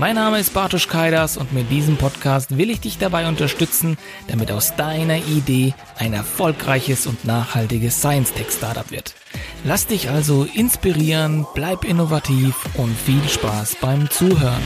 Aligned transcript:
Mein 0.00 0.14
Name 0.14 0.38
ist 0.38 0.54
Bartosz 0.54 0.86
Kaidas 0.86 1.36
und 1.36 1.52
mit 1.52 1.72
diesem 1.72 1.96
Podcast 1.96 2.56
will 2.56 2.70
ich 2.70 2.78
dich 2.78 2.98
dabei 2.98 3.26
unterstützen, 3.26 3.98
damit 4.28 4.52
aus 4.52 4.76
deiner 4.76 5.16
Idee 5.16 5.74
ein 5.96 6.12
erfolgreiches 6.12 7.08
und 7.08 7.24
nachhaltiges 7.24 7.98
Science-Tech-Startup 7.98 8.92
wird. 8.92 9.16
Lass 9.64 9.88
dich 9.88 10.08
also 10.08 10.44
inspirieren, 10.44 11.48
bleib 11.52 11.82
innovativ 11.82 12.54
und 12.76 12.96
viel 12.96 13.28
Spaß 13.28 13.78
beim 13.80 14.08
Zuhören. 14.08 14.62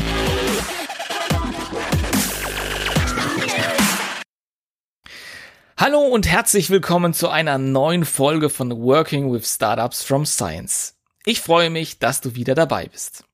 Hallo 5.78 6.00
und 6.00 6.28
herzlich 6.28 6.68
willkommen 6.68 7.14
zu 7.14 7.30
einer 7.30 7.56
neuen 7.56 8.04
Folge 8.04 8.50
von 8.50 8.70
Working 8.82 9.32
with 9.32 9.46
Startups 9.46 10.02
from 10.02 10.26
Science. 10.26 10.98
Ich 11.24 11.40
freue 11.40 11.70
mich, 11.70 11.98
dass 11.98 12.20
du 12.20 12.34
wieder 12.34 12.54
dabei 12.54 12.88
bist. 12.88 13.24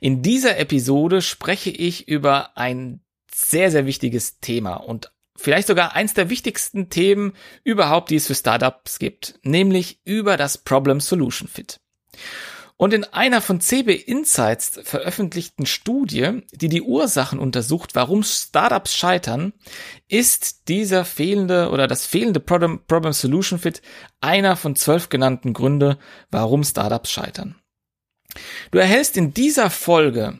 In 0.00 0.22
dieser 0.22 0.58
Episode 0.58 1.22
spreche 1.22 1.70
ich 1.70 2.08
über 2.08 2.56
ein 2.56 3.00
sehr, 3.32 3.70
sehr 3.70 3.86
wichtiges 3.86 4.40
Thema 4.40 4.74
und 4.74 5.12
vielleicht 5.36 5.68
sogar 5.68 5.94
eins 5.94 6.14
der 6.14 6.30
wichtigsten 6.30 6.90
Themen 6.90 7.32
überhaupt, 7.64 8.10
die 8.10 8.16
es 8.16 8.26
für 8.26 8.34
Startups 8.34 8.98
gibt, 8.98 9.38
nämlich 9.42 10.00
über 10.04 10.36
das 10.36 10.58
Problem 10.58 11.00
Solution 11.00 11.48
Fit. 11.48 11.80
Und 12.80 12.94
in 12.94 13.02
einer 13.02 13.40
von 13.40 13.60
CB 13.60 13.92
Insights 13.92 14.78
veröffentlichten 14.84 15.66
Studie, 15.66 16.42
die 16.52 16.68
die 16.68 16.82
Ursachen 16.82 17.40
untersucht, 17.40 17.96
warum 17.96 18.22
Startups 18.22 18.94
scheitern, 18.94 19.52
ist 20.06 20.68
dieser 20.68 21.04
fehlende 21.04 21.70
oder 21.70 21.88
das 21.88 22.06
fehlende 22.06 22.38
Problem, 22.38 22.80
Problem 22.86 23.12
Solution 23.12 23.58
Fit 23.58 23.82
einer 24.20 24.54
von 24.54 24.76
zwölf 24.76 25.08
genannten 25.08 25.54
Gründe, 25.54 25.98
warum 26.30 26.62
Startups 26.62 27.10
scheitern. 27.10 27.56
Du 28.70 28.78
erhältst 28.78 29.16
in 29.16 29.34
dieser 29.34 29.70
Folge 29.70 30.38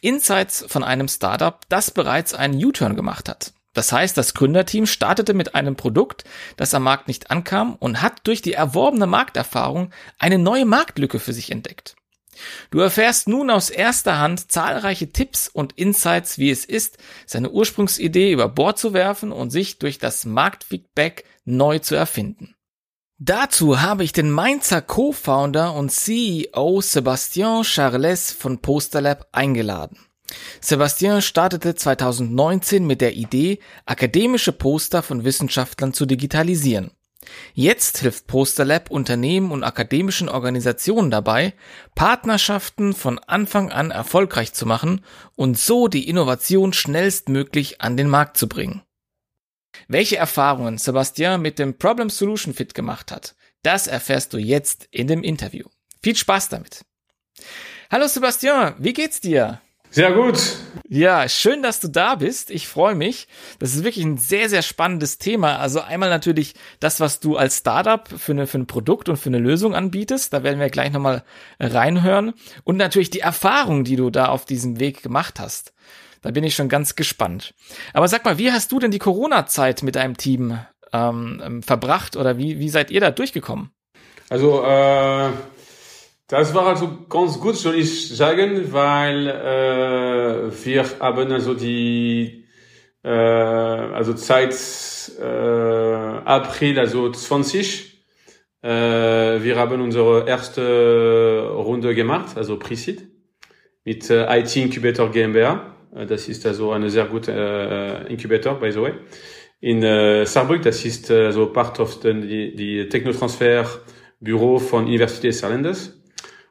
Insights 0.00 0.64
von 0.68 0.84
einem 0.84 1.08
Startup, 1.08 1.60
das 1.68 1.90
bereits 1.90 2.34
einen 2.34 2.62
U-Turn 2.62 2.96
gemacht 2.96 3.28
hat. 3.28 3.52
Das 3.76 3.92
heißt, 3.92 4.16
das 4.16 4.32
Gründerteam 4.32 4.86
startete 4.86 5.34
mit 5.34 5.54
einem 5.54 5.76
Produkt, 5.76 6.24
das 6.56 6.72
am 6.72 6.84
Markt 6.84 7.08
nicht 7.08 7.30
ankam 7.30 7.74
und 7.74 8.00
hat 8.00 8.26
durch 8.26 8.40
die 8.40 8.54
erworbene 8.54 9.06
Markterfahrung 9.06 9.90
eine 10.18 10.38
neue 10.38 10.64
Marktlücke 10.64 11.18
für 11.18 11.34
sich 11.34 11.50
entdeckt. 11.50 11.94
Du 12.70 12.80
erfährst 12.80 13.28
nun 13.28 13.50
aus 13.50 13.70
erster 13.70 14.18
Hand 14.18 14.50
zahlreiche 14.50 15.12
Tipps 15.12 15.48
und 15.48 15.74
Insights, 15.74 16.38
wie 16.38 16.50
es 16.50 16.64
ist, 16.64 16.96
seine 17.26 17.50
Ursprungsidee 17.50 18.32
über 18.32 18.48
Bord 18.48 18.78
zu 18.78 18.94
werfen 18.94 19.30
und 19.30 19.50
sich 19.50 19.78
durch 19.78 19.98
das 19.98 20.24
Marktfeedback 20.24 21.24
neu 21.44 21.78
zu 21.78 21.94
erfinden. 21.94 22.55
Dazu 23.18 23.80
habe 23.80 24.04
ich 24.04 24.12
den 24.12 24.30
Mainzer 24.30 24.82
Co-Founder 24.82 25.72
und 25.72 25.90
CEO 25.90 26.82
Sebastian 26.82 27.62
Charles 27.62 28.30
von 28.30 28.58
Posterlab 28.58 29.28
eingeladen. 29.32 29.98
Sebastian 30.60 31.22
startete 31.22 31.74
2019 31.74 32.86
mit 32.86 33.00
der 33.00 33.14
Idee, 33.14 33.60
akademische 33.86 34.52
Poster 34.52 35.02
von 35.02 35.24
Wissenschaftlern 35.24 35.94
zu 35.94 36.04
digitalisieren. 36.04 36.90
Jetzt 37.54 37.98
hilft 37.98 38.26
Posterlab 38.26 38.90
Unternehmen 38.90 39.50
und 39.50 39.64
akademischen 39.64 40.28
Organisationen 40.28 41.10
dabei, 41.10 41.54
Partnerschaften 41.94 42.92
von 42.92 43.18
Anfang 43.18 43.72
an 43.72 43.92
erfolgreich 43.92 44.52
zu 44.52 44.66
machen 44.66 45.02
und 45.36 45.58
so 45.58 45.88
die 45.88 46.06
Innovation 46.06 46.74
schnellstmöglich 46.74 47.80
an 47.80 47.96
den 47.96 48.10
Markt 48.10 48.36
zu 48.36 48.46
bringen. 48.46 48.82
Welche 49.88 50.16
Erfahrungen 50.16 50.78
Sebastian 50.78 51.42
mit 51.42 51.58
dem 51.58 51.78
Problem 51.78 52.10
Solution 52.10 52.54
Fit 52.54 52.74
gemacht 52.74 53.12
hat, 53.12 53.34
das 53.62 53.86
erfährst 53.86 54.32
du 54.32 54.38
jetzt 54.38 54.88
in 54.90 55.06
dem 55.06 55.22
Interview. 55.22 55.66
Viel 56.02 56.16
Spaß 56.16 56.48
damit. 56.48 56.84
Hallo 57.90 58.06
Sebastian, 58.06 58.74
wie 58.78 58.92
geht's 58.92 59.20
dir? 59.20 59.60
Sehr 59.90 60.12
gut. 60.12 60.38
Ja, 60.88 61.28
schön, 61.28 61.62
dass 61.62 61.80
du 61.80 61.88
da 61.88 62.16
bist. 62.16 62.50
Ich 62.50 62.68
freue 62.68 62.94
mich. 62.94 63.28
Das 63.58 63.74
ist 63.74 63.82
wirklich 63.82 64.04
ein 64.04 64.18
sehr, 64.18 64.48
sehr 64.48 64.62
spannendes 64.62 65.18
Thema. 65.18 65.58
Also 65.58 65.80
einmal 65.80 66.10
natürlich 66.10 66.54
das, 66.80 67.00
was 67.00 67.20
du 67.20 67.36
als 67.36 67.58
Startup 67.58 68.06
für, 68.06 68.32
eine, 68.32 68.46
für 68.46 68.58
ein 68.58 68.66
Produkt 68.66 69.08
und 69.08 69.16
für 69.16 69.30
eine 69.30 69.38
Lösung 69.38 69.74
anbietest. 69.74 70.32
Da 70.32 70.42
werden 70.42 70.60
wir 70.60 70.68
gleich 70.68 70.92
nochmal 70.92 71.24
reinhören. 71.58 72.34
Und 72.64 72.76
natürlich 72.76 73.10
die 73.10 73.20
Erfahrung, 73.20 73.84
die 73.84 73.96
du 73.96 74.10
da 74.10 74.26
auf 74.26 74.44
diesem 74.44 74.80
Weg 74.80 75.02
gemacht 75.02 75.40
hast. 75.40 75.72
Da 76.26 76.32
bin 76.32 76.42
ich 76.42 76.56
schon 76.56 76.68
ganz 76.68 76.96
gespannt. 76.96 77.54
Aber 77.92 78.08
sag 78.08 78.24
mal, 78.24 78.36
wie 78.36 78.50
hast 78.50 78.72
du 78.72 78.80
denn 78.80 78.90
die 78.90 78.98
Corona-Zeit 78.98 79.84
mit 79.84 79.94
deinem 79.94 80.16
Team 80.16 80.58
ähm, 80.92 81.40
ähm, 81.40 81.62
verbracht 81.62 82.16
oder 82.16 82.36
wie, 82.36 82.58
wie 82.58 82.68
seid 82.68 82.90
ihr 82.90 83.00
da 83.00 83.12
durchgekommen? 83.12 83.70
Also, 84.28 84.64
äh, 84.64 85.28
das 86.26 86.52
war 86.52 86.66
also 86.66 87.06
ganz 87.08 87.38
gut, 87.38 87.54
soll 87.54 87.76
ich 87.76 88.08
sagen, 88.08 88.72
weil 88.72 89.28
äh, 89.28 90.64
wir 90.64 90.84
haben 90.98 91.30
also 91.30 91.54
die 91.54 92.44
äh, 93.04 93.08
also 93.08 94.16
seit 94.16 94.52
äh, 95.20 95.22
April, 95.22 96.80
also 96.80 97.08
20, 97.08 98.04
äh, 98.62 98.68
wir 98.68 99.56
haben 99.56 99.80
unsere 99.80 100.28
erste 100.28 101.52
Runde 101.54 101.94
gemacht, 101.94 102.36
also 102.36 102.58
Pre-Seed, 102.58 103.06
mit 103.84 104.10
äh, 104.10 104.40
IT 104.40 104.56
Incubator 104.56 105.08
GmbH. 105.12 105.75
Äh, 105.96 106.06
das 106.06 106.28
ist 106.28 106.46
also 106.46 106.72
eine 106.72 106.90
sehr 106.90 107.06
gute 107.06 107.32
äh, 107.32 108.12
Incubator, 108.12 108.54
by 108.54 108.70
the 108.70 108.80
way. 108.80 108.92
In 109.60 109.82
äh, 109.82 110.26
Saarbrück, 110.26 110.62
das 110.62 110.84
ist 110.84 111.10
äh, 111.10 111.30
so 111.32 111.46
part 111.46 111.80
of 111.80 112.00
the, 112.02 112.12
die, 112.12 112.88
Technotransfer 112.88 113.64
Büro 114.20 114.58
von 114.58 114.84
Universität 114.84 115.34
Saarlandes. 115.34 116.00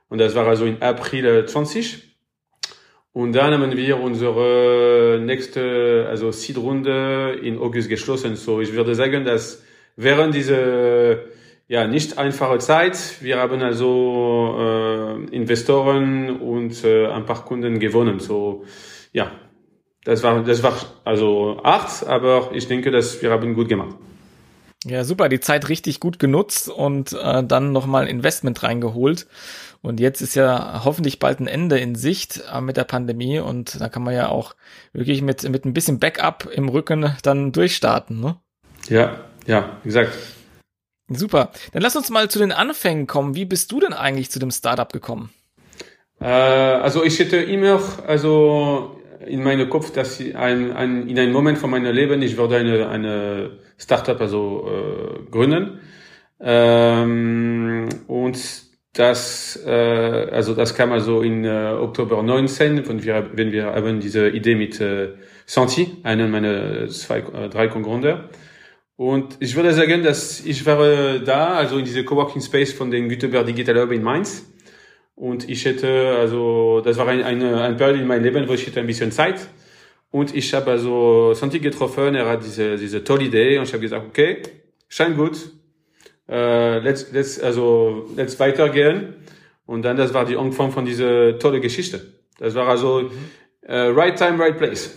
Und 0.09 0.19
das 0.19 0.35
war 0.35 0.47
also 0.47 0.65
in 0.65 0.81
April 0.81 1.45
20. 1.45 2.03
Und 3.13 3.33
dann 3.33 3.53
haben 3.53 3.77
wir 3.77 3.99
unsere 3.99 5.21
nächste, 5.23 6.05
also 6.09 6.31
Seed-Runde 6.31 7.39
in 7.41 7.57
August 7.57 7.89
geschlossen. 7.89 8.35
So, 8.35 8.59
ich 8.59 8.73
würde 8.73 8.93
sagen, 8.93 9.23
dass 9.23 9.63
während 9.95 10.35
dieser 10.35 11.19
ja 11.67 11.87
nicht 11.87 12.17
einfache 12.17 12.59
Zeit, 12.59 12.97
wir 13.21 13.37
haben 13.37 13.61
also 13.61 14.55
äh, 14.59 15.35
Investoren 15.35 16.39
und 16.39 16.83
äh, 16.83 17.07
ein 17.07 17.25
paar 17.25 17.45
Kunden 17.45 17.79
gewonnen. 17.79 18.19
So, 18.19 18.65
ja, 19.15 19.31
das 20.03 20.21
war, 20.23 20.43
das 20.43 20.61
war 20.61 20.75
also 21.05 21.61
acht, 21.63 22.05
aber 22.05 22.51
ich 22.53 22.67
denke, 22.67 22.91
dass 22.91 23.21
wir 23.21 23.31
haben 23.31 23.55
gut 23.55 23.69
gemacht. 23.69 23.95
Ja, 24.83 25.03
super, 25.03 25.29
die 25.29 25.39
Zeit 25.39 25.69
richtig 25.69 25.99
gut 25.99 26.19
genutzt 26.19 26.69
und 26.69 27.13
äh, 27.13 27.43
dann 27.43 27.71
nochmal 27.71 28.07
Investment 28.07 28.61
reingeholt. 28.61 29.25
Und 29.81 29.99
jetzt 29.99 30.21
ist 30.21 30.35
ja 30.35 30.81
hoffentlich 30.83 31.17
bald 31.17 31.39
ein 31.39 31.47
Ende 31.47 31.79
in 31.79 31.95
Sicht 31.95 32.43
äh, 32.53 32.59
mit 32.59 32.77
der 32.77 32.83
Pandemie 32.83 33.39
und 33.39 33.79
da 33.79 33.87
kann 33.89 34.03
man 34.03 34.13
ja 34.13 34.27
auch 34.27 34.53
wirklich 34.93 35.21
mit, 35.21 35.47
mit 35.49 35.65
ein 35.65 35.73
bisschen 35.73 35.99
Backup 35.99 36.49
im 36.53 36.69
Rücken 36.69 37.15
dann 37.23 37.51
durchstarten, 37.51 38.19
ne? 38.19 38.35
Ja, 38.89 39.21
ja, 39.47 39.77
exakt. 39.85 40.11
Super. 41.07 41.51
Dann 41.71 41.81
lass 41.81 41.95
uns 41.95 42.09
mal 42.09 42.29
zu 42.29 42.39
den 42.39 42.51
Anfängen 42.51 43.07
kommen. 43.07 43.33
Wie 43.33 43.45
bist 43.45 43.71
du 43.71 43.79
denn 43.79 43.93
eigentlich 43.93 44.29
zu 44.29 44.39
dem 44.39 44.51
Startup 44.51 44.91
gekommen? 44.91 45.31
Äh, 46.19 46.25
also 46.25 47.03
ich 47.03 47.17
hätte 47.19 47.37
immer, 47.37 47.81
also 48.07 48.99
in 49.27 49.43
meinem 49.43 49.69
Kopf, 49.69 49.91
dass 49.91 50.19
ein, 50.19 50.71
ein, 50.73 51.07
in 51.07 51.17
einem 51.19 51.33
Moment 51.33 51.57
von 51.57 51.69
meinem 51.69 51.93
Leben 51.93 52.21
ich 52.21 52.37
würde 52.37 52.57
eine, 52.57 52.89
eine 52.89 53.59
Startup 53.77 54.19
also 54.19 54.67
äh, 54.67 55.31
gründen. 55.31 55.79
Ähm, 56.39 57.89
und 58.07 58.37
das, 58.93 59.61
äh, 59.65 59.69
also 60.31 60.53
das 60.53 60.73
kam 60.73 60.91
also 60.91 61.21
in 61.21 61.43
äh, 61.43 61.73
Oktober 61.79 62.23
19, 62.23 62.87
wenn 62.87 63.03
wir, 63.03 63.29
wenn 63.33 63.51
wir 63.51 63.65
haben 63.65 63.99
diese 63.99 64.29
Idee 64.29 64.55
mit 64.55 64.79
äh, 64.79 65.13
Santi, 65.45 65.97
einen 66.03 66.31
meiner 66.31 66.87
zwei, 66.87 67.19
äh, 67.19 67.49
drei 67.49 67.67
Kongründer. 67.67 68.29
Und 68.95 69.35
ich 69.41 69.55
würde 69.55 69.73
sagen, 69.73 70.03
dass 70.03 70.45
ich 70.45 70.65
war 70.65 71.19
da, 71.19 71.55
also 71.55 71.77
in 71.77 71.85
diese 71.85 72.05
Coworking 72.05 72.41
Space 72.41 72.71
von 72.71 72.89
den 72.89 73.09
Gutenberg 73.09 73.45
Digital 73.45 73.81
Hub 73.81 73.91
in 73.91 74.01
Mainz. 74.01 74.45
Und 75.15 75.49
ich 75.49 75.63
hätte, 75.63 76.17
also, 76.19 76.81
das 76.81 76.97
war 76.97 77.07
ein, 77.07 77.23
eine, 77.23 77.61
ein 77.61 77.77
Periode 77.77 78.01
in 78.01 78.07
meinem 78.07 78.23
Leben, 78.23 78.47
wo 78.47 78.53
ich 78.53 78.67
hätte 78.67 78.81
ein 78.81 78.87
bisschen 78.87 79.11
Zeit. 79.11 79.47
Und 80.11 80.35
ich 80.35 80.53
habe 80.53 80.71
also 80.71 81.33
Santi 81.33 81.59
getroffen, 81.59 82.15
er 82.15 82.27
hat 82.27 82.43
diese, 82.43 82.77
diese 82.77 83.03
tolle 83.03 83.25
Idee 83.25 83.57
und 83.57 83.65
ich 83.65 83.73
habe 83.73 83.81
gesagt, 83.81 84.05
okay, 84.07 84.41
scheint 84.87 85.17
gut, 85.17 85.37
äh, 86.29 86.79
let's, 86.79 87.11
let's, 87.11 87.39
also, 87.39 88.09
let's 88.15 88.39
weitergehen. 88.39 89.15
Und 89.65 89.83
dann, 89.83 89.97
das 89.97 90.13
war 90.13 90.25
die 90.25 90.37
Anfang 90.37 90.71
von 90.71 90.85
dieser 90.85 91.39
tolle 91.39 91.59
Geschichte. 91.59 92.13
Das 92.37 92.53
war 92.55 92.67
also, 92.67 93.01
mhm. 93.01 93.09
uh, 93.67 93.91
right 93.91 94.17
time, 94.17 94.37
right 94.37 94.57
place. 94.57 94.93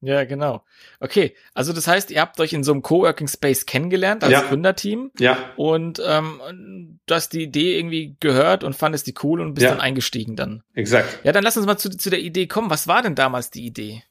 Ja, 0.00 0.24
genau. 0.24 0.62
Okay, 1.02 1.34
also 1.54 1.72
das 1.72 1.86
heißt, 1.88 2.10
ihr 2.10 2.20
habt 2.20 2.38
euch 2.40 2.52
in 2.52 2.62
so 2.62 2.72
einem 2.72 2.82
Coworking 2.82 3.26
Space 3.26 3.64
kennengelernt 3.64 4.22
als 4.22 4.32
Ja. 4.32 4.42
Gründerteam 4.42 5.10
Ja, 5.18 5.38
und 5.56 6.00
ähm, 6.06 6.98
du 7.06 7.14
hast 7.14 7.32
die 7.32 7.42
Idee 7.44 7.78
irgendwie 7.78 8.16
gehört 8.20 8.62
und 8.64 8.76
fandest 8.76 9.06
die 9.06 9.14
cool 9.22 9.40
und 9.40 9.54
bist 9.54 9.64
Ja. 9.64 9.70
dann 9.70 9.80
eingestiegen 9.80 10.36
dann. 10.36 10.62
exakt. 10.74 11.20
Ja, 11.24 11.32
dann 11.32 11.42
lass 11.42 11.56
uns 11.56 11.64
mal 11.66 11.78
zu, 11.78 11.88
zu 11.88 12.10
der 12.10 12.20
Idee 12.20 12.46
kommen. 12.46 12.68
Was 12.68 12.86
war 12.86 13.00
denn 13.02 13.14
damals 13.14 13.50
die 13.50 13.64
Idee? 13.64 14.02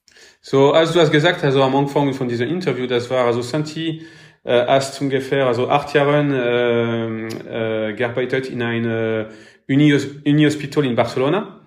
So, 0.42 0.74
als 0.74 0.92
du 0.94 1.00
hast 1.00 1.12
gesagt, 1.12 1.44
also 1.44 1.62
am 1.64 1.76
Anfang 1.76 2.14
von 2.14 2.28
diesem 2.28 2.50
Interview, 2.50 2.88
das 2.88 3.10
war 3.10 3.26
also 3.26 3.42
Santi, 3.44 4.02
äh, 4.44 4.66
hast 4.66 5.00
ungefähr 5.00 5.46
also 5.46 5.70
acht 5.70 5.94
Jahren 5.94 6.34
äh, 6.34 7.90
äh, 7.90 7.94
gearbeitet 7.94 8.50
in 8.50 8.62
einem 8.62 9.28
Uni, 9.68 9.94
Uni 10.26 10.44
Hospital 10.46 10.86
in 10.86 10.96
Barcelona, 10.96 11.62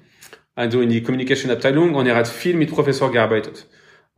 also 0.56 0.80
in 0.80 0.88
die 0.90 1.02
Communication 1.02 1.50
Abteilung 1.50 1.94
und 1.94 2.06
er 2.06 2.16
hat 2.16 2.26
viel 2.28 2.56
mit 2.56 2.70
Professor 2.70 3.10
gearbeitet. 3.12 3.68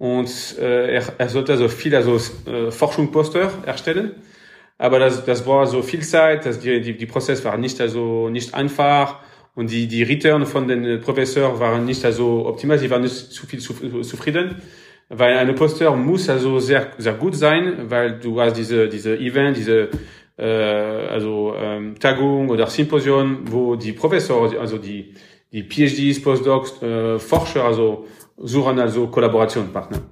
Und 0.04 0.58
äh, 0.58 0.96
er, 0.96 1.02
er 1.16 1.28
sollte 1.30 1.52
also 1.52 1.66
viel 1.66 1.96
also 1.96 2.20
äh, 2.44 2.70
Forschungsposter 2.70 3.50
erstellen, 3.64 4.16
aber 4.76 4.98
das, 4.98 5.24
das 5.24 5.46
war 5.46 5.66
so 5.66 5.80
viel 5.80 6.02
Zeit, 6.02 6.44
dass 6.44 6.60
die, 6.60 6.82
die, 6.82 6.94
die 6.94 7.06
Prozess 7.06 7.42
war 7.42 7.56
nicht 7.56 7.80
also 7.80 8.28
nicht 8.28 8.52
einfach. 8.52 9.20
Und 9.54 9.70
die, 9.70 9.88
die 9.88 10.02
Return 10.02 10.44
von 10.44 10.68
den 10.68 11.00
Professor 11.00 11.58
waren 11.58 11.86
nicht 11.86 12.04
also 12.04 12.44
optimal, 12.44 12.78
sie 12.78 12.90
waren 12.90 13.00
nicht 13.00 13.14
zu 13.14 13.46
viel 13.46 13.60
zu, 13.60 13.72
zufrieden, 14.02 14.60
weil 15.08 15.38
eine 15.38 15.54
Poster 15.54 15.96
muss 15.96 16.28
also 16.28 16.58
sehr, 16.58 16.88
sehr 16.98 17.14
gut 17.14 17.34
sein, 17.34 17.88
weil 17.88 18.18
du 18.18 18.38
hast 18.38 18.58
diese, 18.58 18.90
diese 18.90 19.16
Event, 19.16 19.56
diese 19.56 19.88
äh, 20.36 20.44
also 20.44 21.54
ähm, 21.56 21.98
Tagung 21.98 22.50
oder 22.50 22.66
Symposium, 22.66 23.50
wo 23.50 23.74
die 23.74 23.92
Professor, 23.92 24.52
also 24.60 24.76
die, 24.76 25.14
die 25.50 25.62
PhDs, 25.62 26.20
Postdocs, 26.20 26.82
äh, 26.82 27.18
Forscher, 27.18 27.64
also 27.64 28.06
suchen 28.36 28.78
also 28.78 29.08
Kollaborationspartner. 29.08 30.02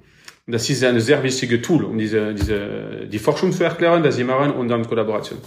Das 0.47 0.69
ist 0.69 0.83
ein 0.83 0.99
sehr 1.01 1.23
wichtiges 1.23 1.63
Tool, 1.63 1.85
um 1.85 1.97
diese, 1.99 2.35
diese, 2.35 3.07
die 3.07 3.19
Forschung 3.19 3.53
zu 3.53 3.65
erklären, 3.65 4.03
dass 4.03 4.17
sie 4.17 4.25
machen 4.25 4.53
und 4.53 4.69
dann 4.69 4.87
Kollaboration. 4.87 5.39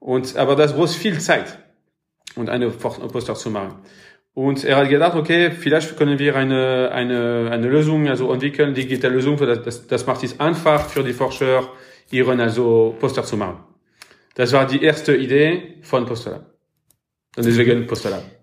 Und, 0.00 0.36
aber 0.36 0.56
das 0.56 0.74
braucht 0.74 0.90
viel 0.90 1.18
Zeit, 1.20 1.58
und 2.36 2.48
eine 2.48 2.70
Poster 2.70 3.34
zu 3.34 3.50
machen. 3.50 3.78
Und 4.34 4.64
er 4.64 4.76
hat 4.76 4.88
gedacht, 4.90 5.16
okay, 5.16 5.50
vielleicht 5.50 5.96
können 5.96 6.18
wir 6.18 6.36
eine, 6.36 6.90
eine, 6.92 7.48
eine 7.50 7.68
Lösung 7.68 8.06
also 8.06 8.30
entwickeln, 8.32 8.74
digitale 8.74 9.14
Lösung, 9.14 9.38
für 9.38 9.46
das, 9.46 9.86
das, 9.86 10.06
macht 10.06 10.22
es 10.22 10.38
einfach 10.38 10.88
für 10.88 11.02
die 11.02 11.14
Forscher, 11.14 11.70
ihren 12.10 12.40
also 12.40 12.94
Poster 13.00 13.24
zu 13.24 13.38
machen. 13.38 13.64
Das 14.34 14.52
war 14.52 14.66
die 14.66 14.82
erste 14.82 15.16
Idee 15.16 15.78
von 15.80 16.04
Posterlab. 16.04 16.52
Und 17.36 17.46
deswegen 17.46 17.86
Posterlab. 17.86 18.35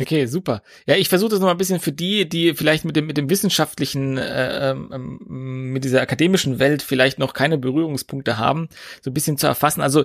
Okay, 0.00 0.26
super. 0.26 0.62
Ja, 0.86 0.94
ich 0.94 1.08
versuche 1.08 1.30
das 1.30 1.40
noch 1.40 1.46
mal 1.46 1.52
ein 1.52 1.58
bisschen 1.58 1.80
für 1.80 1.90
die, 1.90 2.28
die 2.28 2.54
vielleicht 2.54 2.84
mit 2.84 2.94
dem 2.94 3.06
mit 3.06 3.16
dem 3.16 3.28
wissenschaftlichen, 3.30 4.16
äh, 4.16 4.70
ähm, 4.70 5.72
mit 5.72 5.82
dieser 5.84 6.00
akademischen 6.00 6.60
Welt 6.60 6.82
vielleicht 6.82 7.18
noch 7.18 7.32
keine 7.32 7.58
Berührungspunkte 7.58 8.38
haben, 8.38 8.68
so 9.02 9.10
ein 9.10 9.14
bisschen 9.14 9.38
zu 9.38 9.48
erfassen. 9.48 9.80
Also 9.80 10.04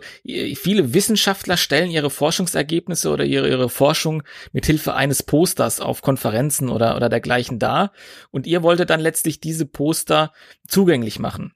viele 0.56 0.95
Wissenschaftler 0.95 1.57
stellen 1.57 1.92
ihre 1.92 2.10
Forschungsergebnisse 2.10 3.12
oder 3.12 3.24
ihre 3.24 3.48
ihre 3.48 3.69
Forschung 3.69 4.24
mit 4.51 4.66
Hilfe 4.66 4.95
eines 4.95 5.22
Posters 5.22 5.80
auf 5.80 6.01
Konferenzen 6.01 6.69
oder 6.69 6.95
oder 6.95 7.10
dergleichen 7.10 7.60
dar. 7.60 7.92
Und 8.31 8.48
ihr 8.48 8.63
wolltet 8.63 8.90
dann 8.90 9.00
letztlich 9.00 9.42
diese 9.42 9.68
Poster 9.68 10.31
zugänglich 10.68 11.19
machen, 11.19 11.54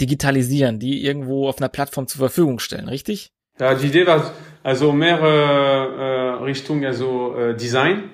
digitalisieren, 0.00 0.78
die 0.78 1.04
irgendwo 1.04 1.48
auf 1.48 1.58
einer 1.58 1.68
Plattform 1.68 2.06
zur 2.06 2.20
Verfügung 2.20 2.60
stellen, 2.60 2.88
richtig? 2.88 3.32
Ja, 3.58 3.74
die 3.74 3.86
Idee 3.86 4.06
war 4.06 4.32
also 4.62 4.92
mehr 4.92 5.18
äh, 5.18 6.44
Richtung 6.44 6.84
also 6.84 7.34
äh, 7.36 7.54
Design. 7.56 8.10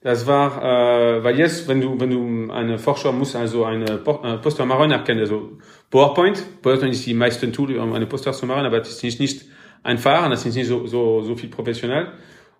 Das 0.00 0.26
war, 0.26 0.62
äh, 0.62 1.24
weil 1.24 1.38
jetzt, 1.38 1.66
wenn 1.68 1.80
du 1.80 1.98
wenn 2.00 2.10
du 2.10 2.52
eine 2.52 2.78
Forscher 2.78 3.12
muss 3.12 3.34
also 3.34 3.64
eine 3.64 3.98
Po- 3.98 4.22
äh, 4.24 4.38
Poster 4.38 4.64
machen, 4.64 4.90
erkennen 4.92 5.20
also 5.20 5.58
PowerPoint. 5.90 6.42
PowerPoint 6.62 6.92
ist 6.92 7.04
die 7.06 7.14
meisten 7.14 7.52
Tool, 7.52 7.76
um 7.76 7.92
eine 7.92 8.06
Poster 8.06 8.32
zu 8.32 8.46
machen, 8.46 8.64
aber 8.64 8.78
das 8.78 9.02
ist 9.02 9.20
nicht 9.20 9.44
einfach, 9.82 10.28
das 10.30 10.46
ist 10.46 10.54
nicht 10.54 10.68
so 10.68 10.86
so 10.86 11.22
so 11.22 11.34
viel 11.34 11.50
professionell. 11.50 12.12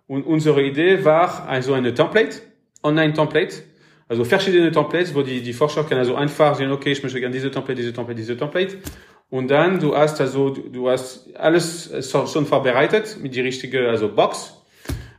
Und 0.07 0.23
unsere 0.23 0.61
Idee 0.61 1.03
war 1.03 1.47
also 1.47 1.73
eine 1.73 1.93
Template, 1.93 2.37
Online-Template, 2.83 3.55
also 4.09 4.23
verschiedene 4.23 4.71
Templates, 4.71 5.13
wo 5.15 5.21
die, 5.21 5.41
die 5.41 5.53
Forscher 5.53 5.83
können 5.83 5.99
also 5.99 6.15
einfach 6.15 6.55
sehen, 6.55 6.71
okay, 6.71 6.91
ich 6.91 7.03
möchte 7.03 7.19
gerne 7.19 7.33
diese 7.33 7.51
Template, 7.51 7.75
diese 7.81 7.93
Template, 7.93 8.15
diese 8.17 8.37
Template. 8.37 8.77
Und 9.29 9.49
dann, 9.49 9.79
du 9.79 9.95
hast 9.95 10.21
also, 10.21 10.49
du, 10.49 10.89
hast 10.89 11.35
alles 11.35 11.85
so- 11.85 12.25
schon 12.27 12.45
vorbereitet 12.45 13.17
mit 13.21 13.35
die 13.35 13.41
richtige, 13.41 13.89
also 13.89 14.07
Box, 14.09 14.53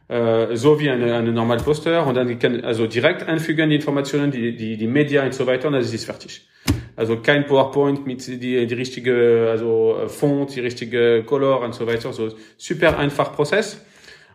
äh, 0.08 0.56
so 0.56 0.80
wie 0.80 0.88
eine, 0.88 1.14
eine 1.14 1.30
normale 1.30 1.62
Poster. 1.62 2.06
Und 2.06 2.14
dann 2.14 2.38
kann 2.38 2.64
also 2.64 2.86
direkt 2.86 3.22
einfügen 3.28 3.68
die 3.68 3.76
Informationen, 3.76 4.30
die, 4.30 4.56
die, 4.56 4.76
die 4.78 4.86
Media 4.86 5.24
und 5.24 5.34
so 5.34 5.46
weiter, 5.46 5.66
und 5.68 5.74
dann 5.74 5.82
ist 5.82 5.92
es 5.92 6.04
fertig. 6.06 6.48
Also 6.96 7.18
kein 7.18 7.46
PowerPoint 7.46 8.06
mit 8.06 8.26
die, 8.26 8.66
die 8.66 8.74
richtige, 8.74 9.48
also 9.50 9.98
äh, 10.02 10.08
Font, 10.08 10.56
die 10.56 10.60
richtige 10.60 11.22
Color 11.24 11.60
und 11.60 11.74
so 11.74 11.86
weiter. 11.86 12.12
So 12.12 12.30
super 12.56 12.98
einfach 12.98 13.34
Prozess. 13.34 13.84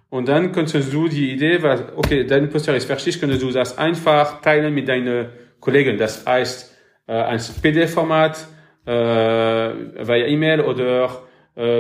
Und 0.10 0.28
dann 0.28 0.52
könntest 0.52 0.94
du 0.94 1.08
die 1.08 1.31
Idee, 1.31 1.64
war, 1.64 1.94
okay, 1.96 2.24
dein 2.24 2.48
Poster 2.48 2.76
ist 2.76 2.86
fertig, 2.86 3.19
könntest 3.19 3.42
du 3.42 3.50
das 3.52 3.76
einfach 3.80 4.42
teilen 4.42 4.72
mit 4.72 4.88
deinen 4.88 5.30
Kollegen. 5.60 5.98
Das 5.98 6.24
heißt, 6.26 6.78
äh, 7.08 7.14
als 7.14 7.50
PDF-Format, 7.50 8.38
äh, 8.38 8.53
via 8.85 10.27
E-Mail 10.27 10.62
oder 10.62 11.21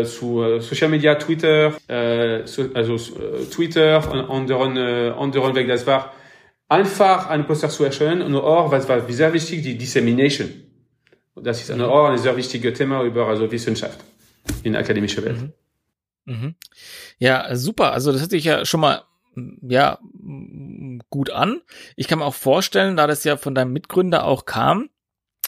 zu 0.05 0.43
äh, 0.43 0.61
Social 0.61 0.89
Media, 0.89 1.15
Twitter, 1.15 1.73
so, 2.45 2.69
also 2.73 2.97
Twitter 3.51 4.11
und 4.11 4.51
anderen, 4.51 4.77
anderen 4.77 5.55
Weg. 5.55 5.67
Das 5.67 5.85
war 5.87 6.13
einfach 6.69 7.29
ein 7.29 7.45
Poster 7.45 7.69
zu 7.69 7.83
erstellen 7.83 8.21
und 8.21 8.35
auch, 8.35 8.71
was 8.71 8.87
war 8.87 9.01
sehr 9.09 9.33
wichtig, 9.33 9.63
die 9.63 9.77
Dissemination. 9.77 10.49
Das 11.35 11.61
ist 11.61 11.71
eine, 11.71 11.87
auch 11.87 12.09
ein 12.09 12.17
sehr 12.17 12.37
wichtiges 12.37 12.77
Thema 12.77 13.03
über 13.03 13.27
also 13.27 13.51
Wissenschaft 13.51 13.99
in 14.63 14.73
der 14.73 14.81
akademischen 14.81 15.25
Welt. 15.25 15.37
Mhm. 16.25 16.55
Ja, 17.17 17.55
super. 17.55 17.91
Also 17.93 18.11
das 18.11 18.21
hört 18.21 18.31
sich 18.31 18.43
ja 18.43 18.65
schon 18.65 18.79
mal 18.79 19.03
ja 19.61 19.97
gut 21.09 21.31
an. 21.31 21.61
Ich 21.95 22.07
kann 22.07 22.19
mir 22.19 22.25
auch 22.25 22.35
vorstellen, 22.35 22.95
da 22.95 23.07
das 23.07 23.23
ja 23.23 23.37
von 23.37 23.55
deinem 23.55 23.73
Mitgründer 23.73 24.25
auch 24.25 24.45
kam, 24.45 24.89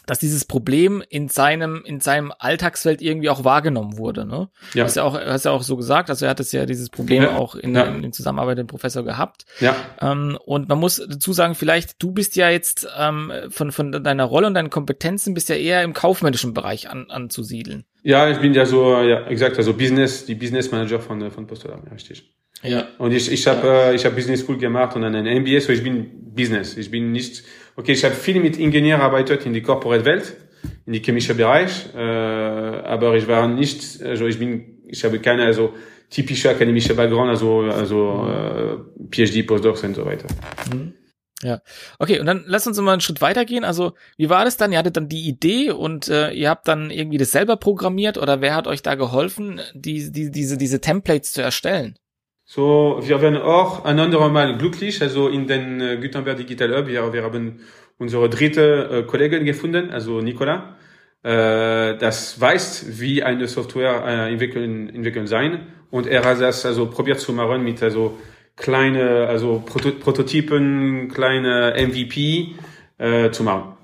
dass 0.06 0.18
dieses 0.18 0.44
Problem 0.44 1.02
in 1.08 1.28
seinem 1.28 1.82
in 1.84 2.00
seinem 2.00 2.32
Alltagsfeld 2.38 3.02
irgendwie 3.02 3.28
auch 3.28 3.44
wahrgenommen 3.44 3.98
wurde. 3.98 4.24
Ne? 4.24 4.48
Ja. 4.74 4.84
Hast 4.84 4.96
ja 4.96 5.02
auch 5.02 5.14
hast 5.20 5.44
ja 5.44 5.50
auch 5.50 5.62
so 5.62 5.76
gesagt. 5.76 6.08
Also 6.10 6.24
er 6.26 6.30
hat 6.30 6.40
es 6.40 6.52
ja 6.52 6.64
dieses 6.64 6.88
Problem 6.90 7.24
Ja. 7.24 7.36
auch 7.36 7.54
in, 7.56 7.74
Ja. 7.74 7.82
in, 7.84 8.02
in 8.04 8.12
Zusammenarbeit 8.12 8.56
mit 8.56 8.66
dem 8.66 8.68
Professor 8.68 9.02
gehabt. 9.04 9.44
Ja. 9.60 9.74
Ähm, 10.00 10.38
und 10.44 10.68
man 10.68 10.78
muss 10.78 10.96
dazu 10.96 11.32
sagen, 11.32 11.54
vielleicht 11.54 12.02
du 12.02 12.12
bist 12.12 12.36
ja 12.36 12.48
jetzt 12.48 12.88
ähm, 12.98 13.32
von 13.50 13.72
von 13.72 13.92
deiner 13.92 14.24
Rolle 14.24 14.46
und 14.46 14.54
deinen 14.54 14.70
Kompetenzen 14.70 15.34
bist 15.34 15.48
ja 15.48 15.56
eher 15.56 15.82
im 15.82 15.92
kaufmännischen 15.92 16.54
Bereich 16.54 16.88
an, 16.88 17.10
anzusiedeln. 17.10 17.84
Ja, 18.02 18.30
ich 18.30 18.38
bin 18.38 18.54
ja 18.54 18.66
so, 18.66 19.00
ja, 19.00 19.26
exakt, 19.26 19.58
also 19.58 19.74
Business, 19.74 20.26
die 20.26 20.36
Business 20.36 20.70
Manager 20.70 21.00
von, 21.00 21.20
äh, 21.22 21.30
von 21.30 21.48
Postola, 21.48 21.80
ja, 21.84 21.92
richtig. 21.92 22.32
Ja. 22.62 22.88
Und 22.98 23.12
ich, 23.12 23.30
ich 23.30 23.46
habe 23.46 23.68
äh, 23.68 23.94
ich 23.94 24.04
hab 24.04 24.14
Business 24.14 24.40
School 24.40 24.58
gemacht 24.58 24.96
und 24.96 25.02
dann 25.02 25.14
ein 25.14 25.42
MBA, 25.42 25.60
so 25.60 25.72
ich 25.72 25.82
bin 25.82 26.34
Business. 26.34 26.76
Ich 26.76 26.90
bin 26.90 27.12
nicht, 27.12 27.44
okay, 27.76 27.92
ich 27.92 28.04
habe 28.04 28.14
viel 28.14 28.40
mit 28.40 28.58
Ingenieur 28.58 29.00
arbeitet 29.00 29.46
in 29.46 29.52
die 29.52 29.62
Corporate 29.62 30.04
Welt, 30.04 30.36
in 30.86 30.92
die 30.92 31.00
chemische 31.00 31.34
Bereich, 31.34 31.86
äh, 31.94 31.98
aber 31.98 33.14
ich 33.16 33.26
war 33.28 33.48
nicht, 33.48 34.02
also 34.02 34.26
ich 34.26 34.38
bin, 34.38 34.82
ich 34.86 35.04
habe 35.04 35.18
keine, 35.18 35.44
also 35.44 35.74
typische 36.10 36.50
akademische 36.50 36.94
Background, 36.94 37.30
also, 37.30 37.62
also 37.62 38.28
äh, 38.28 38.76
PhD, 39.10 39.46
Postdocs 39.46 39.82
und 39.84 39.94
so 39.94 40.04
weiter. 40.04 40.26
Ja, 41.42 41.60
okay, 41.98 42.18
und 42.18 42.26
dann 42.26 42.44
lass 42.46 42.66
uns 42.66 42.80
mal 42.80 42.92
einen 42.92 43.02
Schritt 43.02 43.20
weitergehen. 43.20 43.62
Also, 43.62 43.92
wie 44.16 44.30
war 44.30 44.44
das 44.44 44.56
dann? 44.56 44.72
Ihr 44.72 44.78
hattet 44.78 44.96
dann 44.96 45.08
die 45.08 45.28
Idee 45.28 45.70
und 45.70 46.08
äh, 46.08 46.30
ihr 46.30 46.48
habt 46.48 46.66
dann 46.66 46.90
irgendwie 46.90 47.18
das 47.18 47.30
selber 47.30 47.56
programmiert 47.56 48.16
oder 48.16 48.40
wer 48.40 48.54
hat 48.54 48.66
euch 48.66 48.82
da 48.82 48.94
geholfen, 48.94 49.60
die, 49.74 50.10
die, 50.10 50.30
diese, 50.30 50.56
diese 50.56 50.80
Templates 50.80 51.34
zu 51.34 51.42
erstellen? 51.42 51.98
So, 52.48 53.00
wir 53.02 53.20
werden 53.20 53.38
auch 53.38 53.84
ein 53.84 53.98
anderes 53.98 54.30
Mal 54.30 54.56
glücklich, 54.56 55.02
also 55.02 55.26
in 55.26 55.48
den 55.48 55.80
äh, 55.80 55.96
Gutenberg 56.00 56.36
Digital 56.36 56.76
Hub, 56.76 56.86
wir, 56.86 57.12
wir 57.12 57.24
haben 57.24 57.58
unsere 57.98 58.30
dritte 58.30 58.88
äh, 58.88 59.02
Kollegin 59.02 59.44
gefunden, 59.44 59.90
also 59.90 60.20
Nicola, 60.20 60.76
äh, 61.24 61.98
das 61.98 62.40
weiß, 62.40 63.00
wie 63.00 63.24
eine 63.24 63.48
Software 63.48 64.04
äh, 64.06 64.32
entwickeln, 64.32 64.88
entwickeln 64.94 65.26
sein. 65.26 65.66
Und 65.90 66.06
er 66.06 66.24
hat 66.24 66.40
das 66.40 66.64
also 66.64 66.86
probiert 66.86 67.18
zu 67.18 67.32
machen 67.32 67.64
mit 67.64 67.82
also 67.82 68.16
kleine, 68.54 69.26
also 69.26 69.64
Proto 69.66 69.90
Prototypen, 69.90 71.08
kleine 71.08 71.74
MVP 71.76 72.54
äh, 72.98 73.30
zu 73.32 73.42
machen. 73.42 73.76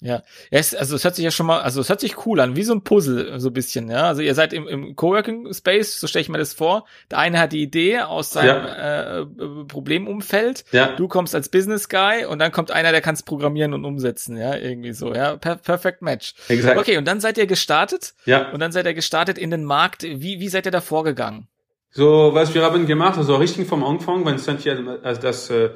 Ja, 0.00 0.22
ja 0.50 0.58
es, 0.58 0.74
also 0.74 0.96
es 0.96 1.04
hört 1.04 1.14
sich 1.14 1.24
ja 1.24 1.30
schon 1.30 1.46
mal, 1.46 1.60
also 1.60 1.80
es 1.80 1.88
hört 1.88 2.00
sich 2.00 2.26
cool 2.26 2.40
an, 2.40 2.56
wie 2.56 2.62
so 2.62 2.72
ein 2.72 2.82
Puzzle, 2.82 3.38
so 3.38 3.48
ein 3.48 3.52
bisschen, 3.52 3.90
ja. 3.90 4.08
Also 4.08 4.22
ihr 4.22 4.34
seid 4.34 4.52
im, 4.52 4.66
im 4.66 4.96
Coworking 4.96 5.52
Space, 5.52 6.00
so 6.00 6.06
stelle 6.06 6.22
ich 6.22 6.28
mir 6.28 6.38
das 6.38 6.54
vor. 6.54 6.86
Der 7.10 7.18
eine 7.18 7.38
hat 7.38 7.52
die 7.52 7.62
Idee 7.62 8.00
aus 8.00 8.32
seinem 8.32 8.64
äh, 8.66 9.20
äh, 9.20 9.64
Problemumfeld. 9.66 10.64
Ja. 10.72 10.96
Du 10.96 11.08
kommst 11.08 11.34
als 11.34 11.48
Business 11.48 11.88
Guy 11.88 12.24
und 12.24 12.38
dann 12.38 12.52
kommt 12.52 12.70
einer, 12.70 12.92
der 12.92 13.00
kann 13.00 13.14
es 13.14 13.22
programmieren 13.22 13.74
und 13.74 13.84
umsetzen, 13.84 14.36
ja, 14.36 14.56
irgendwie 14.56 14.92
so, 14.92 15.14
ja. 15.14 15.36
Per 15.36 15.56
perfect 15.56 16.02
Match. 16.02 16.34
Exakt. 16.48 16.78
Okay, 16.78 16.96
und 16.96 17.06
dann 17.06 17.20
seid 17.20 17.36
ihr 17.38 17.46
gestartet 17.46 18.14
Ja. 18.24 18.50
und 18.52 18.60
dann 18.60 18.72
seid 18.72 18.86
ihr 18.86 18.94
gestartet 18.94 19.38
in 19.38 19.50
den 19.50 19.64
Markt. 19.64 20.02
Wie, 20.02 20.40
wie 20.40 20.48
seid 20.48 20.66
ihr 20.66 20.72
da 20.72 20.80
vorgegangen? 20.80 21.46
So, 21.92 22.30
was 22.32 22.54
wir 22.54 22.62
haben 22.62 22.86
gemacht, 22.86 23.18
also 23.18 23.34
richtig 23.36 23.66
vom 23.66 23.82
Anfang, 23.84 24.24
wenn 24.24 24.38
Santi 24.38 24.70
hat 24.70 25.24
das 25.24 25.50
äh, 25.50 25.70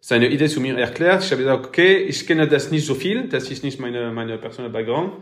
seine 0.00 0.28
Idee 0.28 0.48
zu 0.48 0.60
mir 0.60 0.76
erklärt. 0.78 1.24
Ich 1.24 1.30
habe 1.32 1.42
gesagt, 1.42 1.66
okay, 1.66 1.96
ich 1.96 2.26
kenne 2.26 2.46
das 2.46 2.70
nicht 2.70 2.86
so 2.86 2.94
viel, 2.94 3.28
das 3.28 3.50
ist 3.50 3.64
nicht 3.64 3.80
meine, 3.80 4.12
meine 4.12 4.38
personal 4.38 4.70
Background, 4.70 5.12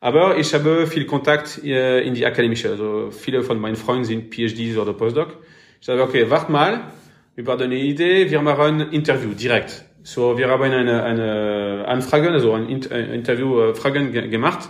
aber 0.00 0.36
ich 0.38 0.52
habe 0.52 0.86
viel 0.86 1.06
Kontakt 1.06 1.62
äh, 1.64 2.00
in 2.00 2.14
die 2.14 2.26
akademische, 2.26 2.70
also 2.70 3.10
viele 3.10 3.42
von 3.42 3.58
meinen 3.58 3.76
Freunden 3.76 4.04
sind 4.04 4.34
PhDs 4.34 4.76
oder 4.76 4.92
Postdoc. 4.92 5.38
Ich 5.80 5.86
sage, 5.86 6.02
okay, 6.02 6.28
wart 6.28 6.50
mal, 6.50 6.92
über 7.36 7.56
deine 7.56 7.76
Idee, 7.76 8.30
wir 8.30 8.40
machen 8.42 8.80
ein 8.80 8.92
Interview 8.92 9.32
direkt. 9.32 9.84
So, 10.02 10.36
wir 10.36 10.48
haben 10.48 10.62
eine, 10.62 11.02
eine 11.02 11.84
Anfrage, 11.88 12.30
also 12.30 12.52
ein 12.52 12.68
Interview 12.68 13.60
äh, 13.60 13.74
Fragen 13.74 14.12
ge 14.12 14.28
gemacht 14.28 14.68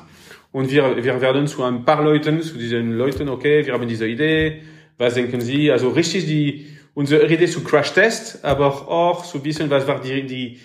und 0.53 0.71
wir, 0.71 1.03
wir 1.03 1.21
werden 1.21 1.49
zu 1.49 1.65
ein 1.65 1.85
paar 1.85 2.05
Leuten, 2.05 2.41
zu 2.41 2.57
diesen 2.57 2.97
Leuten, 2.97 3.29
okay, 3.29 3.67
wir 3.67 3.73
haben 3.73 3.89
diese 3.89 4.07
Idee, 4.07 4.63
was 4.97 5.15
denken 5.15 5.41
Sie? 5.41 5.73
Also 5.73 5.89
richtig 5.89 6.27
die, 6.27 6.67
unsere 6.95 7.27
Idee 7.33 7.47
zu 7.47 7.63
Crash 7.63 7.93
Test, 7.93 8.45
aber 8.45 8.89
auch 8.89 9.25
zu 9.25 9.45
wissen, 9.45 9.69
was 9.71 9.87
war 9.87 10.01
die, 10.01 10.27
die, 10.27 10.61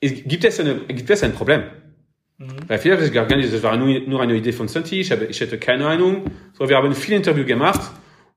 gibt 0.00 0.44
es 0.44 0.60
eine, 0.60 0.80
gibt 0.80 1.10
es 1.10 1.22
ein 1.22 1.32
Problem? 1.32 1.62
Mhm. 2.38 2.68
Weil 2.68 2.78
vielleicht 2.78 3.02
ist 3.02 3.12
gar 3.12 3.26
nicht, 3.36 3.52
das 3.52 3.62
war 3.62 3.76
nur, 3.76 4.00
nur 4.00 4.20
eine 4.20 4.34
Idee 4.34 4.52
von 4.52 4.68
Santi, 4.68 5.00
ich, 5.00 5.10
habe, 5.10 5.26
ich 5.26 5.40
hätte 5.40 5.58
keine 5.58 5.86
Ahnung. 5.86 6.24
So, 6.52 6.68
wir 6.68 6.76
haben 6.76 6.94
viel 6.94 7.14
Interview 7.14 7.44
gemacht, 7.44 7.80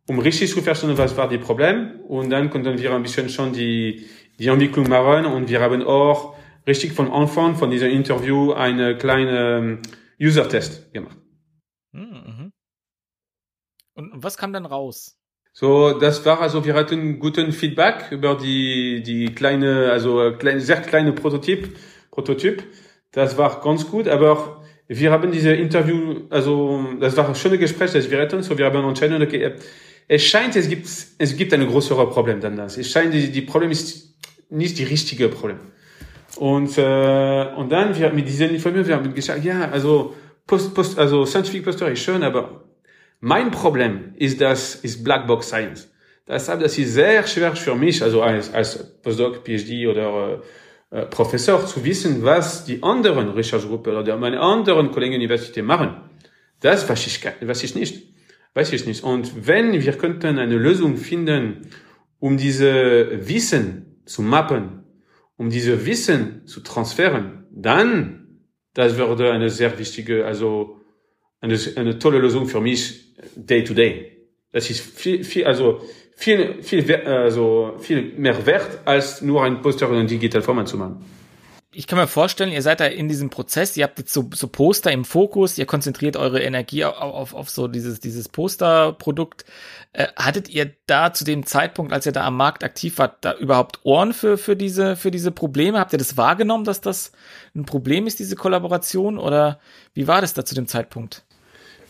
um 0.07 0.19
richtig 0.19 0.51
zu 0.51 0.61
verstehen, 0.61 0.97
was 0.97 1.15
war 1.15 1.29
die 1.29 1.37
Problem. 1.37 2.01
Und 2.07 2.29
dann 2.29 2.49
konnten 2.49 2.77
wir 2.77 2.93
ein 2.93 3.03
bisschen 3.03 3.29
schon 3.29 3.53
die, 3.53 4.05
die 4.39 4.47
Entwicklung 4.47 4.89
machen 4.89 5.25
und 5.25 5.49
wir 5.49 5.61
haben 5.61 5.83
auch 5.83 6.35
richtig 6.67 6.93
von 6.93 7.11
Anfang 7.11 7.55
von 7.55 7.69
diesem 7.69 7.89
Interview 7.89 8.53
eine 8.53 8.97
kleine 8.97 9.57
ähm, 9.57 9.81
User-Test 10.19 10.93
gemacht. 10.93 11.17
Mhm. 11.91 12.51
Und 13.95 14.11
was 14.15 14.37
kam 14.37 14.53
dann 14.53 14.65
raus? 14.65 15.17
So, 15.55 15.93
das 15.99 16.25
war 16.25 16.41
also, 16.41 16.65
wir 16.65 16.73
hatten 16.73 17.19
guten 17.19 17.51
Feedback 17.51 18.11
über 18.11 18.35
die, 18.35 19.03
die 19.03 19.25
kleine, 19.35 19.91
also 19.91 20.33
kleine, 20.39 20.59
sehr 20.59 20.81
kleine 20.81 21.13
Prototyp, 21.13 21.69
Prototyp. 22.09 22.63
Das 23.11 23.37
war 23.37 23.61
ganz 23.61 23.87
gut, 23.87 24.07
aber 24.07 24.63
wir 24.87 25.11
haben 25.11 25.31
diese 25.31 25.53
Interview, 25.53 26.21
also, 26.31 26.83
das 26.99 27.15
war 27.15 27.29
ein 27.29 27.35
schönes 27.35 27.59
Gespräch, 27.59 27.91
das 27.91 28.09
wir 28.09 28.19
hatten, 28.19 28.41
so 28.41 28.57
wir 28.57 28.65
haben 28.65 28.83
entschieden, 28.83 29.21
okay, 29.21 29.53
es 30.07 30.23
scheint, 30.23 30.55
es 30.55 30.67
gibt, 30.67 30.87
es 31.19 31.37
gibt 31.37 31.53
ein 31.53 31.67
größeres 31.67 32.11
Problem 32.11 32.39
dann 32.41 32.57
das. 32.57 32.79
Es 32.79 32.89
scheint, 32.89 33.13
die, 33.13 33.31
die 33.31 33.41
Problem 33.43 33.69
ist 33.69 34.15
nicht 34.49 34.79
die 34.79 34.85
richtige 34.85 35.29
Problem. 35.29 35.59
Und, 36.37 36.79
äh, 36.79 37.45
und 37.55 37.71
dann, 37.71 37.95
wir, 37.95 38.11
mit 38.11 38.27
diesen 38.27 38.49
Informationen, 38.49 38.87
wir 38.87 38.95
haben 38.95 39.13
gesagt, 39.13 39.45
ja, 39.45 39.69
also, 39.69 40.15
Post, 40.47 40.73
Post, 40.73 40.97
also 40.97 41.25
Scientific 41.27 41.63
Poster 41.63 41.91
ist 41.91 41.99
schön, 41.99 42.23
aber 42.23 42.63
mein 43.25 43.51
Problem 43.51 44.15
ist 44.17 44.41
das, 44.41 44.75
ist 44.75 45.01
Blackbox 45.01 45.47
Science. 45.47 45.89
Deshalb, 46.27 46.59
das 46.59 46.77
ist 46.77 46.93
sehr 46.93 47.25
schwer 47.25 47.55
für 47.55 47.73
mich, 47.73 48.03
also 48.03 48.21
als, 48.21 48.53
als 48.53 48.99
Postdoc, 49.01 49.45
PhD 49.45 49.87
oder 49.87 50.41
äh, 50.91 51.05
Professor, 51.05 51.65
zu 51.65 51.85
wissen, 51.85 52.21
was 52.25 52.65
die 52.65 52.83
anderen 52.83 53.29
Recherchegruppen 53.29 53.95
oder 53.95 54.17
meine 54.17 54.41
anderen 54.41 54.91
Kollegen 54.91 55.15
Universität 55.15 55.63
machen. 55.63 56.01
Das 56.59 56.89
weiß 56.89 57.07
ich, 57.07 57.23
weiß 57.23 57.63
ich 57.63 57.75
nicht. 57.75 58.13
Weiß 58.55 58.73
ich 58.73 58.85
nicht. 58.85 59.05
Und 59.05 59.47
wenn 59.47 59.71
wir 59.71 59.93
könnten 59.93 60.37
eine 60.37 60.57
Lösung 60.57 60.97
finden, 60.97 61.69
um 62.19 62.35
diese 62.35 63.25
Wissen 63.25 64.01
zu 64.05 64.21
mappen, 64.21 64.83
um 65.37 65.49
diese 65.49 65.85
Wissen 65.85 66.45
zu 66.45 66.59
transferieren, 66.59 67.45
dann, 67.51 68.41
das 68.73 68.97
würde 68.97 69.31
eine 69.31 69.49
sehr 69.49 69.79
wichtige, 69.79 70.25
also 70.25 70.82
eine, 71.43 71.59
eine 71.75 71.99
tolle 71.99 72.19
Lösung 72.19 72.47
für 72.47 72.61
mich 72.61 73.13
day 73.35 73.63
to 73.63 73.73
day. 73.73 74.11
Das 74.51 74.69
ist 74.69 74.79
viel, 74.79 75.23
viel, 75.23 75.45
also 75.45 75.81
viel, 76.15 76.63
viel, 76.63 76.95
also 76.95 77.75
viel 77.79 78.13
mehr 78.17 78.45
wert, 78.45 78.79
als 78.85 79.21
nur 79.21 79.43
ein 79.43 79.61
Poster 79.61 79.91
in 79.91 80.07
Digital 80.07 80.41
Format 80.41 80.67
zu 80.67 80.77
machen. 80.77 81.03
Ich 81.75 81.87
kann 81.87 81.97
mir 81.97 82.05
vorstellen, 82.05 82.51
ihr 82.51 82.61
seid 82.61 82.79
da 82.79 82.85
in 82.85 83.09
diesem 83.09 83.31
Prozess, 83.31 83.75
ihr 83.75 83.83
habt 83.83 83.97
jetzt 83.97 84.13
so, 84.13 84.29
so 84.31 84.47
Poster 84.47 84.91
im 84.91 85.05
Fokus, 85.05 85.57
ihr 85.57 85.65
konzentriert 85.65 86.15
eure 86.15 86.39
Energie 86.39 86.85
auf, 86.85 86.99
auf, 86.99 87.33
auf 87.33 87.49
so 87.49 87.67
dieses, 87.67 87.99
dieses 87.99 88.29
Posterprodukt. 88.29 89.43
Äh, 89.91 90.07
hattet 90.15 90.49
ihr 90.49 90.71
da 90.85 91.13
zu 91.13 91.23
dem 91.23 91.47
Zeitpunkt, 91.47 91.91
als 91.91 92.05
ihr 92.05 92.11
da 92.11 92.25
am 92.25 92.37
Markt 92.37 92.63
aktiv 92.63 92.99
wart, 92.99 93.25
da 93.25 93.33
überhaupt 93.33 93.79
Ohren 93.83 94.13
für, 94.13 94.37
für 94.37 94.55
diese, 94.55 94.95
für 94.95 95.09
diese 95.09 95.31
Probleme? 95.31 95.79
Habt 95.79 95.93
ihr 95.93 95.99
das 95.99 96.15
wahrgenommen, 96.15 96.63
dass 96.63 96.79
das 96.79 97.11
ein 97.55 97.65
Problem 97.65 98.05
ist, 98.05 98.19
diese 98.19 98.35
Kollaboration? 98.35 99.17
Oder 99.17 99.59
wie 99.95 100.07
war 100.07 100.21
das 100.21 100.35
da 100.35 100.45
zu 100.45 100.53
dem 100.53 100.67
Zeitpunkt? 100.67 101.23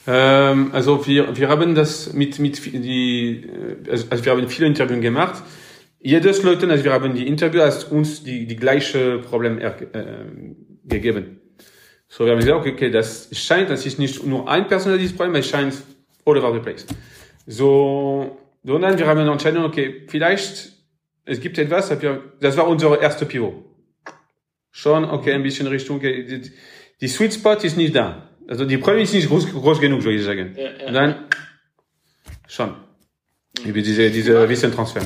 Ähm, 0.05 0.71
also 0.73 1.05
wir, 1.07 1.35
wir 1.35 1.47
haben 1.47 1.75
das 1.75 2.13
mit, 2.13 2.39
mit 2.39 2.63
die, 2.73 3.43
äh, 3.45 3.89
also, 3.89 4.07
also 4.09 4.25
wir 4.25 4.31
haben 4.31 4.47
viele 4.49 4.67
Interviews 4.67 5.01
gemacht. 5.01 5.43
Jedes 5.99 6.43
Leute, 6.43 6.69
also 6.69 6.83
wir 6.83 6.91
haben 6.91 7.13
die 7.15 7.27
Interview 7.27 7.61
als 7.61 7.85
uns 7.85 8.23
die, 8.23 8.45
die 8.45 8.57
gleiche 8.57 9.19
Problem 9.19 9.59
äh, 9.59 9.71
gegeben. 10.83 11.39
So, 12.09 12.25
wir 12.25 12.33
haben 12.33 12.39
gesagt, 12.39 12.67
okay, 12.67 12.91
das 12.91 13.29
scheint, 13.31 13.69
das 13.69 13.85
ist 13.85 13.97
nicht 13.97 14.23
nur 14.25 14.47
ein 14.49 14.67
personelles 14.67 15.13
Problem, 15.13 15.35
es 15.35 15.47
scheint 15.47 15.73
all 16.25 16.37
over 16.37 16.53
the 16.53 16.59
place. 16.59 16.85
So, 17.47 18.37
so 18.63 18.77
dann 18.77 18.99
wir 18.99 19.07
haben 19.07 19.27
entschieden, 19.27 19.63
okay, 19.63 20.03
vielleicht, 20.07 20.73
es 21.25 21.39
gibt 21.39 21.57
etwas, 21.57 21.91
das 22.39 22.57
war 22.57 22.67
unser 22.67 23.01
erster 23.01 23.25
Pivot. 23.25 23.53
Schon, 24.71 25.05
okay, 25.05 25.33
ein 25.33 25.43
bisschen 25.43 25.67
Richtung, 25.67 25.97
okay, 25.97 26.25
die, 26.25 26.51
die 26.99 27.07
Sweet 27.07 27.33
Spot 27.33 27.53
ist 27.53 27.77
nicht 27.77 27.95
da. 27.95 28.29
Also 28.47 28.65
die 28.65 28.77
Problem 28.77 29.03
ist 29.03 29.13
nicht 29.13 29.27
groß, 29.27 29.51
groß 29.51 29.79
genug, 29.79 30.03
würde 30.03 30.17
ich 30.17 30.23
sagen. 30.23 30.53
Ja, 30.55 30.71
ja. 30.71 30.87
Und 30.87 30.93
dann 30.93 31.25
schon. 32.47 32.75
Über 33.63 33.81
diese, 33.81 34.09
diese 34.09 34.49
Wissentransfer. 34.49 35.01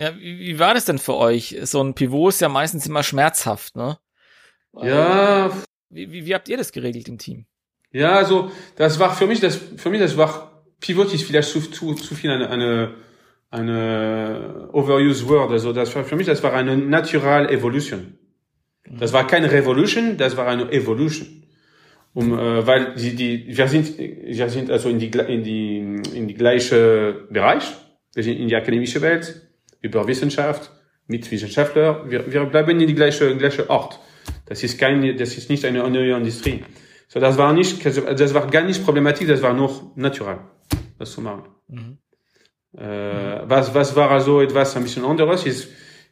Ja, 0.00 0.16
wie, 0.16 0.38
wie 0.38 0.58
war 0.58 0.74
das 0.74 0.84
denn 0.84 0.98
für 0.98 1.16
euch? 1.16 1.56
So 1.62 1.82
ein 1.82 1.94
Pivot 1.94 2.34
ist 2.34 2.40
ja 2.40 2.48
meistens 2.48 2.86
immer 2.86 3.02
schmerzhaft, 3.02 3.76
ne? 3.76 3.98
Ja. 4.80 5.50
Wie, 5.90 6.10
wie, 6.12 6.26
wie 6.26 6.34
habt 6.34 6.48
ihr 6.48 6.56
das 6.56 6.72
geregelt 6.72 7.08
im 7.08 7.18
Team? 7.18 7.46
Ja, 7.90 8.16
also 8.16 8.52
das 8.76 8.98
war 8.98 9.14
für 9.14 9.26
mich, 9.26 9.40
das 9.40 9.56
für 9.76 9.90
mich, 9.90 10.00
das 10.00 10.16
war 10.16 10.62
Pivot 10.80 11.12
ist 11.12 11.24
vielleicht 11.24 11.48
zu, 11.48 11.60
zu, 11.60 11.94
zu 11.94 12.14
viel 12.14 12.30
eine, 12.30 12.48
eine, 12.48 12.94
eine 13.50 14.68
overused 14.72 15.28
word. 15.28 15.50
Also 15.50 15.72
das 15.72 15.94
war 15.96 16.04
für 16.04 16.14
mich, 16.14 16.26
das 16.26 16.42
war 16.42 16.52
eine 16.52 16.76
natural 16.76 17.50
evolution. 17.50 18.18
Das 18.90 19.12
war 19.12 19.26
keine 19.26 19.50
Revolution, 19.50 20.16
das 20.16 20.36
war 20.36 20.46
eine 20.46 20.70
Evolution 20.70 21.37
um, 22.14 22.38
äh, 22.38 22.66
weil 22.66 22.94
die, 22.94 23.14
die, 23.14 23.56
wir 23.56 23.68
sind, 23.68 23.98
wir 23.98 24.48
sind 24.48 24.70
also 24.70 24.88
in 24.88 24.98
die, 24.98 25.06
in 25.06 25.42
die, 25.42 25.78
in 26.14 26.28
die 26.28 26.34
gleiche 26.34 27.26
Bereich, 27.30 27.64
wir 28.14 28.22
sind 28.22 28.38
in 28.38 28.48
die 28.48 28.56
akademische 28.56 29.00
Welt, 29.00 29.48
über 29.80 30.06
Wissenschaft, 30.06 30.70
mit 31.06 31.30
Wissenschaftler, 31.30 32.04
wir, 32.10 32.30
wir 32.30 32.44
bleiben 32.46 32.80
in 32.80 32.86
die 32.86 32.94
gleiche, 32.94 33.36
gleiche 33.36 33.68
Ort. 33.70 33.98
Das 34.46 34.62
ist 34.62 34.78
kein, 34.78 35.16
das 35.16 35.36
ist 35.36 35.48
nicht 35.48 35.64
eine 35.64 35.88
neue 35.88 36.16
Industrie. 36.16 36.62
So, 37.08 37.20
das 37.20 37.38
war 37.38 37.52
nicht, 37.52 37.84
das 37.84 38.34
war 38.34 38.46
gar 38.48 38.64
nicht 38.64 38.84
problematisch, 38.84 39.26
das 39.26 39.40
war 39.40 39.54
nur 39.54 39.92
natural, 39.96 40.40
das 40.98 41.12
zu 41.12 41.22
machen. 41.22 41.44
Mhm. 41.68 41.98
Äh, 42.76 43.48
was, 43.48 43.74
was 43.74 43.96
war 43.96 44.10
also 44.10 44.42
etwas 44.42 44.76
ein 44.76 44.82
bisschen 44.82 45.04
anderes 45.04 45.46
ist, 45.46 45.68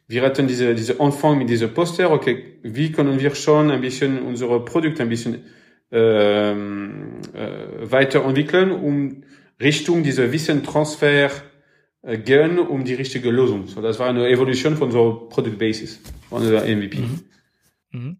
wir 0.07 0.23
hatten 0.23 0.47
diese, 0.47 0.73
diese 0.73 0.99
Anfang 0.99 1.37
mit 1.37 1.49
diesem 1.49 1.73
Poster, 1.73 2.09
okay, 2.11 2.59
wie 2.63 2.91
können 2.91 3.19
wir 3.19 3.35
schon 3.35 3.69
ein 3.69 3.81
bisschen 3.81 4.21
unsere 4.23 4.63
Produkte 4.63 5.03
ein 5.03 5.09
bisschen 5.09 5.43
ähm, 5.91 7.21
äh, 7.33 7.91
weiterentwickeln, 7.91 8.71
um 8.71 9.23
Richtung 9.59 10.03
dieser 10.03 10.31
Wissentransfer 10.31 11.31
äh, 12.01 12.17
gehen, 12.17 12.59
um 12.59 12.83
die 12.83 12.93
richtige 12.93 13.31
Lösung. 13.31 13.67
So, 13.67 13.81
das 13.81 13.99
war 13.99 14.09
eine 14.09 14.27
Evolution 14.27 14.77
von 14.77 14.91
so 14.91 15.27
Product 15.29 15.57
Basis, 15.57 15.99
von 16.29 16.47
der 16.49 16.63
MVP. 16.63 16.99
Mhm. 16.99 17.23
Mhm. 17.91 18.17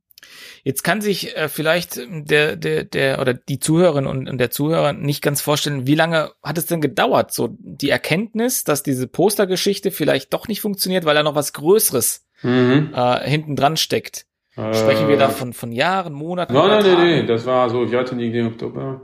Jetzt 0.63 0.83
kann 0.83 0.99
sich 0.99 1.37
äh, 1.37 1.47
vielleicht 1.47 1.99
der, 2.09 2.55
der, 2.55 2.83
der 2.83 3.21
oder 3.21 3.33
die 3.33 3.59
Zuhörerin 3.59 4.07
und, 4.07 4.27
und 4.27 4.37
der 4.37 4.51
Zuhörer 4.51 4.93
nicht 4.93 5.21
ganz 5.21 5.39
vorstellen, 5.41 5.87
wie 5.87 5.95
lange 5.95 6.31
hat 6.43 6.57
es 6.57 6.65
denn 6.65 6.81
gedauert, 6.81 7.33
so 7.33 7.55
die 7.59 7.89
Erkenntnis, 7.89 8.63
dass 8.63 8.83
diese 8.83 9.07
Postergeschichte 9.07 9.91
vielleicht 9.91 10.33
doch 10.33 10.47
nicht 10.47 10.61
funktioniert, 10.61 11.05
weil 11.05 11.15
da 11.15 11.23
noch 11.23 11.35
was 11.35 11.53
Größeres 11.53 12.25
mhm. 12.41 12.91
äh, 12.93 13.29
hinten 13.29 13.55
dran 13.55 13.77
steckt. 13.77 14.25
Sprechen 14.57 15.07
wir 15.07 15.17
da 15.17 15.27
äh, 15.27 15.31
von, 15.31 15.53
von 15.53 15.71
Jahren, 15.71 16.13
Monaten? 16.13 16.53
Nein, 16.53 16.67
nein, 16.67 16.83
nein, 16.83 16.95
nein, 16.95 17.27
das 17.27 17.45
war 17.45 17.69
so, 17.69 17.91
wir 17.91 17.99
hatten 17.99 18.19
irgendwie 18.19 18.39
im 18.39 18.47
Oktober 18.47 19.01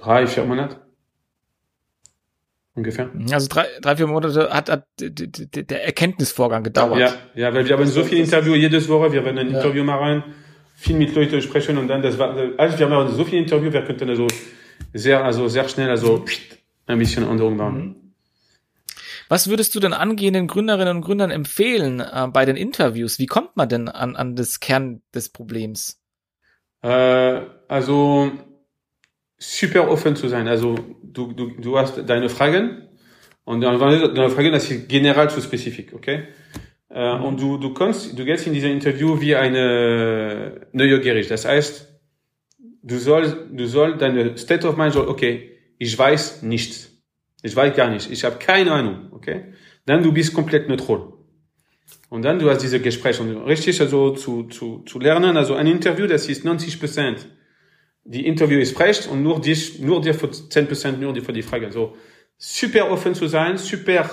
drei, 0.00 0.26
vier 0.26 0.44
Monate. 0.44 0.76
Ungefähr. 2.74 3.10
Also 3.32 3.48
drei, 3.48 3.66
drei 3.82 3.96
vier 3.96 4.06
Monate 4.06 4.48
hat, 4.50 4.70
hat 4.70 4.86
der 4.98 5.84
Erkenntnisvorgang 5.84 6.62
gedauert. 6.62 6.98
Ja, 6.98 7.12
ja, 7.34 7.54
weil 7.54 7.66
wir 7.66 7.76
haben 7.76 7.86
so 7.86 8.04
viel 8.04 8.18
Interview 8.18 8.54
jedes 8.54 8.88
Woche, 8.88 9.12
wir 9.12 9.24
werden 9.24 9.38
ein 9.38 9.50
ja. 9.50 9.58
Interview 9.58 9.84
machen, 9.84 10.22
viel 10.76 10.96
mit 10.96 11.14
Leuten 11.14 11.42
sprechen 11.42 11.76
und 11.78 11.88
dann 11.88 12.00
das 12.00 12.18
war, 12.18 12.34
also 12.56 12.78
wir 12.78 12.88
haben 12.88 13.08
so 13.08 13.24
viel 13.24 13.40
Interview, 13.40 13.72
wir 13.72 13.82
könnten 13.82 14.08
also 14.08 14.28
sehr, 14.94 15.24
also 15.24 15.48
sehr 15.48 15.68
schnell, 15.68 15.90
also 15.90 16.24
ein 16.86 16.98
bisschen 16.98 17.28
Änderung 17.28 17.56
machen. 17.56 17.78
Mhm. 17.78 17.99
Was 19.30 19.48
würdest 19.48 19.76
du 19.76 19.80
denn 19.80 19.92
angehenden 19.92 20.48
Gründerinnen 20.48 20.96
und 20.96 21.02
Gründern 21.02 21.30
empfehlen 21.30 22.00
äh, 22.00 22.26
bei 22.32 22.44
den 22.44 22.56
Interviews? 22.56 23.20
Wie 23.20 23.26
kommt 23.26 23.56
man 23.56 23.68
denn 23.68 23.88
an, 23.88 24.16
an 24.16 24.34
das 24.34 24.58
Kern 24.58 25.02
des 25.14 25.28
Problems? 25.28 26.02
Äh, 26.82 27.42
also 27.68 28.32
super 29.38 29.88
offen 29.88 30.16
zu 30.16 30.26
sein. 30.26 30.48
Also 30.48 30.74
du, 31.04 31.32
du, 31.32 31.52
du 31.60 31.78
hast 31.78 32.08
deine 32.08 32.28
Fragen 32.28 32.88
Und 33.44 33.60
dann 33.60 33.78
war 33.78 33.88
eine 33.88 34.30
Frage, 34.30 34.50
das 34.50 34.68
ist 34.68 34.88
general 34.88 35.30
zu 35.30 35.40
spezifisch, 35.40 35.92
okay? 35.92 36.24
Äh. 36.88 37.12
Und 37.12 37.40
du, 37.40 37.56
du 37.56 37.72
kannst, 37.72 38.18
du 38.18 38.24
gehst 38.24 38.48
in 38.48 38.52
dieser 38.52 38.68
Interview 38.68 39.20
wie 39.20 39.36
eine 39.36 40.66
neugierig. 40.72 41.28
Das 41.28 41.44
heißt, 41.44 41.88
du 42.82 42.98
sollst, 42.98 43.36
du 43.50 43.66
sollst 43.66 44.02
deine 44.02 44.36
State 44.36 44.66
of 44.66 44.76
Mind 44.76 44.92
soll, 44.92 45.06
okay, 45.06 45.56
ich 45.78 45.96
weiß 45.96 46.42
nichts. 46.42 46.89
Ich 47.42 47.56
weiß 47.56 47.74
gar 47.74 47.90
nicht. 47.90 48.10
Ich 48.10 48.24
habe 48.24 48.36
keine 48.38 48.72
Ahnung, 48.72 49.08
okay? 49.12 49.54
Dann 49.86 50.02
du 50.02 50.12
bist 50.12 50.34
komplett 50.34 50.68
neutral. 50.68 51.12
Und 52.08 52.22
dann 52.22 52.38
du 52.38 52.50
hast 52.50 52.62
diese 52.62 52.80
Gespräche 52.80 53.22
und 53.22 53.36
richtig 53.44 53.80
also 53.80 54.10
zu, 54.10 54.44
zu, 54.44 54.82
zu 54.84 54.98
lernen, 54.98 55.36
also 55.36 55.54
ein 55.54 55.66
Interview, 55.66 56.06
das 56.06 56.28
ist 56.28 56.44
90 56.44 56.80
Prozent. 56.80 57.26
Die 58.04 58.26
Interview 58.26 58.58
ist 58.58 58.78
recht 58.80 59.08
und 59.08 59.22
nur 59.22 59.40
dich, 59.40 59.78
nur 59.78 60.00
dir 60.00 60.14
für 60.14 60.30
10 60.30 60.66
Prozent, 60.66 61.00
nur 61.00 61.12
dir 61.12 61.22
für 61.22 61.32
die 61.32 61.42
Frage. 61.42 61.66
Also 61.66 61.96
super 62.36 62.90
offen 62.90 63.14
zu 63.14 63.28
sein, 63.28 63.58
super 63.58 64.08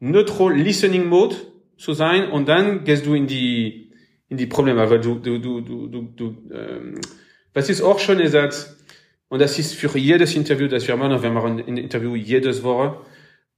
neutral 0.00 0.56
Listening 0.56 1.06
Mode 1.06 1.36
zu 1.76 1.92
sein 1.92 2.30
und 2.30 2.48
dann 2.48 2.84
gehst 2.84 3.06
du 3.06 3.14
in 3.14 3.26
die, 3.26 3.92
in 4.28 4.36
die 4.36 4.46
Probleme, 4.46 4.88
weil 4.90 5.00
du, 5.00 5.16
du, 5.16 5.38
du, 5.38 5.60
du, 5.60 5.86
du, 5.86 6.02
du 6.16 6.36
ähm, 6.52 7.00
was 7.52 7.70
ist 7.70 7.82
auch 7.82 8.00
schon 8.00 8.18
gesagt, 8.18 8.74
und 9.34 9.40
das 9.40 9.58
ist 9.58 9.74
für 9.74 9.98
jedes 9.98 10.36
Interview, 10.36 10.68
das 10.68 10.86
wir 10.86 10.96
machen, 10.96 11.20
wir 11.20 11.30
machen 11.30 11.58
ein 11.58 11.76
Interview 11.76 12.14
jedes 12.14 12.62
Woche, 12.62 13.00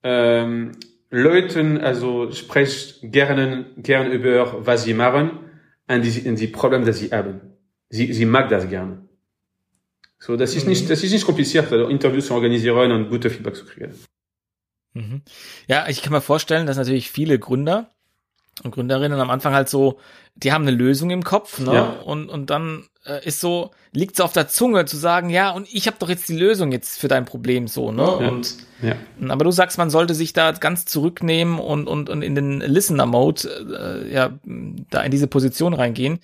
ähm, 0.02 0.72
Leuten, 1.10 1.76
also 1.76 2.32
spricht 2.32 3.00
gerne, 3.02 3.66
gern 3.76 4.10
über, 4.10 4.64
was 4.64 4.84
sie 4.84 4.94
machen 4.94 5.32
und 5.86 6.02
die, 6.02 6.26
und 6.26 6.40
die 6.40 6.46
Probleme, 6.46 6.86
die 6.86 6.92
sie 6.94 7.10
haben. 7.10 7.42
Sie, 7.90 8.10
sie 8.10 8.24
mag 8.24 8.48
das 8.48 8.70
gerne. 8.70 9.06
So, 10.18 10.38
das 10.38 10.56
ist 10.56 10.64
mhm. 10.64 10.70
nicht, 10.70 10.88
das 10.88 11.04
ist 11.04 11.12
nicht 11.12 11.26
kompliziert, 11.26 11.70
also 11.70 11.88
Interviews 11.88 12.28
zu 12.28 12.32
organisieren 12.32 12.90
und 12.92 13.10
gute 13.10 13.28
Feedback 13.28 13.56
zu 13.56 13.66
kriegen. 13.66 13.92
Mhm. 14.94 15.20
Ja, 15.66 15.88
ich 15.90 16.00
kann 16.00 16.14
mir 16.14 16.22
vorstellen, 16.22 16.66
dass 16.66 16.78
natürlich 16.78 17.10
viele 17.10 17.38
Gründer 17.38 17.90
und 18.62 18.70
Gründerinnen 18.70 19.20
am 19.20 19.30
Anfang 19.30 19.54
halt 19.54 19.68
so, 19.68 19.98
die 20.34 20.52
haben 20.52 20.62
eine 20.66 20.76
Lösung 20.76 21.10
im 21.10 21.24
Kopf, 21.24 21.58
ne? 21.60 21.74
Ja. 21.74 21.82
Und, 22.04 22.28
und 22.28 22.50
dann 22.50 22.84
äh, 23.06 23.24
ist 23.26 23.40
so, 23.40 23.70
liegt 23.92 24.14
es 24.14 24.20
auf 24.20 24.32
der 24.32 24.48
Zunge 24.48 24.84
zu 24.84 24.96
sagen, 24.96 25.30
ja, 25.30 25.50
und 25.50 25.66
ich 25.72 25.86
habe 25.86 25.96
doch 25.98 26.08
jetzt 26.08 26.28
die 26.28 26.36
Lösung 26.36 26.72
jetzt 26.72 26.98
für 26.98 27.08
dein 27.08 27.24
Problem 27.24 27.68
so, 27.68 27.92
ne? 27.92 28.02
Ja. 28.02 28.28
Und 28.28 28.56
ja. 28.82 28.96
aber 29.28 29.44
du 29.44 29.50
sagst, 29.50 29.78
man 29.78 29.88
sollte 29.88 30.14
sich 30.14 30.34
da 30.34 30.52
ganz 30.52 30.84
zurücknehmen 30.84 31.58
und 31.58 31.86
und, 31.86 32.10
und 32.10 32.22
in 32.22 32.34
den 32.34 32.60
Listener-Mode, 32.60 34.04
äh, 34.08 34.12
ja, 34.12 34.38
da 34.90 35.02
in 35.02 35.10
diese 35.10 35.26
Position 35.26 35.72
reingehen. 35.72 36.18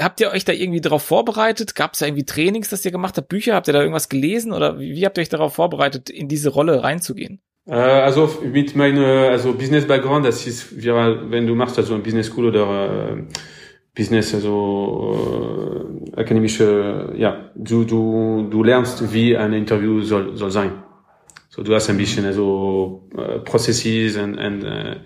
Habt 0.00 0.20
ihr 0.20 0.30
euch 0.30 0.44
da 0.44 0.52
irgendwie 0.52 0.80
darauf 0.80 1.02
vorbereitet? 1.02 1.74
Gab 1.74 1.92
es 1.92 2.00
da 2.00 2.06
irgendwie 2.06 2.24
Trainings, 2.24 2.68
das 2.70 2.84
ihr 2.84 2.90
gemacht 2.90 3.16
habt, 3.16 3.28
Bücher? 3.28 3.54
Habt 3.54 3.68
ihr 3.68 3.74
da 3.74 3.80
irgendwas 3.80 4.08
gelesen 4.08 4.52
oder 4.52 4.80
wie, 4.80 4.94
wie 4.94 5.04
habt 5.04 5.18
ihr 5.18 5.22
euch 5.22 5.28
darauf 5.28 5.54
vorbereitet, 5.54 6.10
in 6.10 6.28
diese 6.28 6.48
Rolle 6.50 6.82
reinzugehen? 6.82 7.40
Äh, 7.68 7.74
also 7.74 8.40
mit 8.42 8.74
meiner 8.74 9.28
also 9.30 9.52
Business 9.52 9.86
Background, 9.86 10.24
das 10.24 10.46
ist, 10.46 10.82
wenn 10.82 11.46
du 11.46 11.54
machst 11.54 11.76
also 11.78 11.94
ein 11.94 12.02
Business 12.02 12.28
School 12.28 12.46
oder 12.46 13.12
äh, 13.12 13.22
Business, 13.94 14.34
also 14.34 15.84
äh, 16.14 16.20
akademische, 16.20 17.12
ja, 17.16 17.50
du, 17.54 17.84
du, 17.84 18.48
du 18.50 18.62
lernst, 18.62 19.12
wie 19.12 19.36
ein 19.36 19.52
Interview 19.52 20.00
soll, 20.02 20.36
soll 20.36 20.50
sein. 20.50 20.82
So, 21.50 21.62
du 21.62 21.74
hast 21.74 21.90
ein 21.90 21.98
bisschen 21.98 22.24
also 22.24 23.08
äh, 23.16 23.40
Processes 23.40 24.16
und, 24.16 24.38
und 24.38 24.64
äh, 24.64 25.00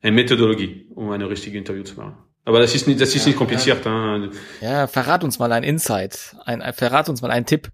eine 0.00 0.12
Methodologie, 0.12 0.86
um 0.94 1.10
eine 1.10 1.28
richtige 1.28 1.58
Interview 1.58 1.82
zu 1.82 1.96
machen. 1.96 2.16
Aber 2.44 2.60
das 2.60 2.74
ist 2.74 2.86
nicht, 2.86 3.00
das 3.00 3.14
ist 3.14 3.24
ja, 3.24 3.28
nicht 3.28 3.36
kompliziert. 3.36 3.84
Ja. 3.84 3.90
Hein. 3.90 4.30
ja, 4.62 4.86
verrat 4.86 5.24
uns 5.24 5.38
mal 5.38 5.52
ein 5.52 5.64
Insight, 5.64 6.34
ein, 6.46 6.62
verrat 6.72 7.10
uns 7.10 7.20
mal 7.20 7.30
einen 7.30 7.44
Tipp. 7.44 7.68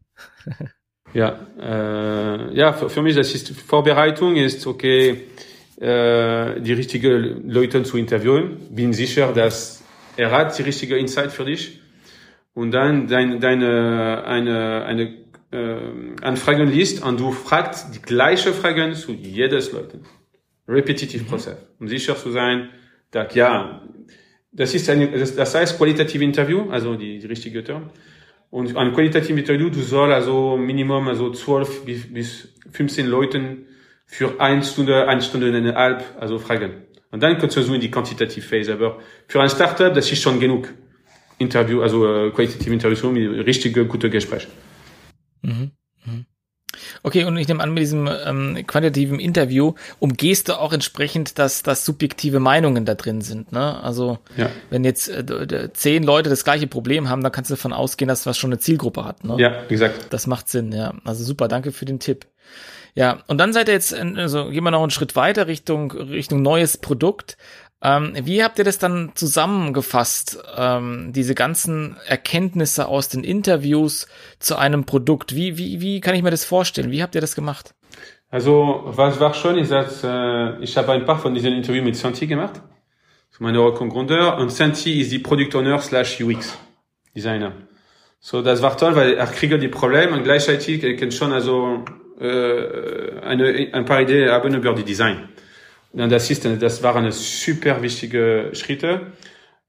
Ja, 1.14 1.38
äh, 1.60 2.56
ja, 2.56 2.72
für, 2.72 2.90
für 2.90 3.02
mich 3.02 3.14
das 3.14 3.34
ist 3.34 3.50
Vorbereitung 3.50 4.36
ist 4.36 4.66
okay, 4.66 5.22
äh, 5.80 6.60
die 6.60 6.72
richtigen 6.72 7.48
Leute 7.48 7.82
zu 7.84 7.96
interviewen. 7.96 8.58
Bin 8.70 8.92
sicher, 8.92 9.32
dass 9.32 9.82
er 10.16 10.30
hat 10.30 10.58
die 10.58 10.62
richtige 10.62 10.96
Insight 10.96 11.32
für 11.32 11.44
dich 11.44 11.80
und 12.52 12.72
dann 12.72 13.06
dein, 13.06 13.40
deine 13.40 14.24
eine 14.24 14.84
eine 14.84 15.24
äh, 15.52 15.78
Anfragen 16.22 16.68
liest 16.68 17.04
und 17.04 17.20
du 17.20 17.30
fragst 17.30 17.94
die 17.94 18.02
gleiche 18.02 18.52
Fragen 18.52 18.94
zu 18.94 19.12
jedes 19.12 19.72
Leuten. 19.72 20.04
Repetitive 20.66 21.22
mhm. 21.22 21.28
Prozess, 21.28 21.58
um 21.78 21.88
sicher 21.88 22.16
zu 22.16 22.30
sein, 22.30 22.70
dass 23.10 23.34
ja, 23.34 23.82
das 24.50 24.74
ist 24.74 24.88
ein, 24.90 25.12
das 25.12 25.54
heißt 25.54 25.78
qualitative 25.78 26.24
Interview, 26.24 26.70
also 26.70 26.96
die, 26.96 27.18
die 27.18 27.26
richtige 27.26 27.62
Term. 27.62 27.90
Und 28.54 28.76
ein 28.76 28.92
qualitatives 28.92 29.40
Interview, 29.40 29.68
du 29.68 29.80
soll 29.80 30.12
also 30.12 30.56
Minimum 30.56 31.08
also 31.08 31.32
12 31.32 31.84
bis, 31.86 32.12
bis 32.12 32.54
15 32.70 33.08
Leuten 33.08 33.66
für 34.06 34.40
eine 34.40 34.62
Stunde, 34.62 35.08
eine 35.08 35.22
Stunde 35.22 35.48
und 35.48 35.56
eine 35.56 35.74
halb, 35.74 36.04
also 36.20 36.38
fragen. 36.38 36.84
Und 37.10 37.20
dann 37.20 37.36
kannst 37.36 37.56
du 37.56 37.62
so 37.62 37.74
in 37.74 37.80
die 37.80 37.90
quantitative 37.90 38.46
Phase. 38.46 38.74
Aber 38.74 39.00
für 39.26 39.42
ein 39.42 39.48
Startup, 39.48 39.92
das 39.92 40.12
ist 40.12 40.22
schon 40.22 40.38
genug. 40.38 40.72
Interview, 41.38 41.82
also 41.82 42.06
äh, 42.06 42.30
qualitative 42.30 42.72
Interview 42.72 43.10
mit 43.10 43.44
richtige, 43.44 43.86
gute 43.86 44.08
Gespräche. 44.08 44.46
Mhm. 45.42 45.72
Okay, 47.06 47.24
und 47.24 47.36
ich 47.36 47.46
nehme 47.46 47.62
an, 47.62 47.74
mit 47.74 47.82
diesem 47.82 48.08
ähm, 48.08 48.66
quantitativen 48.66 49.20
Interview 49.20 49.74
umgehst 49.98 50.48
du 50.48 50.58
auch 50.58 50.72
entsprechend, 50.72 51.38
dass, 51.38 51.62
dass 51.62 51.84
subjektive 51.84 52.40
Meinungen 52.40 52.86
da 52.86 52.94
drin 52.94 53.20
sind. 53.20 53.52
Ne? 53.52 53.78
Also 53.82 54.18
ja. 54.38 54.48
wenn 54.70 54.84
jetzt 54.84 55.10
äh, 55.10 55.70
zehn 55.74 56.02
Leute 56.02 56.30
das 56.30 56.44
gleiche 56.44 56.66
Problem 56.66 57.10
haben, 57.10 57.22
dann 57.22 57.30
kannst 57.30 57.50
du 57.50 57.56
davon 57.56 57.74
ausgehen, 57.74 58.08
dass 58.08 58.24
was 58.24 58.38
schon 58.38 58.48
eine 58.48 58.58
Zielgruppe 58.58 59.04
hat. 59.04 59.22
Ne? 59.22 59.36
Ja, 59.38 59.64
exakt. 59.68 60.06
Das 60.10 60.26
macht 60.26 60.48
Sinn, 60.48 60.72
ja. 60.72 60.94
Also 61.04 61.24
super, 61.24 61.46
danke 61.46 61.72
für 61.72 61.84
den 61.84 62.00
Tipp. 62.00 62.26
Ja, 62.94 63.18
und 63.26 63.38
dann 63.38 63.52
seid 63.52 63.68
ihr 63.68 63.74
jetzt, 63.74 63.92
also 63.92 64.48
gehen 64.50 64.64
wir 64.64 64.70
noch 64.70 64.80
einen 64.80 64.90
Schritt 64.90 65.16
weiter 65.16 65.46
Richtung, 65.46 65.90
Richtung 65.90 66.42
neues 66.42 66.78
Produkt. 66.78 67.36
Ähm, 67.84 68.14
wie 68.22 68.42
habt 68.42 68.58
ihr 68.58 68.64
das 68.64 68.78
dann 68.78 69.12
zusammengefasst, 69.14 70.42
ähm, 70.56 71.12
diese 71.12 71.34
ganzen 71.34 71.98
Erkenntnisse 72.06 72.88
aus 72.88 73.10
den 73.10 73.22
Interviews 73.22 74.08
zu 74.38 74.56
einem 74.56 74.84
Produkt? 74.84 75.36
Wie, 75.36 75.58
wie, 75.58 75.82
wie 75.82 76.00
kann 76.00 76.14
ich 76.14 76.22
mir 76.22 76.30
das 76.30 76.46
vorstellen? 76.46 76.90
Wie 76.90 77.02
habt 77.02 77.14
ihr 77.14 77.20
das 77.20 77.34
gemacht? 77.36 77.74
Also, 78.30 78.84
was 78.86 79.20
war 79.20 79.34
schon, 79.34 79.58
ist, 79.58 79.70
dass 79.70 80.02
äh, 80.02 80.58
ich 80.60 80.76
habe 80.78 80.92
ein 80.92 81.04
paar 81.04 81.18
von 81.18 81.34
diesen 81.34 81.52
Interviews 81.52 81.84
mit 81.84 81.96
Santi 81.96 82.26
gemacht, 82.26 82.62
mein 83.38 83.54
Gründer, 83.54 84.38
und 84.38 84.50
Santi 84.50 85.00
ist 85.00 85.12
die 85.12 85.18
Product 85.18 85.58
Owner 85.58 85.78
slash 85.78 86.20
UX 86.20 86.56
Designer. 87.14 87.52
So, 88.18 88.40
das 88.40 88.62
war 88.62 88.76
toll, 88.76 88.96
weil 88.96 89.14
er 89.14 89.26
kriegt 89.26 89.62
die 89.62 89.68
Probleme 89.68 90.16
und 90.16 90.24
gleichzeitig 90.24 90.82
er 90.82 90.96
kann 90.96 91.10
schon 91.10 91.32
also 91.32 91.84
äh, 92.18 93.20
eine, 93.20 93.68
ein 93.72 93.84
paar 93.84 94.00
Ideen 94.00 94.30
haben 94.30 94.54
über 94.54 94.72
die 94.72 94.84
Design. 94.84 95.28
Das 95.96 96.30
ist, 96.30 96.44
das 96.44 96.82
waren 96.82 97.10
super 97.12 97.80
wichtige 97.80 98.50
Schritte, 98.52 99.12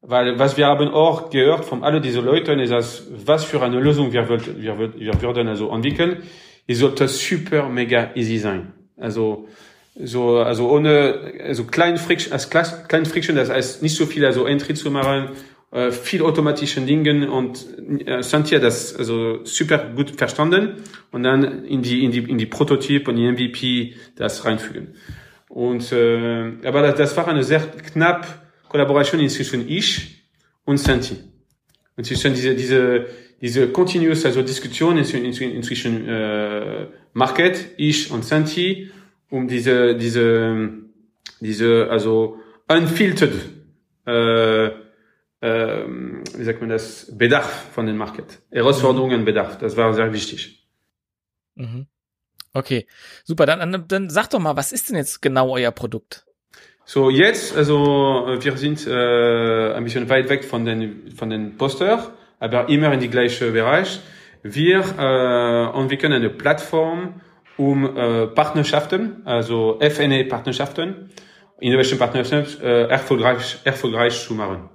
weil 0.02 0.40
was 0.40 0.58
wir 0.58 0.66
haben 0.66 0.90
auch 0.90 1.30
gehört 1.30 1.66
von 1.66 1.84
all 1.84 2.02
diesen 2.02 2.26
Leuten 2.26 2.60
ist, 2.60 2.72
dass 2.72 3.04
was 3.26 3.44
für 3.44 3.62
eine 3.62 3.80
Lösung 3.80 4.12
wir, 4.12 4.28
wir, 4.28 5.00
wir 5.00 5.22
würden 5.22 5.48
also 5.48 5.70
entwickeln, 5.70 6.24
es 6.68 6.80
sollte 6.80 7.08
super 7.08 7.70
mega 7.70 8.12
easy 8.16 8.40
sein. 8.40 8.74
Also 8.98 9.48
so 10.04 10.40
also 10.40 10.70
ohne 10.70 11.34
also 11.44 11.66
kleinen 11.66 11.98
Friction 11.98 12.34
als 12.34 12.50
kleinen 12.50 13.06
Friction, 13.06 13.36
das 13.36 13.50
heißt 13.50 13.84
nicht 13.84 13.96
so 13.96 14.06
viel 14.06 14.26
also 14.26 14.46
Entry 14.46 14.74
zu 14.74 14.90
machen 14.90 15.30
äh, 15.72 15.92
viel 15.92 16.22
automatischen 16.22 16.88
Dingen 16.88 17.28
und 17.28 17.66
äh, 18.08 18.24
Santia 18.24 18.60
das 18.60 18.96
also 18.96 19.44
super 19.44 19.78
gut 19.96 20.12
verstanden 20.12 20.84
und 21.12 21.24
dann 21.24 21.66
in 21.66 21.82
die 21.82 22.04
in 22.04 22.12
die 22.12 22.20
in 22.20 22.38
die 22.38 22.46
Prototyp 22.46 23.08
und 23.08 23.18
die 23.18 23.30
MVP 23.30 23.96
das 24.16 24.46
reinfügen. 24.46 24.96
Und 25.56 25.90
äh, 25.94 26.68
aber 26.68 26.82
das, 26.82 26.96
das 26.96 27.16
war 27.16 27.30
eine 27.30 27.42
sehr 27.42 27.62
knapp 27.62 28.28
Kollaboration 28.68 29.28
zwischen 29.30 29.70
ich 29.70 30.22
und 30.66 30.78
Santi. 30.78 31.16
Und 31.96 32.06
zwischen 32.06 32.34
diese 32.34 32.54
diese 32.54 33.06
diese 33.40 33.70
continuous 33.70 34.26
also 34.26 34.42
Diskussion 34.42 34.98
inzwischen 34.98 36.10
äh, 36.10 36.88
Market 37.14 37.68
ich 37.78 38.12
und 38.12 38.26
Santi 38.26 38.92
um 39.30 39.48
diese 39.48 39.96
diese 39.96 40.68
diese 41.40 41.88
also 41.90 42.38
unfiltered 42.68 43.36
äh, 44.06 44.72
ähm, 45.42 46.24
wie 46.36 46.44
sagt 46.44 46.60
man 46.60 46.70
das, 46.70 47.16
Bedarf 47.16 47.72
von 47.72 47.86
den 47.86 47.98
Market. 47.98 48.42
Herausforderungen, 48.52 49.22
mhm. 49.22 49.26
Bedarf. 49.26 49.58
Das 49.60 49.78
war 49.78 49.94
sehr 49.94 50.12
wichtig. 50.12 50.68
Mhm. 51.56 51.88
Okay, 52.56 52.88
super. 53.26 53.46
Dann, 53.46 53.60
dann, 53.72 53.86
dann 53.88 54.10
sag 54.10 54.30
doch 54.30 54.40
mal, 54.40 54.56
was 54.56 54.72
ist 54.72 54.90
denn 54.90 54.96
jetzt 54.96 55.22
genau 55.22 55.54
euer 55.54 55.72
Produkt? 55.72 56.26
So, 56.86 57.10
jetzt, 57.10 57.56
also 57.56 58.38
wir 58.40 58.58
sind 58.58 58.88
äh, 58.88 59.74
ein 59.74 59.84
bisschen 59.84 60.08
weit 60.08 60.30
weg 60.30 60.46
von 60.46 60.64
den, 60.64 61.12
von 61.12 61.30
den 61.30 61.58
Poster, 61.58 62.14
aber 62.40 62.70
immer 62.70 62.94
in 62.94 63.02
die 63.02 63.10
gleiche 63.10 63.52
Bereich. 63.52 64.00
Wir 64.42 64.86
äh, 64.98 65.78
entwickeln 65.78 66.14
eine 66.14 66.30
Plattform, 66.30 67.22
um 67.58 67.98
äh, 67.98 68.28
Partnerschaften, 68.28 69.24
also 69.26 69.78
FNE-Partnerschaften, 69.82 71.10
Innovation-Partnerschaften 71.60 72.64
äh, 72.64 72.84
erfolgreich, 72.84 73.58
erfolgreich 73.66 74.18
zu 74.24 74.34
machen. 74.34 74.70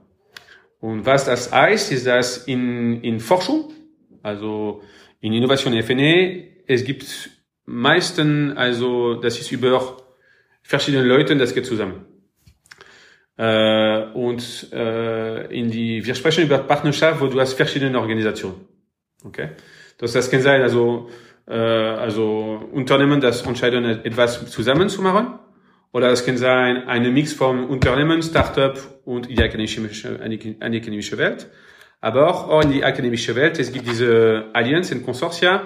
Und 0.80 1.06
was 1.06 1.24
das 1.24 1.50
heißt, 1.50 1.92
ist, 1.92 2.06
dass 2.06 2.38
in, 2.46 3.00
in 3.02 3.20
Forschung, 3.20 3.72
also 4.22 4.82
in 5.20 5.32
Innovation 5.32 5.80
FNE, 5.82 6.44
es 6.66 6.84
gibt 6.84 7.39
meisten, 7.70 8.56
also 8.56 9.14
das 9.14 9.38
ist 9.38 9.52
über 9.52 9.96
verschiedenen 10.62 11.06
Leuten, 11.06 11.38
das 11.38 11.54
geht 11.54 11.66
zusammen. 11.66 12.06
Äh, 13.36 14.04
und 14.12 14.72
äh, 14.72 15.46
in 15.58 15.70
die, 15.70 16.04
wir 16.04 16.14
sprechen 16.14 16.44
über 16.44 16.58
Partnerschaft, 16.58 17.20
wo 17.20 17.26
du 17.26 17.40
hast 17.40 17.54
verschiedene 17.54 17.98
Organisationen. 17.98 18.68
Okay? 19.24 19.50
Das, 19.98 20.12
das 20.12 20.30
kann 20.30 20.42
sein, 20.42 20.60
also, 20.62 21.08
äh, 21.46 21.54
also 21.54 22.68
Unternehmen, 22.72 23.20
das 23.20 23.42
entscheiden, 23.42 23.84
etwas 23.84 24.50
zusammen 24.50 24.88
zu 24.88 25.00
machen. 25.00 25.38
Oder 25.92 26.10
es 26.10 26.24
kann 26.24 26.36
sein, 26.36 26.86
eine 26.86 27.10
Mix 27.10 27.32
von 27.32 27.66
Unternehmen, 27.66 28.22
Startup 28.22 28.78
und 29.04 29.28
die 29.28 29.42
akademische, 29.42 30.20
akademische 30.60 31.18
Welt. 31.18 31.48
Aber 32.00 32.28
auch 32.28 32.62
in 32.62 32.72
die 32.72 32.84
akademische 32.84 33.34
Welt, 33.34 33.58
es 33.58 33.72
gibt 33.72 33.88
diese 33.88 34.46
Allianzen, 34.52 35.04
Konsortia, 35.04 35.62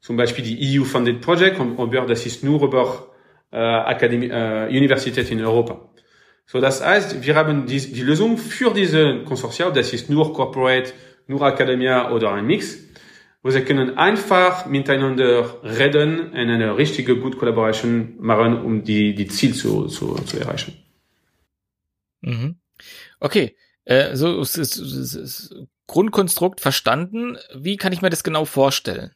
zum 0.00 0.16
Beispiel 0.16 0.44
die 0.44 0.78
EU-Funded 0.78 1.20
Project, 1.20 1.58
und 1.58 1.92
das 2.08 2.26
ist 2.26 2.44
nur 2.44 2.62
über 2.62 3.12
äh, 3.50 3.56
Akademie, 3.56 4.28
äh, 4.28 4.68
Universität 4.68 5.30
in 5.30 5.44
Europa. 5.44 5.88
So, 6.46 6.60
das 6.60 6.84
heißt, 6.84 7.26
wir 7.26 7.34
haben 7.34 7.66
die, 7.66 7.80
die 7.80 8.02
Lösung 8.02 8.38
für 8.38 8.72
diese 8.72 9.24
Konsortia, 9.24 9.70
das 9.70 9.92
ist 9.92 10.08
nur 10.08 10.32
Corporate, 10.32 10.92
nur 11.26 11.42
Academia 11.42 12.10
oder 12.12 12.32
ein 12.32 12.46
Mix, 12.46 12.78
wo 13.42 13.50
sie 13.50 13.62
können 13.62 13.96
einfach 13.96 14.66
miteinander 14.66 15.62
reden 15.64 16.30
und 16.30 16.36
eine 16.36 16.76
richtige 16.76 17.18
gute 17.18 17.36
Collaboration 17.36 18.14
machen, 18.20 18.60
um 18.60 18.84
die, 18.84 19.14
die 19.14 19.26
Ziel 19.26 19.54
zu, 19.54 19.86
zu, 19.86 20.14
zu 20.24 20.38
erreichen. 20.38 20.76
Mhm. 22.20 22.56
Okay, 23.18 23.56
äh, 23.84 24.14
so 24.14 24.40
ist, 24.40 24.56
ist, 24.56 24.76
ist, 24.76 25.14
ist 25.14 25.54
Grundkonstrukt 25.86 26.60
verstanden. 26.60 27.38
Wie 27.54 27.76
kann 27.76 27.92
ich 27.92 28.02
mir 28.02 28.10
das 28.10 28.24
genau 28.24 28.44
vorstellen? 28.44 29.12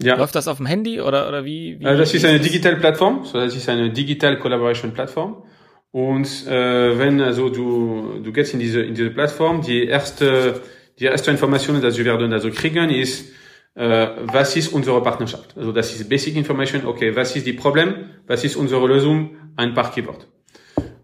Ja. 0.00 0.16
Läuft 0.16 0.34
das 0.34 0.48
auf 0.48 0.56
dem 0.56 0.66
Handy 0.66 1.00
oder, 1.00 1.28
oder 1.28 1.44
wie? 1.44 1.78
wie 1.78 1.86
also 1.86 2.00
das 2.00 2.14
ist 2.14 2.24
eine 2.24 2.40
digitale 2.40 2.76
Plattform, 2.76 3.24
so 3.24 3.38
das 3.38 3.54
ist 3.54 3.68
eine 3.68 3.90
Digital 3.90 4.38
Collaboration 4.38 4.92
Plattform. 4.92 5.44
Und 5.90 6.46
äh, 6.46 6.98
wenn 6.98 7.20
also 7.20 7.50
du 7.50 8.20
du 8.22 8.32
gehst 8.32 8.54
in 8.54 8.60
diese 8.60 8.80
in 8.82 8.94
diese 8.94 9.10
Plattform, 9.10 9.62
die 9.62 9.86
erste 9.86 10.60
die 10.98 11.04
erste 11.04 11.30
Information, 11.30 11.80
die 11.80 11.82
wir 11.82 12.04
werden 12.04 12.32
also 12.32 12.50
kriegen, 12.50 12.90
ist 12.90 13.30
äh, 13.74 14.08
was 14.32 14.56
ist 14.56 14.72
unsere 14.72 15.02
Partnerschaft? 15.02 15.56
Also 15.56 15.72
das 15.72 15.94
ist 15.94 16.08
Basic 16.08 16.36
Information. 16.36 16.86
Okay, 16.86 17.14
was 17.14 17.36
ist 17.36 17.46
die 17.46 17.52
Problem? 17.52 18.10
Was 18.26 18.44
ist 18.44 18.56
unsere 18.56 18.86
Lösung? 18.86 19.36
Ein 19.56 19.74
paar 19.74 19.92
Keywords. 19.92 20.26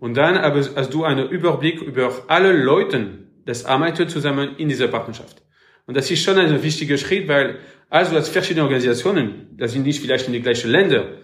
Und 0.00 0.16
dann 0.16 0.38
hast 0.40 0.94
du 0.94 1.04
einen 1.04 1.28
Überblick 1.28 1.82
über 1.82 2.10
alle 2.28 2.52
Leute, 2.52 3.28
das 3.44 3.64
arbeiten 3.64 4.08
zusammen 4.08 4.56
in 4.56 4.68
dieser 4.68 4.88
Partnerschaft. 4.88 5.42
Und 5.86 5.96
das 5.96 6.10
ist 6.10 6.22
schon 6.22 6.38
ein 6.38 6.62
wichtiger 6.62 6.96
Schritt, 6.98 7.28
weil 7.28 7.58
also 7.90 8.16
als 8.16 8.28
verschiedene 8.28 8.64
Organisationen, 8.64 9.48
das 9.56 9.72
sind 9.72 9.84
nicht 9.84 10.00
vielleicht 10.00 10.26
in 10.26 10.32
die 10.32 10.42
gleichen 10.42 10.70
Länder, 10.70 11.18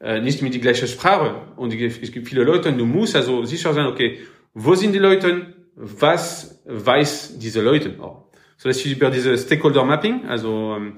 äh, 0.00 0.20
nicht 0.20 0.42
mit 0.42 0.54
die 0.54 0.60
gleiche 0.60 0.86
Sprache. 0.86 1.52
Und 1.56 1.72
es 1.74 2.12
gibt 2.12 2.28
viele 2.28 2.44
Leute, 2.44 2.72
du 2.72 2.86
musst 2.86 3.14
also 3.16 3.44
sicher 3.44 3.72
sein, 3.72 3.86
okay, 3.86 4.18
wo 4.54 4.74
sind 4.74 4.92
die 4.92 4.98
Leute, 4.98 5.54
was 5.74 6.60
weiß 6.66 7.38
diese 7.38 7.62
Leute? 7.62 7.94
Auch. 8.00 8.28
So 8.56 8.68
das 8.68 8.78
ist 8.78 8.86
über 8.86 9.10
diese 9.10 9.38
Stakeholder 9.38 9.84
Mapping, 9.84 10.26
also 10.26 10.74
ähm, 10.76 10.94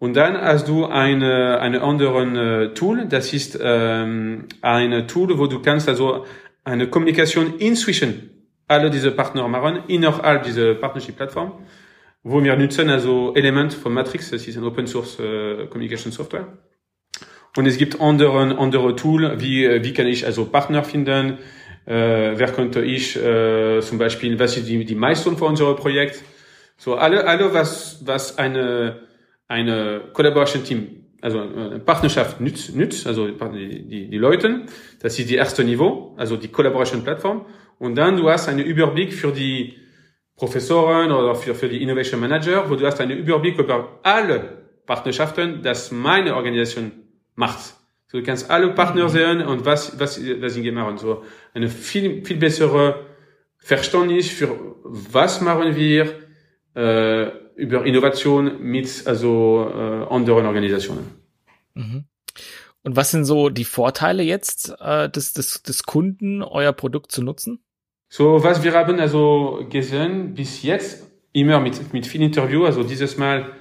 und 0.00 0.14
dann 0.14 0.36
hast 0.40 0.68
du 0.68 0.86
eine 0.86 1.60
eine 1.60 1.82
anderen 1.82 2.36
äh, 2.36 2.74
Tool, 2.74 3.06
das 3.08 3.32
ist 3.32 3.58
ähm, 3.60 4.46
eine 4.62 5.06
Tool, 5.06 5.38
wo 5.38 5.46
du 5.46 5.60
kannst 5.60 5.88
also 5.88 6.24
eine 6.64 6.88
Kommunikation 6.88 7.54
inzwischen 7.58 8.30
alle 8.66 8.90
diese 8.90 9.12
Partner 9.12 9.46
machen 9.48 9.84
innerhalb 9.88 10.42
dieser 10.42 10.74
Partnership 10.74 11.16
Wir 12.30 12.56
nutzen 12.56 12.90
also 12.90 13.32
Element 13.34 13.72
von 13.72 13.94
Matrix, 13.94 14.30
das 14.30 14.46
ist 14.46 14.58
ein 14.58 14.64
Open 14.64 14.86
Source 14.86 15.18
äh, 15.18 15.66
Communication 15.68 16.12
Software. 16.12 16.46
Und 17.56 17.64
es 17.64 17.78
gibt 17.78 18.02
andere, 18.02 18.58
andere 18.58 18.94
Tool, 18.96 19.40
wie, 19.40 19.82
wie 19.82 19.94
kann 19.94 20.06
ich 20.06 20.26
also 20.26 20.44
Partner 20.44 20.84
finden, 20.84 21.38
äh, 21.86 22.34
wer 22.36 22.52
könnte 22.52 22.82
ich 22.82 23.16
äh, 23.16 23.80
zum 23.80 23.96
Beispiel, 23.96 24.38
was 24.38 24.58
ist 24.58 24.68
die, 24.68 24.84
die 24.84 24.94
Milestone 24.94 25.38
für 25.38 25.46
unser 25.46 25.74
Projekt. 25.74 26.22
So 26.76 26.96
alle, 26.96 27.26
alle 27.26 27.54
was, 27.54 28.02
was 28.04 28.36
eine, 28.36 29.00
eine 29.48 30.02
Collaboration 30.12 30.64
Team, 30.64 31.06
also 31.22 31.40
eine 31.40 31.78
Partnerschaft 31.78 32.42
nützt, 32.42 32.76
nützt 32.76 33.06
also 33.06 33.26
die, 33.28 33.88
die, 33.88 34.10
die 34.10 34.18
Leute, 34.18 34.66
das 35.00 35.18
ist 35.18 35.30
die 35.30 35.36
erste 35.36 35.64
Niveau, 35.64 36.14
also 36.18 36.36
die 36.36 36.48
Collaboration 36.48 37.02
Plattform. 37.04 37.46
Und 37.78 37.94
dann 37.94 38.18
du 38.18 38.28
hast 38.28 38.48
einen 38.48 38.66
Überblick 38.66 39.14
für 39.14 39.32
die 39.32 39.87
Professoren 40.38 41.10
oder 41.10 41.34
für, 41.34 41.54
für 41.54 41.68
die 41.68 41.82
Innovation 41.82 42.20
Manager, 42.20 42.70
wo 42.70 42.76
du 42.76 42.86
hast 42.86 43.00
einen 43.00 43.18
Überblick 43.18 43.58
über 43.58 43.98
alle 44.04 44.62
Partnerschaften, 44.86 45.62
dass 45.62 45.90
meine 45.90 46.36
Organisation 46.36 46.92
macht. 47.34 47.74
So, 48.06 48.18
du 48.18 48.24
kannst 48.24 48.48
alle 48.48 48.72
Partner 48.72 49.04
mhm. 49.04 49.08
sehen 49.08 49.42
und 49.42 49.66
was, 49.66 49.98
was, 49.98 50.18
was 50.40 50.54
sie 50.54 50.70
machen. 50.70 50.96
So, 50.96 51.24
eine 51.54 51.68
viel, 51.68 52.24
viel 52.24 52.36
bessere 52.36 53.04
Verständnis 53.58 54.30
für 54.30 54.76
was 54.84 55.40
machen 55.40 55.74
wir, 55.74 56.14
äh, 56.74 57.30
über 57.56 57.84
Innovation 57.84 58.62
mit, 58.62 59.06
also, 59.06 59.68
äh, 59.74 60.14
anderen 60.14 60.46
Organisationen. 60.46 61.10
Mhm. 61.74 62.04
Und 62.84 62.96
was 62.96 63.10
sind 63.10 63.24
so 63.24 63.48
die 63.48 63.64
Vorteile 63.64 64.22
jetzt 64.22 64.72
äh, 64.78 65.10
des, 65.10 65.32
des, 65.32 65.64
des 65.64 65.82
Kunden, 65.82 66.42
euer 66.42 66.72
Produkt 66.72 67.10
zu 67.10 67.22
nutzen? 67.22 67.58
So, 68.08 68.42
was 68.42 68.62
wir 68.64 68.72
haben 68.72 68.98
also 69.00 69.66
gesehen 69.68 70.34
bis 70.34 70.62
jetzt, 70.62 71.06
immer 71.32 71.60
mit, 71.60 71.92
mit 71.92 72.06
viel 72.06 72.22
Interview, 72.22 72.64
also 72.64 72.82
dieses 72.82 73.18
Mal 73.18 73.52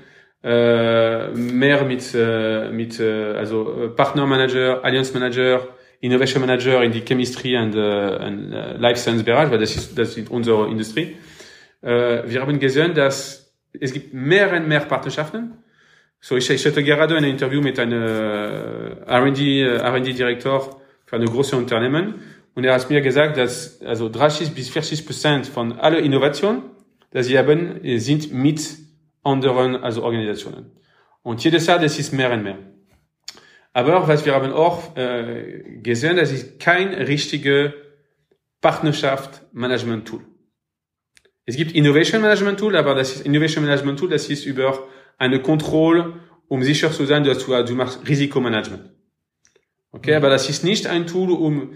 äh, 0.44 1.28
mehr 1.32 1.84
mit, 1.84 2.14
äh, 2.16 2.72
mit 2.72 3.00
äh, 3.00 3.34
also 3.34 3.84
äh, 3.84 3.90
Partnermanager, 3.90 4.84
Alliance 4.84 5.14
Manager, 5.14 5.68
Innovation 6.00 6.42
Manager 6.46 6.82
in 6.84 6.92
die 6.92 7.02
Chemistry 7.02 7.58
und, 7.58 7.76
äh, 7.76 8.26
und 8.26 8.54
äh, 8.54 8.78
Life 8.78 9.02
Science 9.02 9.24
Bereich, 9.24 9.52
weil 9.52 9.60
das 9.60 9.76
ist, 9.76 9.98
das 9.98 10.16
ist 10.16 10.30
unsere 10.30 10.70
Industrie. 10.70 11.18
Äh, 11.82 12.24
wir 12.26 12.42
haben 12.42 12.58
gesehen, 12.60 12.94
dass 12.94 13.54
es 13.78 13.92
gibt 13.92 14.14
mehr 14.14 14.54
und 14.54 14.68
mehr 14.68 14.80
Partnerschaften. 14.82 15.58
So, 16.22 16.38
ich, 16.38 16.50
ich 16.50 16.66
hatte 16.66 16.84
gerade 16.84 17.18
ein 17.18 17.26
Interview 17.26 17.62
mit 17.62 17.78
einem 17.80 18.04
R&D, 19.06 19.64
R&D 19.64 20.14
Direktor 20.14 20.82
für 21.06 21.16
eine 21.16 21.26
große 21.26 21.56
Unternehmen 21.56 22.16
und 22.58 22.64
er 22.64 22.74
hat 22.74 22.90
mir 22.90 23.02
gesagt, 23.02 23.38
dass 23.38 23.84
also 23.84 24.10
30 24.10 24.56
bis 24.56 24.70
40 24.70 25.06
Prozent 25.06 25.46
von 25.46 25.74
aller 25.74 26.00
Innovation, 26.00 26.64
das 27.12 27.28
sie 27.28 27.38
haben, 27.38 27.80
sind 28.00 28.34
mit 28.34 28.80
anderen 29.22 29.76
also 29.76 30.02
Organisationen. 30.02 30.72
Und 31.22 31.44
jedes 31.44 31.68
Jahr, 31.68 31.78
das 31.78 32.00
ist 32.00 32.14
mehr 32.14 32.32
und 32.32 32.42
mehr. 32.42 32.58
Aber 33.74 34.08
was 34.08 34.26
wir 34.26 34.34
haben 34.34 34.54
auch 34.54 34.98
äh, 34.98 35.82
gesehen, 35.84 36.18
das 36.18 36.32
ist 36.32 36.60
kein 36.60 36.96
richtige 36.96 37.76
Partnerschaft 38.60 39.44
Management 39.54 40.08
Tool. 40.08 40.22
Es 41.46 41.58
gibt 41.58 41.74
Innovation 41.74 42.24
Management 42.24 42.60
Tool, 42.60 42.76
aber 42.76 42.96
das 42.96 43.18
ist 43.18 43.26
Innovation 43.28 43.66
Management 43.66 44.00
Tool, 44.00 44.10
das 44.10 44.30
ist 44.30 44.48
über 44.48 44.88
eine 45.20 45.44
Kontrolle, 45.44 46.22
um 46.48 46.64
sicher 46.64 46.92
zu 46.92 47.06
sein, 47.06 47.24
dass 47.24 47.46
du, 47.46 47.64
du 47.64 47.76
machst 47.76 48.00
Risikomanagement. 48.10 48.90
Okay, 49.92 50.16
aber 50.16 50.32
das 50.32 50.50
ist 50.50 50.64
nicht 50.64 50.88
ein 50.88 51.06
Tool, 51.06 51.30
um 51.30 51.74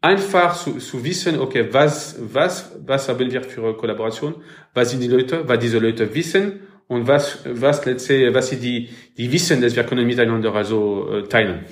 einfach 0.00 0.56
zu, 0.56 0.78
zu 0.78 1.02
wissen, 1.04 1.38
okay, 1.38 1.68
was, 1.72 2.16
was, 2.20 2.72
was 2.86 3.08
haben 3.08 3.30
wir 3.30 3.42
für 3.42 3.76
Kollaboration, 3.76 4.36
was 4.74 4.90
sind 4.90 5.00
die 5.00 5.08
Leute, 5.08 5.48
was 5.48 5.58
diese 5.58 5.78
Leute 5.78 6.14
wissen 6.14 6.60
und 6.86 7.06
was, 7.06 7.38
was 7.44 7.84
letzte, 7.84 8.32
was 8.32 8.48
sie 8.48 8.56
die, 8.56 8.88
die 9.16 9.30
wissen, 9.32 9.60
dass 9.60 9.74
wir 9.74 9.84
können 9.84 10.06
miteinander 10.06 10.54
also 10.54 11.12
äh, 11.12 11.22
teilen. 11.28 11.64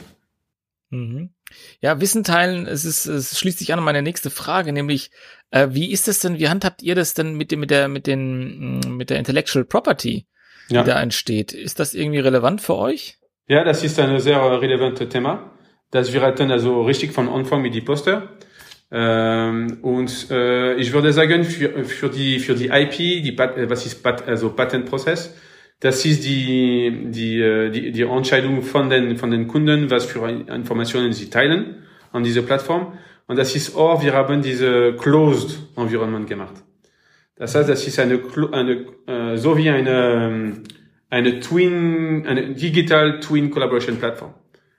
Mhm. 0.90 1.30
Ja, 1.80 2.00
Wissen 2.00 2.24
teilen, 2.24 2.66
es 2.66 2.84
ist, 2.84 3.06
es 3.06 3.38
schließt 3.38 3.58
sich 3.58 3.72
an 3.72 3.82
meine 3.82 4.02
nächste 4.02 4.30
Frage, 4.30 4.72
nämlich, 4.72 5.10
äh, 5.50 5.68
wie 5.70 5.92
ist 5.92 6.08
es 6.08 6.18
denn, 6.18 6.38
wie 6.38 6.48
handhabt 6.48 6.82
ihr 6.82 6.94
das 6.94 7.14
denn 7.14 7.34
mit 7.34 7.50
dem, 7.50 7.60
mit 7.60 7.70
der, 7.70 7.88
mit 7.88 8.06
den, 8.06 8.80
mm, 8.80 8.96
mit 8.96 9.10
der 9.10 9.18
Intellectual 9.18 9.64
Property, 9.64 10.26
die 10.70 10.74
ja. 10.74 10.82
da 10.82 11.00
entsteht? 11.00 11.52
Ist 11.52 11.78
das 11.78 11.94
irgendwie 11.94 12.18
relevant 12.18 12.60
für 12.60 12.76
euch? 12.76 13.18
Ja, 13.46 13.62
das 13.62 13.84
ist 13.84 13.98
ein 14.00 14.18
sehr 14.18 14.40
relevantes 14.60 15.08
Thema. 15.08 15.55
Das 15.90 16.12
wir 16.12 16.22
hatten 16.22 16.51
also 16.51 16.83
richtig 16.83 17.12
von 17.12 17.29
Anfang 17.29 17.62
mit 17.62 17.75
die 17.75 17.81
Poster. 17.81 18.29
Ähm, 18.90 19.79
und 19.83 20.31
äh, 20.31 20.75
ich 20.75 20.92
würde 20.92 21.12
sagen, 21.12 21.44
für, 21.44 21.85
für 21.85 22.09
die 22.09 22.38
für 22.38 22.55
die 22.55 22.68
IP, 22.68 22.96
die 23.22 23.33
Pat, 23.33 23.57
äh, 23.57 23.68
was 23.68 23.85
ist 23.85 24.03
Pat, 24.03 24.27
also 24.29 24.51
Patentprozess, 24.51 25.35
das 25.81 26.05
ist 26.05 26.25
die, 26.25 27.11
die, 27.11 27.40
äh, 27.40 27.70
die, 27.70 27.92
die 27.92 28.03
Entscheidung 28.03 28.62
von 28.62 28.88
den, 28.88 29.16
von 29.16 29.31
den 29.31 29.49
Kunden, 29.49 29.90
was 29.90 30.07
für 30.07 30.29
Informationen 30.29 31.12
sie 31.12 31.29
teilen 31.31 31.83
an 32.12 32.22
diese 32.22 32.42
Plattform. 32.42 32.92
Und 33.27 33.37
das 33.37 33.57
ist 33.57 33.77
auch, 33.77 34.03
wir 34.03 34.14
haben 34.14 34.40
diese 34.40 34.94
Closed 34.94 35.59
Environment 35.77 36.29
gemacht. 36.29 36.55
Das 37.35 37.55
heißt, 37.55 37.68
das 37.68 37.87
ist 37.87 37.99
eine, 37.99 38.20
eine 38.53 38.87
äh, 39.07 39.37
so 39.37 39.59
wie 39.59 39.68
eine, 39.68 40.62
eine 41.11 41.40
Twin, 41.40 42.25
eine 42.27 42.55
Digital 42.55 43.20
Twin 43.20 43.51
Collaboration 43.51 43.96
Plattform. 43.99 44.33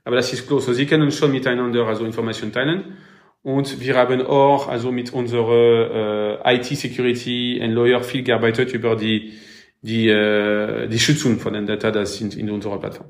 Aber 0.07 0.15
das 0.15 0.31
ist. 0.31 0.49
Also 0.49 0.71
sie 0.71 0.85
können 0.85 1.11
schon 1.11 1.31
miteinander 1.31 1.85
also 1.85 2.05
Informationen 2.05 2.53
teilen. 2.53 2.95
Und 3.43 3.81
wir 3.81 3.97
haben 3.97 4.21
auch 4.21 4.69
also 4.69 4.89
mit 4.89 5.11
unserer 5.11 6.45
äh, 6.45 6.55
IT-Security 6.55 7.59
und 7.61 7.71
Lawyer 7.71 8.01
viel 8.01 8.23
gearbeitet 8.23 8.73
über 8.73 8.95
die, 8.95 9.33
die, 9.81 10.07
äh, 10.07 10.87
die 10.87 10.99
Schützung 10.99 11.39
von 11.39 11.51
den 11.51 11.65
Data, 11.65 11.91
das 11.91 12.15
sind 12.15 12.37
in 12.37 12.49
unserer 12.49 12.79
Plattform. 12.79 13.07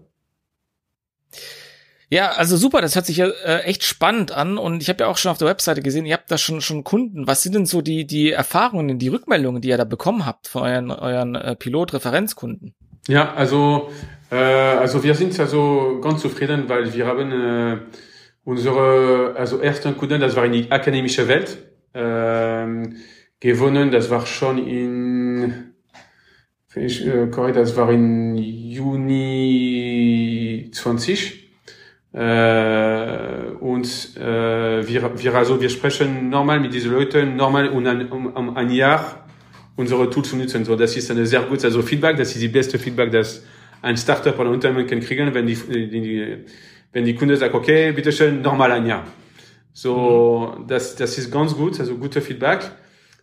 Ja, 2.10 2.32
also 2.32 2.58
super, 2.58 2.82
das 2.82 2.96
hört 2.96 3.06
sich 3.06 3.18
ja 3.18 3.28
äh, 3.46 3.62
echt 3.62 3.84
spannend 3.84 4.32
an 4.32 4.58
und 4.58 4.82
ich 4.82 4.90
habe 4.90 5.04
ja 5.04 5.08
auch 5.08 5.18
schon 5.18 5.32
auf 5.32 5.38
der 5.38 5.50
Webseite 5.50 5.84
gesehen, 5.84 6.08
ihr 6.08 6.16
habt 6.16 6.32
da 6.32 6.40
schon 6.40 6.62
schon 6.62 6.84
Kunden. 6.84 7.28
Was 7.28 7.44
sind 7.44 7.54
denn 7.54 7.68
so 7.68 7.82
die 7.82 8.08
die 8.08 8.32
Erfahrungen, 8.32 8.98
die 8.98 9.10
Rückmeldungen, 9.10 9.62
die 9.62 9.70
ihr 9.70 9.78
da 9.78 9.84
bekommen 9.84 10.26
habt 10.26 10.48
von 10.48 10.64
euren 10.64 10.90
euren 10.90 11.36
äh, 11.36 11.56
Pilot-Referenzkunden? 11.56 12.74
Ja, 13.08 13.34
also 13.34 13.89
äh, 14.30 14.36
also 14.36 15.04
wir 15.04 15.15
sind 15.15 15.39
also 15.39 16.00
ganz 16.02 16.22
zufrieden, 16.22 16.67
weil 16.67 16.93
wir 16.93 17.08
haben 17.08 17.32
äh, 17.32 17.78
unsere 18.43 19.34
also 19.38 19.60
ersten 19.60 19.98
Kunden, 19.98 20.20
das 20.20 20.36
war 20.36 20.46
in 20.46 20.52
die 20.52 20.72
akademische 20.72 21.28
Welt 21.28 21.58
äh, 21.93 22.67
gewonnen. 23.39 23.91
Das 23.91 24.10
war 24.10 24.26
schon 24.26 24.58
in 24.67 25.74
ich, 26.76 27.06
äh, 27.08 27.28
das 27.54 27.76
war 27.78 27.91
in 27.91 28.36
Juni 28.38 29.50
20 30.72 31.50
äh, 32.13 32.17
und 33.60 34.17
äh, 34.17 34.88
wir, 34.88 35.12
wir, 35.17 35.36
also 35.36 35.60
wir 35.62 35.70
sprechen 35.70 36.30
normal 36.30 36.60
mit 36.60 36.74
diesen 36.74 36.91
Leuten, 36.91 37.36
normal 37.36 37.70
um 37.70 37.86
ein, 37.86 38.12
um, 38.12 38.28
um 38.28 38.56
ein 38.58 38.70
Jahr 38.70 39.27
unsere 39.78 40.10
Tools 40.10 40.30
zu 40.30 40.36
nutzen. 40.36 40.66
So, 40.66 40.76
das 40.76 40.98
ist 40.98 41.10
eine 41.10 41.26
sehr 41.26 41.42
gute, 41.42 41.68
also 41.68 41.82
Feedback, 41.82 42.18
das 42.18 42.34
ist 42.34 42.42
die 42.42 42.50
beste 42.50 42.78
Feedback, 42.78 43.12
das 43.12 43.44
ein 43.82 43.96
Startup 43.96 44.38
oder 44.38 44.50
ein 44.50 44.56
Unternehmen 44.56 44.88
kann 44.88 45.00
kriegen, 45.00 45.34
wenn 45.34 45.48
die, 45.48 45.56
die, 45.56 46.38
wenn 46.92 47.06
die 47.06 47.16
Kunde 47.16 47.38
sagt, 47.38 47.54
okay, 47.54 47.92
bitteschön, 47.92 48.42
nochmal 48.42 48.72
ein 48.72 48.86
Jahr. 48.86 49.06
So, 49.72 50.56
mhm. 50.58 50.68
das, 50.68 50.96
das 50.96 51.18
ist 51.18 51.32
ganz 51.32 51.56
gut, 51.56 51.80
also 51.80 51.96
gute 51.96 52.20
Feedback, 52.22 52.72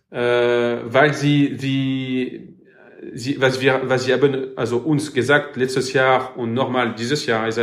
äh, 0.09 0.17
weil 0.17 1.13
sie, 1.13 1.57
die, 1.57 2.55
sie, 3.13 3.39
was 3.41 3.59
wir, 3.59 3.81
was 3.83 4.05
sie 4.05 4.13
haben, 4.13 4.47
also 4.55 4.77
uns 4.77 5.13
gesagt 5.13 5.57
letztes 5.57 5.91
Jahr 5.91 6.37
und 6.37 6.53
nochmal 6.53 6.95
dieses 6.95 7.25
Jahr, 7.25 7.47
ist, 7.49 7.59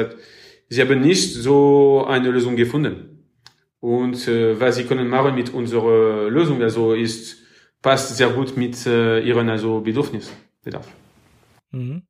sie 0.68 0.80
haben 0.82 1.00
nicht 1.00 1.32
so 1.34 2.04
eine 2.06 2.30
Lösung 2.30 2.56
gefunden. 2.56 3.08
Und 3.80 4.28
äh, 4.28 4.60
was 4.60 4.76
sie 4.76 4.84
können 4.84 5.08
machen 5.08 5.34
mit 5.34 5.52
unserer 5.52 6.28
Lösung, 6.30 6.62
also 6.62 6.92
ist, 6.92 7.41
passt 7.82 8.16
sehr 8.16 8.30
gut 8.30 8.56
mit 8.56 8.86
äh, 8.86 9.20
ihren 9.20 9.48
also 9.50 9.80
Bedürfnissen. 9.80 10.32
Bedarf. 10.62 10.86
Mhm. 11.72 12.02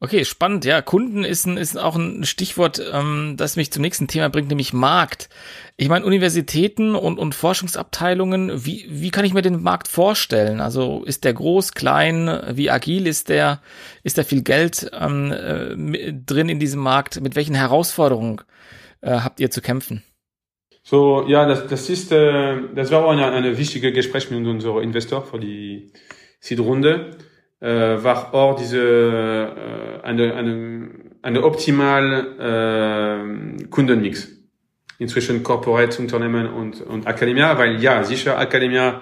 Okay, 0.00 0.24
spannend. 0.24 0.64
Ja, 0.64 0.82
Kunden 0.82 1.24
ist, 1.24 1.46
ein, 1.46 1.56
ist 1.56 1.78
auch 1.78 1.96
ein 1.96 2.24
Stichwort, 2.24 2.82
ähm, 2.92 3.36
das 3.38 3.56
mich 3.56 3.72
zum 3.72 3.80
nächsten 3.80 4.06
Thema 4.06 4.28
bringt, 4.28 4.48
nämlich 4.48 4.72
Markt. 4.72 5.30
Ich 5.76 5.88
meine, 5.88 6.04
Universitäten 6.04 6.94
und, 6.94 7.18
und 7.18 7.34
Forschungsabteilungen, 7.34 8.66
wie, 8.66 8.86
wie 8.88 9.10
kann 9.10 9.24
ich 9.24 9.32
mir 9.32 9.40
den 9.40 9.62
Markt 9.62 9.88
vorstellen? 9.88 10.60
Also 10.60 11.04
ist 11.04 11.24
der 11.24 11.32
groß, 11.32 11.72
klein, 11.72 12.42
wie 12.52 12.70
agil 12.70 13.06
ist 13.06 13.28
der? 13.28 13.62
Ist 14.02 14.18
da 14.18 14.24
viel 14.24 14.42
Geld 14.42 14.90
ähm, 14.92 15.32
äh, 15.32 16.12
drin 16.12 16.48
in 16.48 16.58
diesem 16.58 16.82
Markt? 16.82 17.20
Mit 17.22 17.34
welchen 17.34 17.54
Herausforderungen 17.54 18.42
äh, 19.00 19.20
habt 19.20 19.40
ihr 19.40 19.50
zu 19.50 19.62
kämpfen? 19.62 20.02
So, 20.84 21.26
ja, 21.26 21.46
das, 21.46 21.66
das 21.66 21.88
ist, 21.88 22.12
äh, 22.12 22.60
das 22.74 22.90
war 22.90 23.04
auch 23.04 23.10
eine, 23.10 23.32
eine 23.32 23.56
wichtige 23.58 23.90
Gespräch 23.90 24.30
mit 24.30 24.46
unserem 24.46 24.82
Investor 24.82 25.22
für 25.22 25.40
die 25.40 25.90
Seed-Runde 26.40 27.16
äh, 27.60 28.04
war 28.04 28.34
auch 28.34 28.56
diese 28.56 28.78
äh, 28.78 30.06
eine, 30.06 30.34
eine, 30.34 30.90
eine 31.22 31.42
optimal 31.42 32.36
äh, 32.38 33.64
Kundenmix 33.68 34.28
inzwischen 34.98 35.42
Corporate 35.42 36.00
Unternehmen 36.00 36.46
und, 36.46 36.82
und 36.82 37.06
Academia, 37.06 37.56
weil 37.56 37.82
ja, 37.82 38.04
sicher, 38.04 38.38
Academia 38.38 39.00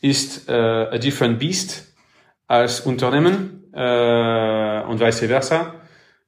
ist 0.00 0.48
äh, 0.48 0.52
a 0.52 0.98
different 0.98 1.38
beast 1.38 1.94
als 2.48 2.80
Unternehmen 2.80 3.70
äh, 3.72 4.82
und 4.82 5.00
vice 5.00 5.26
versa. 5.26 5.76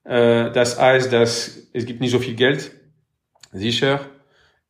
Äh, 0.04 0.52
das 0.52 0.80
heißt, 0.80 1.12
dass 1.12 1.68
es 1.72 1.84
gibt 1.84 2.00
nicht 2.00 2.12
so 2.12 2.20
viel 2.20 2.34
Geld, 2.34 2.70
sicher. 3.52 4.00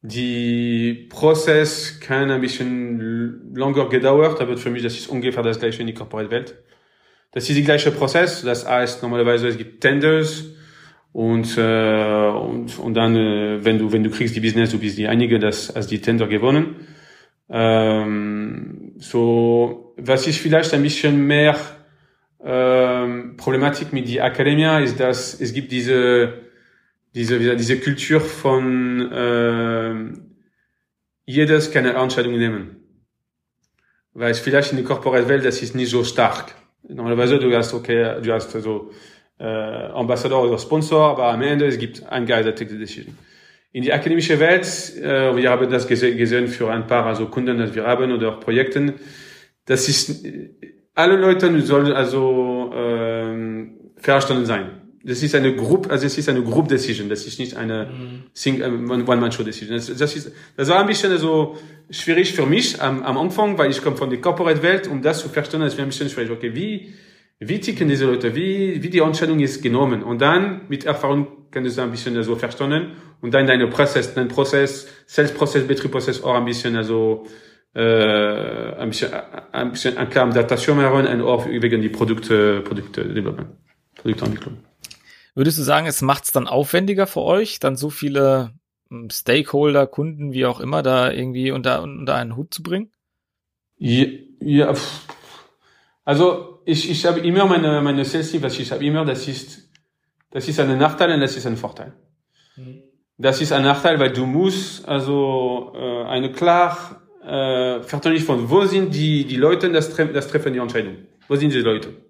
Die 0.09 1.09
Prozess 1.11 1.99
kann 1.99 2.31
ein 2.31 2.41
bisschen 2.41 3.53
länger 3.57 3.89
gedauert, 3.89 4.41
aber 4.41 4.57
für 4.57 4.71
mich 4.71 4.85
das 4.85 4.95
ist 4.95 5.09
ungefähr 5.09 5.43
das 5.43 5.59
gleiche 5.59 5.81
in 5.81 5.89
die 5.89 5.95
Corporate 5.95 6.31
Welt. 6.31 6.55
Das 7.33 7.49
ist 7.49 7.57
der 7.57 7.65
gleiche 7.65 7.91
Prozess. 7.91 8.43
Das 8.43 8.69
heißt, 8.69 9.03
normalerweise 9.03 9.49
es 9.49 9.59
gibt 9.59 9.81
Tenders 9.81 10.45
und, 11.13 11.59
äh, 11.59 12.29
und, 12.29 12.79
und 12.79 12.95
dann, 12.95 13.17
äh, 13.17 13.65
wenn 13.65 13.79
du, 13.79 13.91
wenn 13.91 14.05
du 14.05 14.11
kriegst 14.11 14.37
die 14.37 14.41
Business, 14.41 14.71
du 14.71 14.79
bist 14.79 14.97
die 14.97 15.09
einige, 15.09 15.41
das 15.41 15.75
als 15.75 15.89
die 15.89 16.01
Tender 16.01 16.29
gewonnen. 16.29 16.77
Ähm, 17.51 18.93
so, 18.99 19.93
was 19.97 20.29
ist 20.29 20.39
vielleicht 20.39 20.73
ein 20.73 20.83
bisschen 20.83 21.27
mehr 21.27 21.57
ähm, 22.45 23.37
Problematik 23.37 23.93
mit 23.93 24.07
die 24.07 24.21
Akademie 24.21 24.85
ist, 24.85 25.01
dass 25.01 25.41
es 25.41 25.53
gibt 25.53 25.73
diese, 25.73 26.46
diese, 27.17 27.57
diese 27.57 27.81
Kultur 27.81 28.21
von 28.21 29.11
äh, 29.11 29.95
jedes 31.25 31.71
kann 31.71 31.87
eine 31.87 31.99
Entscheidung 31.99 32.37
nehmen. 32.37 32.77
Weil 34.13 34.33
es 34.33 34.41
vielleicht 34.41 34.71
in 34.73 34.77
der 34.77 34.87
Corporate 34.87 35.27
Welt, 35.27 35.45
das 35.45 35.63
ist 35.63 35.75
nicht 35.75 35.91
so 35.91 36.05
stark. 36.05 36.55
Normalerweise 36.87 37.39
du 37.39 37.51
hast 37.57 37.73
okay, 37.73 38.21
du 38.23 38.33
hast 38.33 38.51
so 38.51 38.91
äh, 39.39 39.45
Ambassador 39.45 40.45
oder 40.45 40.59
Sponsor, 40.59 41.09
aber 41.09 41.33
am 41.33 41.41
Ende 41.41 41.67
es 41.67 41.79
gibt 41.79 42.07
ein 42.07 42.27
Guy, 42.27 42.43
der 42.43 42.55
takes 42.55 42.73
the 42.73 42.79
decision. 42.79 43.17
In 43.73 43.83
die 43.83 43.93
akademische 43.93 44.39
Welt, 44.39 44.67
äh, 45.03 45.35
wir 45.35 45.51
haben 45.51 45.71
das 45.71 45.89
gesehen 45.89 46.49
für 46.49 46.71
ein 46.71 46.87
paar 46.87 47.07
also 47.07 47.27
Kunden, 47.29 47.57
das 47.57 47.75
wir 47.75 47.85
haben 47.85 48.13
oder 48.13 48.33
Projekten. 48.33 48.93
Das 49.65 49.89
ist 49.89 50.23
alle 50.95 51.17
Leute 51.17 51.61
sollen 51.63 51.93
also 51.93 52.73
äh, 52.75 53.69
verstanden 53.97 54.45
sein. 54.45 54.86
Das 55.07 55.23
ist 55.23 55.37
eine 55.37 55.55
Group, 55.55 55.89
also 55.89 56.05
es 56.05 56.19
ist 56.19 56.29
eine 56.29 56.43
Group 56.43 56.67
Decision. 56.67 57.09
Das 57.09 57.25
ist 57.27 57.39
nicht 57.39 57.57
eine 57.57 57.89
mhm. 57.89 59.09
One-Man-Show 59.09 59.45
Decision. 59.45 59.77
Das, 59.77 59.87
das, 59.97 60.17
ist, 60.17 60.33
das 60.57 60.69
war 60.69 60.81
ein 60.81 60.87
bisschen 60.89 61.17
so 61.19 61.57
schwierig 61.89 62.33
für 62.33 62.45
mich 62.45 62.83
am, 62.83 63.05
am 63.05 63.17
Anfang, 63.17 63.57
weil 63.57 63.71
ich 63.71 63.81
komme 63.81 63.97
von 63.97 64.11
der 64.11 64.21
Corporate 64.21 64.63
Welt, 64.65 64.89
um 64.89 65.03
das 65.03 65.21
zu 65.21 65.29
verstehen, 65.29 65.61
das 65.61 65.77
wäre 65.77 65.87
ein 65.87 65.91
bisschen 65.91 66.09
schwierig. 66.09 66.33
Okay, 66.33 66.53
wie, 66.57 66.95
wie 67.39 67.61
ticken 67.61 67.87
diese 67.89 68.07
Leute? 68.07 68.35
Wie, 68.35 68.83
wie 68.83 68.91
die 68.91 68.99
Entscheidung 68.99 69.39
ist 69.39 69.63
genommen? 69.63 70.03
Und 70.03 70.21
dann 70.23 70.63
mit 70.69 70.85
Erfahrung 70.85 71.29
kann 71.53 71.63
du 71.63 71.83
ein 71.83 71.91
bisschen 71.93 72.21
so 72.25 72.35
verstehen 72.35 72.93
und 73.21 73.33
dann 73.33 73.47
deine 73.47 73.69
Prozess, 73.69 74.13
dein 74.13 74.27
Prozess, 74.27 74.89
Sales-Prozess, 75.07 75.69
Betriebprozess 75.69 76.23
auch 76.25 76.35
ein 76.35 76.45
bisschen 76.45 76.75
also 76.75 77.27
äh, 77.75 78.75
ein 78.77 78.89
bisschen, 78.89 79.13
ein 79.53 79.71
bisschen 79.71 79.97
ein 79.99 80.11
klar 80.11 80.27
Adaptation 80.27 80.77
machen 80.77 81.07
und 81.07 81.23
auch 81.23 81.47
wegen 81.47 81.81
die 81.81 81.91
Produkte, 81.91 82.61
Produkte 82.63 83.05
Development, 83.05 83.51
Produktentwicklung. 83.95 84.57
Würdest 85.37 85.59
du 85.59 85.63
sagen, 85.63 85.87
es 85.87 86.01
macht 86.01 86.25
es 86.25 86.33
dann 86.33 86.49
aufwendiger 86.49 87.07
für 87.07 87.21
euch, 87.21 87.61
dann 87.61 87.77
so 87.77 87.91
viele 87.91 88.53
hm, 88.89 89.11
Stakeholder, 89.11 89.87
Kunden, 89.87 90.33
wie 90.33 90.47
auch 90.47 90.61
immer, 90.61 90.83
da 90.83 91.13
irgendwie 91.13 91.51
unter, 91.51 91.83
unter 91.83 92.15
einen 92.15 92.37
Hut 92.37 92.55
zu 92.55 92.63
bringen? 92.63 92.91
Ja, 93.77 94.07
ja 94.41 94.75
also 96.07 96.63
ich, 96.65 96.91
ich 96.91 97.05
habe 97.05 97.21
immer 97.21 97.45
meine, 97.45 97.83
meine 97.83 98.07
Sales 98.07 98.31
Team, 98.31 98.43
was 98.43 98.59
ich 98.59 98.73
habe 98.73 98.83
immer, 98.83 99.05
das 99.05 99.29
ist, 99.29 99.69
das 100.31 100.49
ist 100.49 100.59
ein 100.59 100.79
Nachteil 100.79 101.13
und 101.13 101.21
das 101.21 101.37
ist 101.37 101.47
ein 101.47 101.59
Vorteil. 101.59 101.93
Mhm. 102.57 102.83
Das 103.19 103.43
ist 103.43 103.53
ein 103.53 103.63
Nachteil, 103.63 104.01
weil 104.01 104.13
du 104.13 104.25
musst 104.25 104.89
also 104.89 105.75
äh, 105.77 106.05
eine 106.05 106.33
klar 106.33 107.03
äh, 107.23 107.83
verständlich 107.83 108.25
von 108.25 108.49
wo 108.49 108.65
sind 108.65 108.95
die 108.95 109.27
die 109.27 109.37
Leute, 109.37 109.71
das, 109.71 109.91
treffen, 109.91 110.15
das 110.15 110.29
treffen 110.29 110.55
die 110.55 110.61
Entscheidung. 110.61 110.97
Wo 111.29 111.37
sind 111.37 111.53
die 111.53 111.61
Leute? 111.61 112.06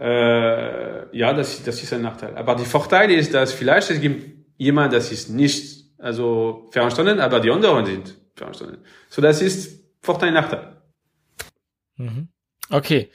Äh, 0.00 1.16
ja, 1.16 1.32
das, 1.34 1.62
das 1.62 1.82
ist 1.82 1.92
ein 1.92 2.02
Nachteil. 2.02 2.34
Aber 2.36 2.54
die 2.54 2.64
Vorteil 2.64 3.10
ist, 3.10 3.34
dass 3.34 3.52
vielleicht 3.52 3.90
es 3.90 4.00
gibt 4.00 4.46
jemand, 4.56 4.94
das 4.94 5.12
ist 5.12 5.28
nicht 5.28 5.80
also 5.98 6.68
verstanden, 6.70 7.20
aber 7.20 7.40
die 7.40 7.50
anderen 7.50 7.84
sind 7.84 8.16
verstanden. 8.34 8.78
So, 9.08 9.20
das 9.20 9.42
ist 9.42 9.84
Vorteil, 10.00 10.32
Nachteil. 10.32 10.76
Mhm. 11.96 12.28
Okay. 12.70 13.10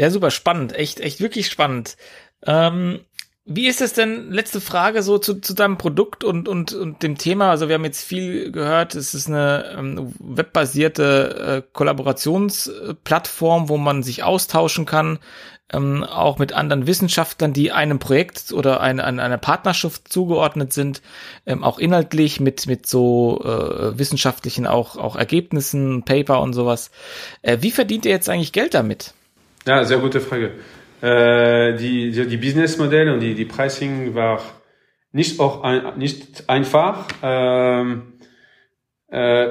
Ja, 0.00 0.10
super 0.10 0.30
spannend. 0.30 0.74
Echt, 0.74 1.00
echt 1.00 1.20
wirklich 1.20 1.48
spannend. 1.48 1.96
Ähm, 2.46 3.00
wie 3.44 3.66
ist 3.66 3.80
es 3.80 3.92
denn, 3.92 4.30
letzte 4.30 4.60
Frage 4.60 5.02
so 5.02 5.18
zu, 5.18 5.40
zu 5.40 5.52
deinem 5.52 5.76
Produkt 5.76 6.22
und, 6.22 6.48
und, 6.48 6.72
und 6.72 7.02
dem 7.02 7.18
Thema? 7.18 7.50
Also 7.50 7.66
wir 7.68 7.74
haben 7.74 7.84
jetzt 7.84 8.04
viel 8.04 8.52
gehört, 8.52 8.94
es 8.94 9.14
ist 9.14 9.26
eine 9.26 9.74
ähm, 9.76 10.14
webbasierte 10.20 11.64
äh, 11.64 11.68
Kollaborationsplattform, 11.72 13.68
wo 13.68 13.78
man 13.78 14.04
sich 14.04 14.22
austauschen 14.22 14.86
kann, 14.86 15.18
ähm, 15.72 16.04
auch 16.04 16.38
mit 16.38 16.52
anderen 16.52 16.86
Wissenschaftlern, 16.86 17.52
die 17.52 17.72
einem 17.72 17.98
Projekt 17.98 18.52
oder 18.52 18.80
ein, 18.80 19.00
ein, 19.00 19.20
einer 19.20 19.38
Partnerschaft 19.38 20.08
zugeordnet 20.08 20.72
sind, 20.72 21.02
ähm, 21.46 21.64
auch 21.64 21.78
inhaltlich 21.78 22.40
mit, 22.40 22.66
mit 22.66 22.86
so 22.86 23.42
äh, 23.44 23.98
wissenschaftlichen 23.98 24.66
auch, 24.66 24.96
auch 24.96 25.16
Ergebnissen, 25.16 26.02
Paper 26.04 26.40
und 26.40 26.52
sowas. 26.52 26.90
Äh, 27.42 27.58
wie 27.60 27.70
verdient 27.70 28.04
ihr 28.04 28.12
jetzt 28.12 28.28
eigentlich 28.28 28.52
Geld 28.52 28.74
damit? 28.74 29.14
Ja, 29.66 29.84
sehr 29.84 29.98
gute 29.98 30.20
Frage. 30.20 30.52
Äh, 31.00 31.76
die, 31.76 32.12
die, 32.12 32.26
die 32.26 32.36
Businessmodelle 32.36 33.12
und 33.12 33.20
die, 33.20 33.34
die 33.34 33.44
Pricing 33.44 34.14
war 34.14 34.40
nicht 35.12 35.40
auch 35.40 35.62
ein, 35.62 35.98
nicht 35.98 36.48
einfach. 36.48 37.06
Ähm, 37.22 38.14
äh, 39.08 39.50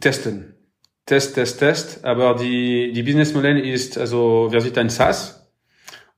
testen. 0.00 0.54
Test, 1.06 1.34
Test, 1.34 1.58
Test. 1.58 2.04
Aber 2.04 2.34
die, 2.34 2.92
die 2.92 3.02
Businessmodell 3.02 3.58
ist, 3.58 3.98
also 3.98 4.48
wir 4.50 4.60
sind 4.60 4.78
ein 4.78 4.90
SaaS 4.90 5.43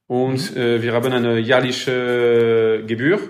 und 0.06 0.54
mhm. 0.54 0.60
äh, 0.60 0.82
wir 0.82 0.92
haben 0.92 1.12
eine 1.12 1.38
jährliche 1.38 2.82
Gebühr 2.86 3.20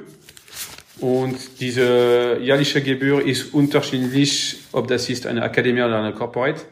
Und 0.99 1.61
diese 1.61 2.39
jährliche 2.41 2.81
Gebühr 2.81 3.25
ist 3.25 3.53
unterschiedlich, 3.53 4.57
ob 4.73 4.89
das 4.89 5.11
ist 5.11 5.27
eine 5.27 5.43
Akademie 5.43 5.83
oder 5.83 5.99
eine 5.99 6.15
Corporate, 6.15 6.63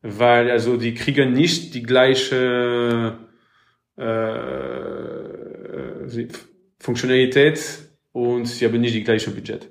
weil 0.00 0.50
also 0.50 0.78
die 0.78 0.94
kriegen 0.94 1.34
nicht 1.34 1.74
die 1.74 1.82
gleiche 1.82 3.18
äh, 3.96 4.30
Funktionalität 6.78 7.60
und 8.12 8.46
sie 8.46 8.64
haben 8.64 8.80
nicht 8.80 8.94
die 8.94 9.04
gleiche 9.04 9.30
Budget. 9.30 9.68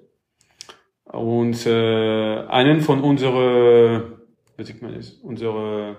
Und 1.05 1.65
äh, 1.65 2.45
einen 2.47 2.81
von 2.81 3.01
unsere, 3.01 4.19
was 4.55 4.69
ich 4.69 4.79
meine, 4.81 4.99
unsere 5.23 5.97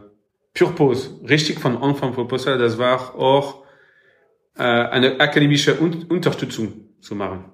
Purpose, 0.55 1.11
richtig 1.29 1.59
von 1.59 1.77
Anfang 1.77 2.13
Proposal, 2.13 2.57
das 2.59 2.79
war 2.79 3.17
auch 3.17 3.60
äh, 4.57 4.63
eine 4.63 5.21
akademische 5.21 5.81
Un 5.81 6.05
Unterstützung 6.09 6.73
zu 7.01 7.15
machen. 7.15 7.45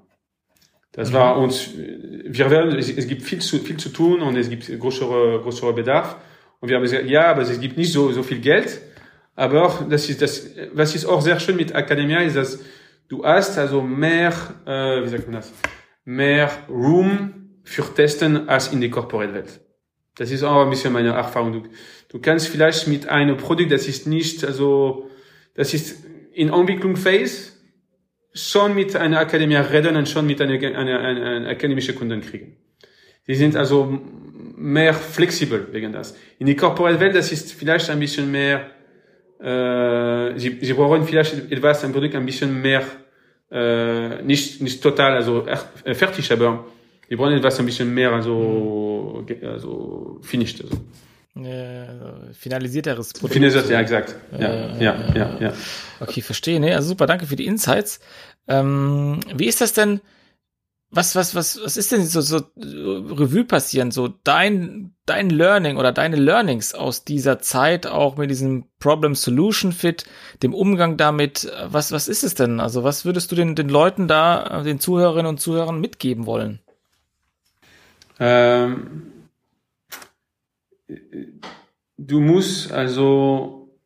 Das 0.93 1.11
mhm. 1.11 1.15
war 1.15 1.39
uns, 1.39 1.71
wir 1.77 2.51
werden, 2.51 2.77
es, 2.79 2.91
es, 2.91 3.07
gibt 3.07 3.23
viel 3.23 3.41
zu, 3.41 3.59
viel 3.59 3.77
zu 3.77 3.91
tun 3.91 4.23
und 4.23 4.37
es 4.37 4.49
gibt 4.49 4.67
größere, 4.67 5.41
größere 5.43 5.73
Bedarf. 5.75 6.17
Und 6.61 6.71
wir 6.71 6.77
haben 6.77 6.83
gesagt, 6.83 7.05
ja, 7.07 7.27
aber 7.27 7.43
es 7.43 7.61
gibt 7.61 7.77
nicht 7.77 7.93
so, 7.93 8.11
so 8.13 8.23
viel 8.23 8.41
Geld. 8.41 8.81
Aber 9.35 9.87
das 9.91 10.09
ist 10.09 10.23
das, 10.23 10.51
was 10.73 10.95
ist 10.95 11.05
auch 11.05 11.21
sehr 11.21 11.39
schön 11.39 11.57
mit 11.57 11.73
Academia, 11.73 12.21
ist, 12.21 12.37
dass 12.37 12.59
du 13.09 13.23
hast 13.23 13.59
also 13.59 13.83
mehr, 13.83 14.33
äh, 14.65 15.05
wie 15.05 15.09
sagt 15.09 15.27
man 15.27 15.37
das, 15.37 15.53
mehr 16.07 16.51
Room 16.69 17.61
für 17.63 17.83
Testen 17.95 18.49
als 18.49 18.73
in 18.73 18.81
der 18.81 18.91
Corporate-Welt. 18.91 19.61
Das 20.17 20.31
ist 20.31 20.43
auch 20.43 20.63
ein 20.63 20.71
bisschen 20.71 20.95
meine 20.95 21.11
Erfahrung. 21.11 21.53
Du, 21.53 21.63
du 22.09 22.19
kannst 22.21 22.49
vielleicht 22.49 22.89
mit 22.89 23.07
einem 23.07 23.37
Produkt, 23.37 23.71
das 23.71 23.87
ist 23.87 24.07
nicht, 24.07 24.43
also, 24.45 25.11
das 25.55 25.75
ist 25.75 26.07
in 26.37 26.51
Entwicklung 26.51 26.97
Phase, 26.97 27.53
schon 28.35 28.75
mit 28.75 28.95
einer 28.95 29.21
Akademie 29.21 29.57
reden 29.57 29.97
und 29.97 30.09
schon 30.09 30.27
mit 30.27 30.41
einer, 30.41 30.53
einer, 30.53 31.01
einer, 31.01 31.27
einer 31.27 31.49
akademischen 31.49 31.95
Kunden 31.95 32.21
kriegen. 32.21 32.57
Die 33.27 33.35
sind 33.35 33.57
also 33.57 33.99
mehr 34.57 34.93
flexibel 34.93 35.69
wegen 35.73 35.93
das. 35.93 36.15
In 36.39 36.47
der 36.47 36.57
Corporate-Welt, 36.57 37.15
das 37.15 37.33
ist 37.33 37.53
vielleicht 37.53 37.89
ein 37.89 37.99
bisschen 37.99 38.31
mehr, 38.31 38.71
äh, 39.41 40.39
sie, 40.39 40.59
sie 40.61 40.75
brauchen 40.75 41.05
vielleicht 41.05 41.51
etwas, 41.51 41.83
ein 41.85 41.93
Produkt 41.93 42.15
ein 42.15 42.27
bisschen 42.27 42.61
mehr, 42.61 42.85
äh, 43.51 44.23
nicht, 44.23 44.61
nicht 44.61 44.83
total, 44.83 45.15
also 45.15 45.47
äh, 45.47 45.95
fertig, 45.95 46.31
aber 46.31 46.67
die 47.09 47.17
brauchen 47.17 47.33
etwas 47.33 47.59
ein 47.59 47.67
bisschen 47.67 47.93
mehr, 47.95 48.13
also, 48.13 49.25
also 49.43 50.21
finished. 50.21 50.63
Also. 50.63 50.77
Äh, 51.37 52.33
finalisierteres 52.33 53.13
Produkt. 53.13 53.35
Finalisiert, 53.35 53.69
ja, 53.69 53.81
exakt. 53.81 54.17
Ja, 54.39 54.49
äh, 54.49 54.83
ja, 54.83 54.97
ja, 55.15 55.37
ja, 55.39 55.53
Okay, 56.01 56.23
verstehe. 56.23 56.59
Ne? 56.61 56.75
Also 56.75 56.89
super, 56.89 57.07
danke 57.07 57.27
für 57.27 57.37
die 57.37 57.45
Insights. 57.45 58.01
Ähm, 58.49 59.21
wie 59.35 59.47
ist 59.47 59.61
das 59.61 59.75
denn? 59.75 60.01
Was, 60.91 61.15
was, 61.15 61.35
was, 61.35 61.61
was 61.63 61.77
ist 61.77 61.93
denn 61.93 62.07
so, 62.07 62.21
so 62.23 62.43
Revue 62.57 63.45
passieren? 63.45 63.91
So 63.91 64.09
dein, 64.25 64.95
dein 65.05 65.29
Learning 65.29 65.77
oder 65.77 65.93
deine 65.93 66.17
Learnings 66.17 66.75
aus 66.75 67.05
dieser 67.05 67.41
Zeit 67.41 67.87
auch 67.87 68.17
mit 68.17 68.31
diesem 68.31 68.65
Problem 68.79 69.15
Solution 69.15 69.73
Fit, 69.73 70.07
dem 70.43 70.55
Umgang 70.55 70.97
damit. 70.97 71.53
Was, 71.67 71.93
was 71.93 72.09
ist 72.09 72.25
es 72.25 72.35
denn? 72.35 72.61
Also 72.61 72.83
was 72.83 73.05
würdest 73.05 73.31
du 73.31 73.37
den, 73.37 73.57
den 73.57 73.69
Leuten 73.69 74.09
da, 74.09 74.63
den 74.63 74.81
Zuhörerinnen 74.81 75.27
und 75.27 75.41
Zuhörern 75.41 75.81
mitgeben 75.81 76.25
wollen? 76.25 76.61
Ähm, 78.19 79.13
du 81.97 82.21
musst 82.21 82.73
also, 82.73 83.79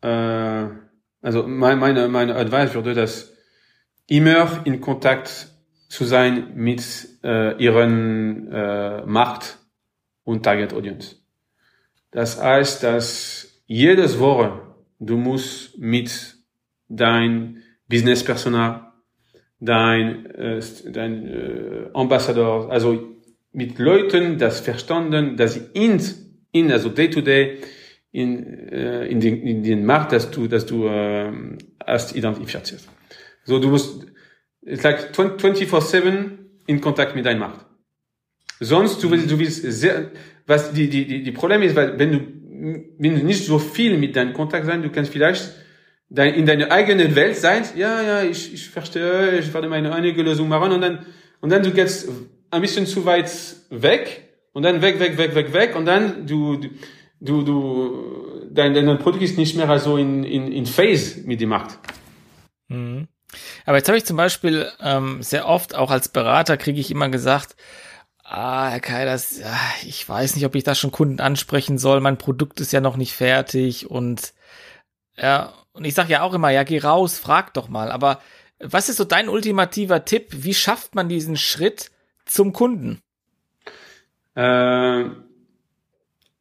äh, 0.00 0.66
also 1.20 1.46
meine, 1.46 2.08
meine 2.08 2.34
Advice 2.34 2.74
würde 2.74 2.94
das 2.94 3.32
immer 4.06 4.62
in 4.64 4.80
Kontakt 4.80 5.48
zu 5.88 6.04
sein 6.04 6.52
mit 6.54 6.82
äh, 7.22 7.56
ihren 7.62 8.50
äh, 8.52 9.04
Markt 9.06 9.58
und 10.24 10.42
Target 10.42 10.72
Audience. 10.74 11.16
Das 12.10 12.42
heißt, 12.42 12.82
dass 12.82 13.62
jedes 13.66 14.18
Woche 14.18 14.62
du 14.98 15.16
musst 15.16 15.78
mit 15.78 16.36
dein 16.88 17.62
Business 17.88 18.24
Personal, 18.24 18.92
dein, 19.60 20.26
äh, 20.26 20.60
dein 20.90 21.26
äh, 21.26 21.90
Ambassador, 21.94 22.70
also 22.70 23.16
mit 23.52 23.78
Leuten 23.78 24.38
das 24.38 24.60
verstanden, 24.60 25.36
dass 25.36 25.54
sie 25.54 25.62
in, 25.72 26.00
in 26.52 26.72
also 26.72 26.88
day 26.88 27.08
to 27.10 27.20
day, 27.20 27.58
in, 28.12 28.68
äh, 28.70 29.06
in, 29.06 29.20
den, 29.20 29.42
in 29.42 29.62
den 29.62 29.84
Markt, 29.84 30.12
dass 30.12 30.30
du, 30.30 30.48
dass 30.48 30.66
du 30.66 30.86
äh, 30.86 31.32
erst 31.86 32.16
identifizierst. 32.16 32.88
So, 33.44 33.58
du 33.58 33.68
musst, 33.68 34.06
it's 34.62 34.82
like 34.82 35.12
24-7 35.12 36.38
in 36.66 36.80
Kontakt 36.80 37.14
mit 37.14 37.26
deinem 37.26 37.40
Markt. 37.40 37.64
Sonst, 38.60 39.02
du 39.02 39.10
willst, 39.10 39.30
du 39.30 39.38
willst 39.38 39.62
sehr, 39.62 40.10
was 40.46 40.72
die, 40.72 40.88
die, 40.88 41.06
die, 41.06 41.22
die 41.22 41.32
Problem 41.32 41.62
ist, 41.62 41.76
weil 41.76 41.98
wenn 41.98 42.12
du, 42.12 42.20
wenn 42.98 43.14
du 43.18 43.24
nicht 43.24 43.44
so 43.44 43.58
viel 43.58 43.96
mit 43.98 44.16
deinem 44.16 44.32
Kontakt 44.32 44.66
sein, 44.66 44.82
du 44.82 44.90
kannst 44.90 45.12
vielleicht 45.12 45.54
dein, 46.08 46.34
in 46.34 46.46
deiner 46.46 46.72
eigenen 46.72 47.14
Welt 47.14 47.36
sein, 47.36 47.64
ja, 47.76 48.02
ja, 48.02 48.22
ich, 48.22 48.52
ich 48.52 48.68
verstehe, 48.68 49.38
ich 49.38 49.52
werde 49.54 49.68
meine 49.68 49.92
eigene 49.92 50.22
Lösung 50.22 50.48
machen 50.48 50.72
und 50.72 50.80
dann, 50.80 51.06
und 51.40 51.50
dann 51.50 51.62
du 51.62 51.70
gehst 51.70 52.08
ein 52.50 52.60
bisschen 52.60 52.86
zu 52.86 53.04
weit 53.04 53.30
weg 53.70 54.27
und 54.52 54.62
dann 54.62 54.82
weg, 54.82 54.98
weg, 55.00 55.16
weg, 55.18 55.34
weg, 55.34 55.52
weg 55.52 55.76
und 55.76 55.86
dann 55.86 56.26
du, 56.26 56.56
du, 57.20 57.42
du, 57.42 58.48
dein, 58.50 58.74
dein 58.74 58.98
Produkt 58.98 59.22
ist 59.22 59.38
nicht 59.38 59.56
mehr 59.56 59.78
so 59.78 59.96
in, 59.96 60.24
in, 60.24 60.50
in 60.52 60.66
Phase 60.66 61.20
mit 61.26 61.40
dem 61.40 61.50
Markt. 61.50 61.78
Mhm. 62.68 63.08
Aber 63.66 63.76
jetzt 63.76 63.88
habe 63.88 63.98
ich 63.98 64.06
zum 64.06 64.16
Beispiel 64.16 64.70
ähm, 64.80 65.22
sehr 65.22 65.46
oft, 65.46 65.74
auch 65.74 65.90
als 65.90 66.08
Berater, 66.08 66.56
kriege 66.56 66.80
ich 66.80 66.90
immer 66.90 67.08
gesagt, 67.08 67.56
ah, 68.24 68.68
Herr 68.70 68.80
Kai, 68.80 69.04
das, 69.04 69.40
ich 69.86 70.08
weiß 70.08 70.34
nicht, 70.34 70.46
ob 70.46 70.54
ich 70.54 70.64
da 70.64 70.74
schon 70.74 70.92
Kunden 70.92 71.20
ansprechen 71.20 71.78
soll, 71.78 72.00
mein 72.00 72.18
Produkt 72.18 72.60
ist 72.60 72.72
ja 72.72 72.80
noch 72.80 72.96
nicht 72.96 73.12
fertig 73.12 73.90
und 73.90 74.32
ja, 75.16 75.52
und 75.72 75.84
ich 75.84 75.94
sage 75.94 76.12
ja 76.12 76.22
auch 76.22 76.34
immer, 76.34 76.50
ja, 76.50 76.64
geh 76.64 76.78
raus, 76.78 77.18
frag 77.18 77.54
doch 77.54 77.68
mal. 77.68 77.90
Aber 77.90 78.20
was 78.58 78.88
ist 78.88 78.96
so 78.96 79.04
dein 79.04 79.28
ultimativer 79.28 80.04
Tipp? 80.04 80.28
Wie 80.32 80.54
schafft 80.54 80.94
man 80.94 81.08
diesen 81.08 81.36
Schritt, 81.36 81.90
zum 82.24 82.52
Kunden? 82.52 83.00
Äh, 84.38 85.04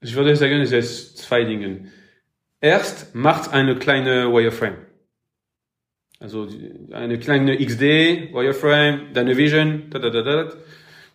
ich 0.01 0.15
würde 0.15 0.35
sagen, 0.35 0.61
es 0.61 0.71
ist 0.71 1.17
zwei 1.17 1.43
Dinge. 1.43 1.91
Erst 2.61 3.15
macht 3.15 3.51
eine 3.51 3.75
kleine 3.75 4.31
Wireframe. 4.31 4.77
Also 6.19 6.47
eine 6.91 7.17
kleine 7.19 7.57
XD, 7.57 8.33
Wireframe, 8.33 9.13
deine 9.13 9.35
Vision, 9.37 9.83
da, 9.89 9.99
da, 9.99 10.09
da, 10.09 10.21
da, 10.21 10.51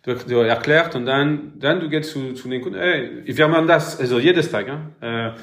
du, 0.03 0.15
du 0.15 0.37
erklärt 0.39 0.95
und 0.95 1.05
dann, 1.05 1.53
dann 1.59 1.79
du 1.79 1.89
gehst 1.89 2.11
zu, 2.11 2.33
zu 2.33 2.47
den 2.47 2.61
Kunden, 2.61 2.79
hey, 2.79 3.23
wir 3.25 3.47
machen 3.49 3.67
das, 3.67 3.99
also 3.99 4.19
jedes 4.19 4.49
Tag, 4.49 4.67
äh, 5.01 5.29
mhm. 5.29 5.35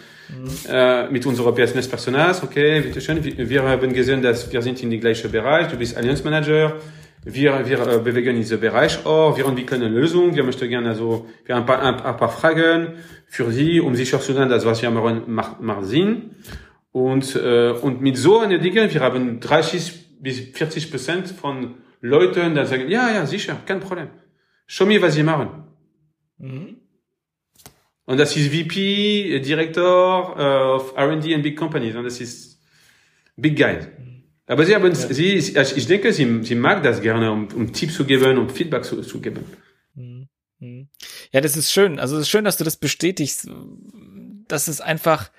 äh, 0.66 1.10
mit 1.10 1.26
unserer 1.26 1.52
Business 1.52 1.88
Personas, 1.88 2.42
okay, 2.42 2.80
bitte 2.80 3.02
schön, 3.02 3.22
wir, 3.22 3.50
wir 3.50 3.62
haben 3.62 3.92
gesehen, 3.92 4.22
dass 4.22 4.50
wir 4.50 4.62
sind 4.62 4.82
in 4.82 4.90
den 4.90 5.00
gleichen 5.00 5.30
Bereich, 5.30 5.68
du 5.68 5.76
bist 5.76 5.94
Allianz 5.94 6.24
Manager, 6.24 6.78
wir, 7.24 7.68
wir 7.68 7.86
äh, 7.86 7.98
bewegen 7.98 8.36
diesen 8.36 8.60
Bereich 8.60 9.04
auch, 9.04 9.36
wir 9.36 9.46
entwickeln 9.46 9.82
eine 9.82 9.94
Lösung, 9.94 10.34
wir 10.34 10.42
möchten 10.42 10.68
gerne 10.68 10.90
also, 10.90 11.28
wir 11.44 11.54
haben 11.54 11.62
ein 11.62 11.66
paar, 11.66 11.82
ein, 11.82 11.94
ein 12.00 12.16
paar 12.16 12.30
Fragen 12.30 12.94
für 13.26 13.52
Sie, 13.52 13.80
um 13.80 13.94
sicherzustellen, 13.94 14.48
dass 14.48 14.64
was 14.64 14.80
wir 14.80 14.90
machen, 14.90 15.22
macht, 15.26 15.60
macht 15.60 15.84
Sinn. 15.84 16.36
Und, 16.92 17.36
äh, 17.36 17.70
und 17.70 18.00
mit 18.00 18.16
so 18.16 18.40
einer 18.40 18.58
Dinge, 18.58 18.92
wir 18.92 19.00
haben 19.00 19.38
30 19.38 20.20
bis 20.20 20.40
40 20.40 20.90
Prozent 20.90 21.28
von 21.28 21.74
Leuten, 22.00 22.54
die 22.54 22.66
sagen, 22.66 22.88
ja, 22.88 23.10
ja, 23.10 23.26
sicher, 23.26 23.56
kein 23.66 23.80
Problem. 23.80 24.08
Schau 24.66 24.86
mir, 24.86 25.00
was 25.02 25.14
Sie 25.14 25.22
machen. 25.22 25.64
Mhm. 26.38 26.76
Und 28.06 28.18
das 28.18 28.36
ist 28.36 28.52
VP, 28.52 29.40
Director 29.40 30.36
of 30.74 30.94
R&D 30.96 31.34
and 31.34 31.42
Big 31.42 31.56
Companies. 31.56 31.94
Und 31.94 32.04
das 32.04 32.20
ist 32.20 32.60
Big 33.36 33.56
Guys. 33.56 33.86
Aber 34.50 34.66
sie 34.66 34.74
haben, 34.74 34.86
ja. 34.86 34.94
sie, 34.94 35.34
ich 35.34 35.86
denke, 35.86 36.12
sie, 36.12 36.42
sie 36.42 36.56
mag 36.56 36.82
das 36.82 37.00
gerne, 37.00 37.30
um, 37.30 37.46
um 37.54 37.72
Tipps 37.72 37.94
zu 37.94 38.04
geben, 38.04 38.36
um 38.36 38.50
Feedback 38.50 38.84
zu, 38.84 39.00
zu 39.02 39.20
geben. 39.20 39.44
Mhm. 39.94 40.28
Mhm. 40.58 40.88
Ja, 41.30 41.40
das 41.40 41.56
ist 41.56 41.70
schön. 41.70 42.00
Also 42.00 42.16
es 42.16 42.22
ist 42.22 42.30
schön, 42.30 42.44
dass 42.44 42.56
du 42.56 42.64
das 42.64 42.76
bestätigst, 42.76 43.48
dass 44.48 44.66
es 44.66 44.80
einfach 44.80 45.30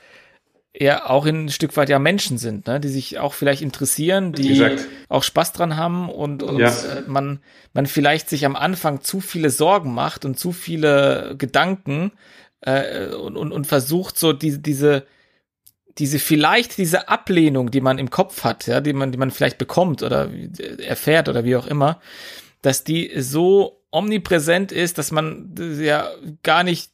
ja 0.73 1.09
auch 1.09 1.25
ein 1.25 1.49
Stück 1.49 1.75
weit 1.75 1.89
ja 1.89 1.99
Menschen 1.99 2.37
sind, 2.37 2.67
ne, 2.67 2.79
die 2.79 2.87
sich 2.87 3.19
auch 3.19 3.33
vielleicht 3.33 3.61
interessieren, 3.61 4.31
die 4.31 4.53
Exakt. 4.53 4.87
auch 5.09 5.23
Spaß 5.23 5.51
dran 5.51 5.75
haben 5.75 6.09
und, 6.09 6.41
und 6.41 6.59
ja. 6.59 6.73
man, 7.05 7.41
man 7.73 7.87
vielleicht 7.87 8.29
sich 8.29 8.45
am 8.45 8.55
Anfang 8.55 9.01
zu 9.01 9.19
viele 9.19 9.49
Sorgen 9.49 9.93
macht 9.93 10.23
und 10.23 10.39
zu 10.39 10.53
viele 10.53 11.35
Gedanken 11.37 12.13
äh, 12.61 13.07
und, 13.07 13.35
und, 13.35 13.51
und 13.51 13.67
versucht 13.67 14.17
so 14.17 14.31
diese, 14.31 14.59
diese 14.59 15.05
diese 15.97 16.19
vielleicht 16.19 16.77
diese 16.77 17.09
Ablehnung, 17.09 17.71
die 17.71 17.81
man 17.81 17.97
im 17.97 18.09
Kopf 18.09 18.43
hat, 18.43 18.67
ja, 18.67 18.81
die 18.81 18.93
man, 18.93 19.11
die 19.11 19.17
man 19.17 19.31
vielleicht 19.31 19.57
bekommt 19.57 20.03
oder 20.03 20.29
erfährt 20.79 21.29
oder 21.29 21.43
wie 21.43 21.55
auch 21.55 21.67
immer, 21.67 21.99
dass 22.61 22.83
die 22.83 23.11
so 23.19 23.81
omnipräsent 23.91 24.71
ist, 24.71 24.97
dass 24.97 25.11
man 25.11 25.53
ja 25.79 26.09
gar 26.43 26.63
nicht 26.63 26.91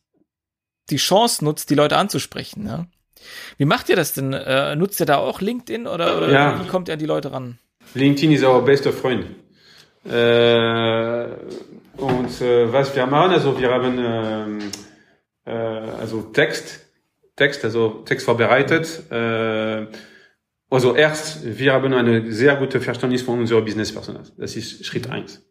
die 0.89 0.97
Chance 0.97 1.43
nutzt, 1.43 1.69
die 1.69 1.75
Leute 1.75 1.97
anzusprechen. 1.97 2.65
Ja? 2.65 2.87
Wie 3.57 3.65
macht 3.65 3.89
ihr 3.89 3.95
das 3.95 4.13
denn? 4.13 4.33
Äh, 4.33 4.75
nutzt 4.75 4.99
ihr 4.99 5.05
da 5.05 5.17
auch 5.17 5.41
LinkedIn 5.41 5.85
oder, 5.85 6.17
oder 6.17 6.31
ja. 6.31 6.63
wie 6.63 6.67
kommt 6.67 6.87
ihr 6.87 6.93
an 6.93 6.99
die 6.99 7.05
Leute 7.05 7.31
ran? 7.31 7.59
LinkedIn 7.93 8.31
ist 8.31 8.43
our 8.43 8.63
bester 8.63 8.93
Freund. 8.93 9.25
Äh, 10.05 11.25
und 11.97 12.41
äh, 12.41 12.71
was 12.71 12.95
wir 12.95 13.05
machen, 13.05 13.31
also 13.31 13.59
wir 13.59 13.69
haben 13.69 13.97
ähm, 13.99 14.59
äh, 15.45 15.51
also 15.51 16.21
Text, 16.21 16.86
Text, 17.37 17.63
also 17.63 18.03
Text 18.03 18.25
vorbereitet. 18.25 19.03
Äh, 19.09 19.85
also 20.69 20.95
erst, 20.95 21.57
wir 21.57 21.71
haben 21.71 21.93
eine 21.93 22.29
sehr 22.31 22.55
gute 22.57 22.81
Verständnis 22.81 23.21
von 23.21 23.39
unserer 23.39 23.61
Business-Personal. 23.61 24.23
Das 24.37 24.57
ist 24.57 24.85
Schritt 24.85 25.09
eins. 25.09 25.41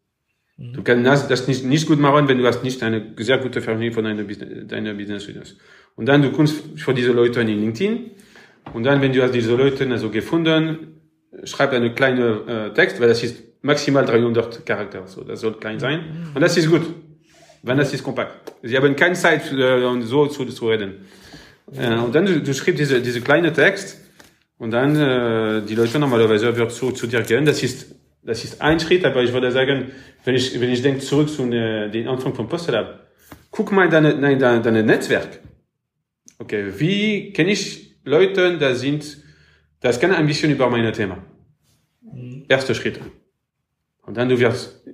Mhm. 0.58 0.72
Du 0.74 0.82
kannst 0.82 1.30
das 1.30 1.48
nicht, 1.48 1.64
nicht 1.64 1.86
gut 1.86 1.98
machen, 1.98 2.28
wenn 2.28 2.38
du 2.38 2.46
hast 2.46 2.62
nicht 2.62 2.82
eine 2.82 3.14
sehr 3.18 3.38
gute 3.38 3.62
Verständnis 3.62 3.94
von 3.94 4.04
deiner, 4.04 4.24
deiner 4.24 4.92
Business. 4.92 5.56
Und 5.94 6.06
dann 6.06 6.20
du 6.20 6.32
kannst 6.32 6.56
für 6.76 6.92
diese 6.92 7.12
Leute 7.12 7.40
in 7.40 7.48
LinkedIn 7.48 8.10
und 8.74 8.82
dann, 8.82 9.00
wenn 9.00 9.12
du 9.12 9.22
hast 9.22 9.32
diese 9.32 9.54
Leute 9.54 9.88
also 9.90 10.10
gefunden, 10.10 11.00
schreib 11.44 11.72
eine 11.72 11.94
kleine 11.94 12.70
äh, 12.70 12.74
Text, 12.74 13.00
weil 13.00 13.08
das 13.08 13.22
ist 13.22 13.42
maximal 13.62 14.04
300 14.04 14.66
Charakter, 14.66 15.06
so 15.06 15.24
das 15.24 15.40
soll 15.40 15.54
klein 15.58 15.78
sein 15.78 16.30
und 16.34 16.40
das 16.40 16.56
ist 16.56 16.68
gut, 16.68 16.82
wenn 17.62 17.78
das 17.78 17.92
ist 17.94 18.02
kompakt. 18.02 18.52
Sie 18.62 18.76
haben 18.76 18.94
keine 18.96 19.14
Zeit 19.14 19.50
äh, 19.52 20.02
so 20.02 20.26
zu, 20.26 20.44
zu 20.44 20.68
reden. 20.68 21.06
Äh, 21.72 21.94
und 21.96 22.14
dann 22.14 22.26
du, 22.26 22.40
du 22.40 22.54
schreibst 22.54 22.80
diese 22.80 23.00
diese 23.00 23.20
kleine 23.20 23.52
Text 23.52 24.00
und 24.58 24.70
dann 24.70 24.96
äh, 24.96 25.62
die 25.66 25.74
Leute 25.74 25.98
normalerweise 25.98 26.56
wird 26.56 26.72
zu, 26.72 26.92
zu 26.92 27.06
dir 27.06 27.22
gehen. 27.22 27.44
Das 27.44 27.62
ist 27.62 27.94
das 28.22 28.44
ist 28.44 28.60
ein 28.60 28.80
Schritt, 28.80 29.04
aber 29.04 29.22
ich 29.22 29.32
würde 29.32 29.50
sagen, 29.50 29.92
wenn 30.24 30.34
ich 30.34 30.60
wenn 30.60 30.70
ich 30.70 30.82
denke 30.82 31.00
zurück 31.00 31.28
zu 31.28 31.42
äh, 31.52 31.90
den 31.90 32.08
Anfang 32.08 32.34
von 32.34 32.48
Postelab, 32.48 33.06
guck 33.50 33.72
mal 33.72 33.88
deine 33.88 34.14
nein 34.14 34.38
deine, 34.38 34.62
deine 34.62 34.82
Netzwerk. 34.82 35.40
Okay, 36.38 36.72
wie 36.78 37.32
kenne 37.32 37.52
ich 37.52 37.86
Leute, 38.06 38.56
da 38.56 38.74
sind, 38.74 39.18
das 39.80 39.98
kann 40.00 40.12
ein 40.12 40.26
bisschen 40.26 40.52
über 40.52 40.70
mein 40.70 40.90
Thema. 40.92 41.18
Mhm. 42.00 42.44
Erster 42.48 42.74
Schritt. 42.74 43.00
Und 44.02 44.16
dann 44.16 44.28
du 44.28 44.38
wirst 44.38 44.84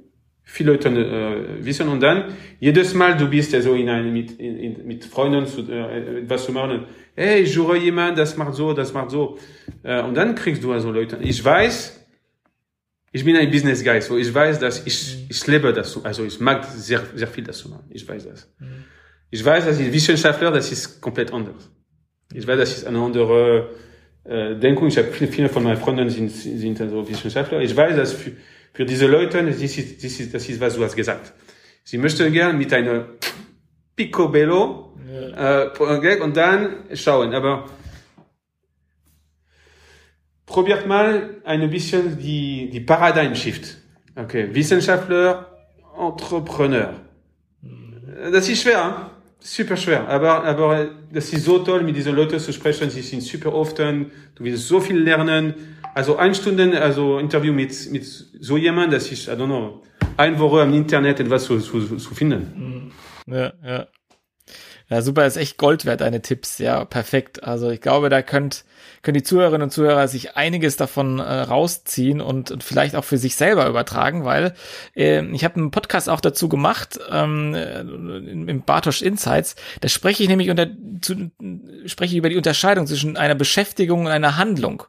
viele 0.52 0.72
Leute 0.72 0.88
äh, 0.90 1.64
wissen 1.64 1.88
und 1.88 2.00
dann 2.00 2.34
jedes 2.60 2.92
Mal 2.92 3.16
du 3.16 3.26
bist 3.26 3.52
ja 3.52 3.62
so 3.62 3.74
in 3.74 3.88
einem 3.88 4.12
mit 4.12 4.32
in, 4.38 4.58
in, 4.58 4.86
mit 4.86 5.04
Freunden 5.04 5.46
zu 5.46 5.62
äh, 5.70 6.20
etwas 6.20 6.44
zu 6.44 6.52
machen. 6.52 6.84
Hey, 7.14 7.40
ich 7.42 7.56
höre 7.56 7.76
jemand, 7.76 8.18
das 8.18 8.36
macht 8.36 8.54
so, 8.54 8.74
das 8.74 8.92
macht 8.92 9.10
so. 9.10 9.38
Äh, 9.82 10.02
und 10.02 10.14
dann 10.14 10.34
kriegst 10.34 10.62
du 10.62 10.72
also 10.72 10.90
Leute. 10.90 11.18
Ich 11.22 11.42
weiß, 11.42 12.06
ich 13.12 13.24
bin 13.24 13.34
ein 13.36 13.50
Business 13.50 13.82
Guy, 13.82 14.00
so 14.02 14.18
ich 14.18 14.32
weiß, 14.32 14.58
dass 14.58 14.86
ich 14.86 15.26
ich 15.28 15.46
lebe 15.46 15.72
das, 15.72 16.04
also 16.04 16.24
ich 16.24 16.38
mag 16.38 16.64
sehr 16.66 17.00
sehr 17.14 17.28
viel 17.28 17.44
das 17.44 17.56
zu 17.58 17.70
machen. 17.70 17.86
Ich 17.88 18.06
weiß 18.06 18.28
das. 18.28 18.52
Mhm. 18.58 18.84
Ich 19.30 19.42
weiß, 19.42 19.64
dass 19.64 19.80
ich 19.80 19.90
Wissenschaftler, 19.90 20.50
das 20.50 20.70
ist 20.70 21.00
komplett 21.00 21.32
anders. 21.32 21.70
Ich 22.34 22.46
weiß, 22.46 22.58
das 22.58 22.76
ist 22.76 22.86
eine 22.86 22.98
andere 22.98 23.70
äh, 24.24 24.54
Denkung. 24.56 24.88
Ich 24.88 24.98
habe 24.98 25.08
viele, 25.08 25.30
viele 25.32 25.48
von 25.48 25.62
meinen 25.62 25.78
Freunden 25.78 26.10
sind, 26.10 26.30
sind 26.30 26.78
also 26.78 27.08
Wissenschaftler. 27.08 27.60
Ich 27.62 27.74
weiß, 27.74 27.96
dass 27.96 28.12
für, 28.12 28.32
für 28.72 28.84
diese 28.84 29.06
Leute, 29.06 29.44
das 29.44 29.60
ist, 29.60 30.02
das, 30.02 30.20
ist, 30.20 30.34
das 30.34 30.48
ist, 30.48 30.60
was 30.60 30.74
du 30.74 30.84
hast 30.84 30.96
gesagt. 30.96 31.32
Sie 31.84 31.98
möchten 31.98 32.32
gern 32.32 32.56
mit 32.56 32.72
einer 32.72 33.06
Picobello 33.94 34.94
ja. 35.06 35.64
äh, 35.64 36.20
und 36.20 36.36
dann 36.36 36.84
schauen. 36.94 37.34
Aber 37.34 37.68
probiert 40.46 40.86
mal 40.86 41.40
ein 41.44 41.70
bisschen 41.70 42.18
die, 42.18 42.70
die 42.70 42.80
Paradigm 42.80 43.34
Shift. 43.34 43.78
Okay, 44.14 44.54
Wissenschaftler, 44.54 45.46
Entrepreneur. 45.98 46.94
Mhm. 47.62 48.32
Das 48.32 48.48
ist 48.48 48.62
schwer. 48.62 49.11
Super 49.44 49.76
schwer, 49.76 50.08
aber, 50.08 50.44
aber 50.44 50.88
das 51.12 51.32
ist 51.32 51.44
so 51.44 51.58
toll, 51.58 51.82
mit 51.82 51.96
diesen 51.96 52.14
Leuten 52.14 52.38
zu 52.38 52.52
sprechen. 52.52 52.90
Sie 52.90 53.02
sind 53.02 53.22
super 53.22 53.52
offen, 53.52 54.10
du 54.36 54.44
willst 54.44 54.68
so 54.68 54.80
viel 54.80 54.98
lernen. 54.98 55.54
Also 55.94 56.16
ein 56.16 56.34
Stunden, 56.34 56.74
also 56.74 57.18
Interview 57.18 57.52
mit, 57.52 57.90
mit 57.90 58.04
so 58.04 58.56
jemand, 58.56 58.92
das 58.92 59.10
ist, 59.10 59.26
I 59.26 59.32
don't 59.32 59.46
know, 59.46 59.82
ein 60.16 60.38
Woche 60.38 60.62
am 60.62 60.72
Internet 60.72 61.20
etwas 61.20 61.44
zu, 61.44 61.58
zu, 61.58 61.96
zu 61.96 62.14
finden. 62.14 62.92
Ja, 63.26 63.52
ja. 63.64 63.86
Ja, 64.92 65.00
super, 65.00 65.24
ist 65.24 65.38
echt 65.38 65.56
Gold 65.56 65.86
wert, 65.86 66.02
deine 66.02 66.20
Tipps. 66.20 66.58
Ja, 66.58 66.84
perfekt. 66.84 67.44
Also 67.44 67.70
ich 67.70 67.80
glaube, 67.80 68.10
da 68.10 68.20
könnt, 68.20 68.66
können 69.00 69.14
die 69.14 69.22
Zuhörerinnen 69.22 69.62
und 69.62 69.70
Zuhörer 69.70 70.06
sich 70.06 70.36
einiges 70.36 70.76
davon 70.76 71.18
äh, 71.18 71.22
rausziehen 71.22 72.20
und, 72.20 72.50
und 72.50 72.62
vielleicht 72.62 72.94
auch 72.94 73.04
für 73.04 73.16
sich 73.16 73.34
selber 73.34 73.66
übertragen, 73.66 74.26
weil 74.26 74.52
äh, 74.94 75.24
ich 75.28 75.44
habe 75.44 75.54
einen 75.54 75.70
Podcast 75.70 76.10
auch 76.10 76.20
dazu 76.20 76.50
gemacht, 76.50 77.00
ähm, 77.10 77.54
im 77.54 78.62
Bartosch 78.66 79.00
Insights. 79.00 79.56
Da 79.80 79.88
spreche 79.88 80.24
ich 80.24 80.28
nämlich 80.28 80.50
unter, 80.50 80.66
zu, 81.00 81.30
spreche 81.86 82.12
ich 82.12 82.18
über 82.18 82.28
die 82.28 82.36
Unterscheidung 82.36 82.86
zwischen 82.86 83.16
einer 83.16 83.34
Beschäftigung 83.34 84.02
und 84.02 84.08
einer 84.08 84.36
Handlung. 84.36 84.82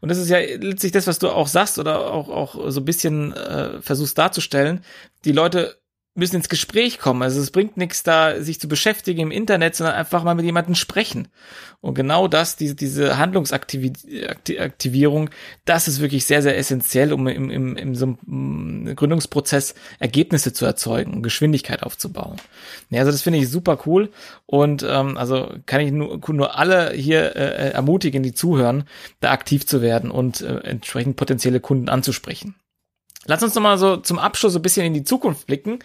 Und 0.00 0.08
das 0.08 0.18
ist 0.18 0.30
ja 0.30 0.38
letztlich 0.38 0.92
das, 0.92 1.08
was 1.08 1.18
du 1.18 1.30
auch 1.30 1.48
sagst 1.48 1.80
oder 1.80 2.12
auch, 2.12 2.28
auch 2.28 2.70
so 2.70 2.80
ein 2.80 2.84
bisschen 2.84 3.32
äh, 3.32 3.82
versuchst 3.82 4.18
darzustellen. 4.18 4.84
Die 5.24 5.32
Leute 5.32 5.80
müssen 6.18 6.36
ins 6.36 6.48
Gespräch 6.48 6.98
kommen. 6.98 7.22
Also 7.22 7.40
es 7.40 7.50
bringt 7.50 7.76
nichts 7.76 8.02
da, 8.02 8.42
sich 8.42 8.60
zu 8.60 8.68
beschäftigen 8.68 9.20
im 9.20 9.30
Internet, 9.30 9.76
sondern 9.76 9.94
einfach 9.94 10.24
mal 10.24 10.34
mit 10.34 10.44
jemandem 10.44 10.74
sprechen. 10.74 11.28
Und 11.80 11.94
genau 11.94 12.26
das, 12.26 12.56
diese, 12.56 12.74
diese 12.74 13.18
Handlungsaktivierung, 13.18 15.30
das 15.64 15.86
ist 15.86 16.00
wirklich 16.00 16.26
sehr, 16.26 16.42
sehr 16.42 16.58
essentiell, 16.58 17.12
um 17.12 17.28
im, 17.28 17.50
im, 17.50 17.76
im 17.76 17.94
so 17.94 18.18
einem 18.26 18.96
Gründungsprozess 18.96 19.76
Ergebnisse 20.00 20.52
zu 20.52 20.66
erzeugen 20.66 21.14
und 21.14 21.22
Geschwindigkeit 21.22 21.84
aufzubauen. 21.84 22.36
Ja, 22.90 22.98
also 23.00 23.12
das 23.12 23.22
finde 23.22 23.38
ich 23.38 23.48
super 23.48 23.78
cool. 23.86 24.10
Und 24.46 24.82
ähm, 24.82 25.16
also 25.16 25.54
kann 25.66 25.80
ich 25.80 25.92
nur, 25.92 26.20
nur 26.28 26.58
alle 26.58 26.92
hier 26.92 27.36
äh, 27.36 27.70
ermutigen, 27.70 28.24
die 28.24 28.34
zuhören, 28.34 28.84
da 29.20 29.30
aktiv 29.30 29.64
zu 29.64 29.80
werden 29.80 30.10
und 30.10 30.40
äh, 30.40 30.58
entsprechend 30.64 31.14
potenzielle 31.16 31.60
Kunden 31.60 31.88
anzusprechen. 31.88 32.56
Lass 33.28 33.42
uns 33.42 33.54
noch 33.54 33.62
mal 33.62 33.76
so 33.76 33.98
zum 33.98 34.18
Abschluss 34.18 34.54
so 34.54 34.58
ein 34.58 34.62
bisschen 34.62 34.86
in 34.86 34.94
die 34.94 35.04
Zukunft 35.04 35.46
blicken. 35.46 35.80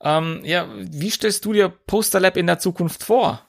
Ähm, 0.00 0.40
ja, 0.44 0.68
wie 0.78 1.10
stellst 1.10 1.44
du 1.44 1.52
dir 1.52 1.68
Poster 1.68 2.20
Lab 2.20 2.36
in 2.36 2.46
der 2.46 2.60
Zukunft 2.60 3.02
vor? 3.02 3.42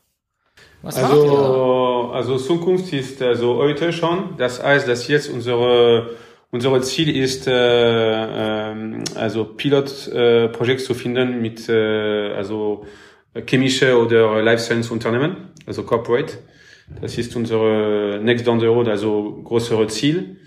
Was 0.81 0.97
also, 0.97 2.11
also 2.11 2.37
Zukunft 2.37 2.91
ist 2.91 3.21
also 3.21 3.57
heute 3.57 3.93
schon. 3.93 4.35
Das 4.37 4.63
heißt, 4.63 4.87
dass 4.87 5.07
jetzt 5.07 5.29
unsere 5.29 6.09
unser 6.49 6.81
Ziel 6.81 7.15
ist, 7.15 7.47
äh, 7.47 8.71
äh, 8.71 9.03
also 9.15 9.45
Pilotprojekte 9.45 10.73
äh, 10.73 10.77
zu 10.77 10.93
finden 10.93 11.41
mit 11.41 11.69
äh, 11.69 12.31
also 12.33 12.85
chemische 13.47 13.95
oder 13.99 14.41
Life 14.41 14.63
Science 14.63 14.89
Unternehmen, 14.89 15.49
also 15.67 15.83
Corporate. 15.83 16.37
Das 17.01 17.17
ist 17.17 17.35
unser 17.35 18.19
Next 18.19 18.47
Down 18.47 18.59
the 18.59 18.67
Road, 18.67 18.87
also 18.87 19.41
größere 19.43 19.87
Ziel. 19.87 20.37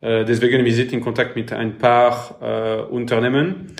Äh, 0.00 0.24
deswegen 0.24 0.64
wir 0.64 0.74
sind 0.74 0.92
in 0.92 1.00
Kontakt 1.00 1.36
mit 1.36 1.52
ein 1.52 1.78
paar 1.78 2.38
äh, 2.40 2.82
Unternehmen 2.90 3.74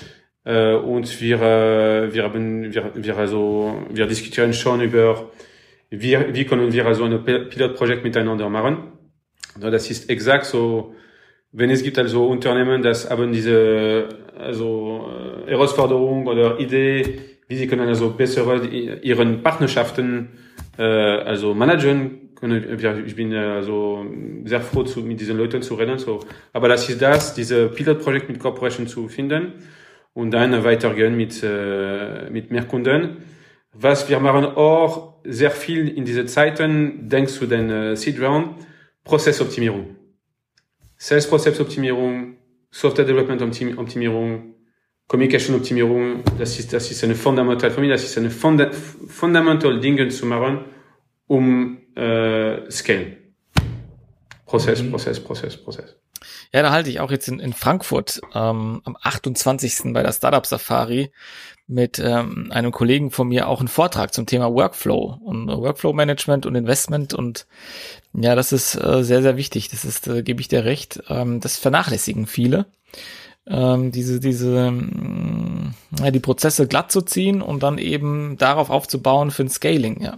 äh, 0.45 0.75
und 0.75 1.21
wir 1.21 1.41
äh, 1.43 2.15
wir 2.15 2.23
haben 2.25 2.75
wir, 2.75 2.93
wir 2.95 3.17
also 3.17 3.87
wir 3.91 4.07
diskutieren 4.07 4.53
schon 4.53 4.81
über 4.81 5.31
wie 5.91 6.17
wie 6.33 6.45
können 6.45 6.73
wir 6.73 6.87
also 6.87 7.05
ein 7.05 7.25
Pilotprojekt 7.25 8.05
miteinander 8.05 8.49
machen. 8.49 8.93
Das 9.59 9.91
ist 9.91 10.11
exakt 10.11 10.47
so 10.47 10.95
wenn 11.53 11.71
es 11.71 11.83
gibt 11.83 11.99
also 11.99 12.27
Unternehmen, 12.27 12.83
das 12.83 13.09
haben 13.09 13.33
diese 13.33 14.09
also 14.39 15.09
äh, 15.47 15.51
Herausforderung 15.51 16.27
oder 16.27 16.61
Idee, 16.61 17.19
wie 17.49 17.57
sie 17.57 17.67
können 17.67 17.89
also 17.89 18.11
bessere 18.11 18.67
ihren 18.67 19.43
Partnerschaften 19.43 20.29
äh, 20.79 20.83
also 20.83 21.55
managen 21.55 22.26
ich 22.43 23.17
bin 23.17 23.33
also 23.35 24.05
sehr 24.45 24.61
froh, 24.61 24.83
zu, 24.85 25.01
mit 25.01 25.21
diesen 25.21 25.37
Leuten 25.37 25.63
zu 25.63 25.75
reden. 25.75 25.99
So. 25.99 26.21
Aber 26.53 26.69
das 26.69 26.89
ist 26.89 27.01
das, 27.01 27.35
diese 27.35 27.69
Pilotprojekt 27.69 28.29
mit 28.29 28.39
Corporation 28.39 28.87
zu 28.87 29.09
finden 29.09 29.53
und 30.13 30.31
dann 30.31 30.65
weitergehen 30.65 31.17
mit, 31.17 31.43
äh, 31.43 32.31
mit 32.31 32.51
mehr 32.51 32.65
Kunden. 32.65 33.19
Was 33.73 34.09
wir 34.09 34.19
machen 34.21 34.45
auch 34.45 35.21
sehr 35.25 35.51
viel 35.51 35.89
in 35.89 36.05
diese 36.05 36.25
Zeiten, 36.27 37.09
denkst 37.09 37.39
du 37.39 37.47
den 37.47 37.71
äh, 37.71 37.97
Seed 37.97 38.21
Round, 38.21 38.67
Prozessoptimierung. 39.05 39.97
Sales 40.97 41.29
Prozessoptimierung, 41.29 42.37
Software 42.71 43.05
Development 43.05 43.43
Optimierung, 43.79 44.55
Communication 45.07 45.57
Optimierung, 45.57 46.23
das 46.39 46.59
ist, 46.59 46.73
das 46.73 46.91
ist 46.91 47.05
eine 47.05 47.15
fundamental, 47.15 47.71
für 47.71 47.81
mich, 47.81 47.91
das 47.91 48.05
ist 48.05 48.19
eine 48.19 48.31
funda 48.31 48.71
fundamental 48.73 49.79
Dinge 49.79 50.09
zu 50.09 50.27
machen, 50.27 50.65
um 51.27 51.79
äh, 51.97 52.71
Scale. 52.71 53.17
Prozess, 54.47 54.83
mhm. 54.83 54.91
Prozess, 54.91 55.21
Prozess, 55.21 55.57
Prozess. 55.57 55.97
Ja, 56.53 56.63
da 56.63 56.71
halte 56.71 56.91
ich 56.91 57.01
auch 57.01 57.11
jetzt 57.11 57.29
in, 57.29 57.41
in 57.41 57.53
Frankfurt 57.53 58.21
ähm, 58.35 58.81
am 58.85 58.97
28. 59.01 59.93
bei 59.93 60.03
der 60.03 60.13
Startup 60.13 60.47
Safari 60.47 61.11
mit 61.67 61.99
ähm, 61.99 62.51
einem 62.51 62.71
Kollegen 62.71 63.11
von 63.11 63.29
mir 63.29 63.49
auch 63.49 63.59
einen 63.59 63.69
Vortrag 63.69 64.15
zum 64.15 64.27
Thema 64.27 64.53
Workflow 64.53 65.19
und 65.25 65.49
Workflow 65.49 65.93
Management 65.93 66.47
und 66.47 66.55
Investment 66.55 67.13
und 67.13 67.47
ja, 68.13 68.35
das 68.35 68.53
ist 68.53 68.77
äh, 68.77 69.03
sehr, 69.03 69.23
sehr 69.23 69.37
wichtig. 69.37 69.69
Das 69.69 69.85
ist, 69.85 70.07
äh, 70.07 70.23
gebe 70.23 70.41
ich 70.41 70.49
dir 70.49 70.65
recht. 70.65 71.03
Ähm, 71.09 71.41
das 71.41 71.59
vernachlässigen 71.59 72.27
viele. 72.27 72.67
Ähm, 73.49 73.93
diese, 73.93 74.21
diese, 74.21 74.69
äh, 74.69 76.05
ja, 76.05 76.11
die 76.11 76.21
Prozesse 76.21 76.67
glatt 76.67 76.91
zu 76.91 77.03
ziehen 77.03 77.43
und 77.43 77.63
dann 77.63 77.79
eben 77.79 78.37
darauf 78.39 78.71
aufzubauen 78.71 79.31
für 79.31 79.43
ein 79.43 79.49
Scaling, 79.49 80.03
ja. 80.03 80.17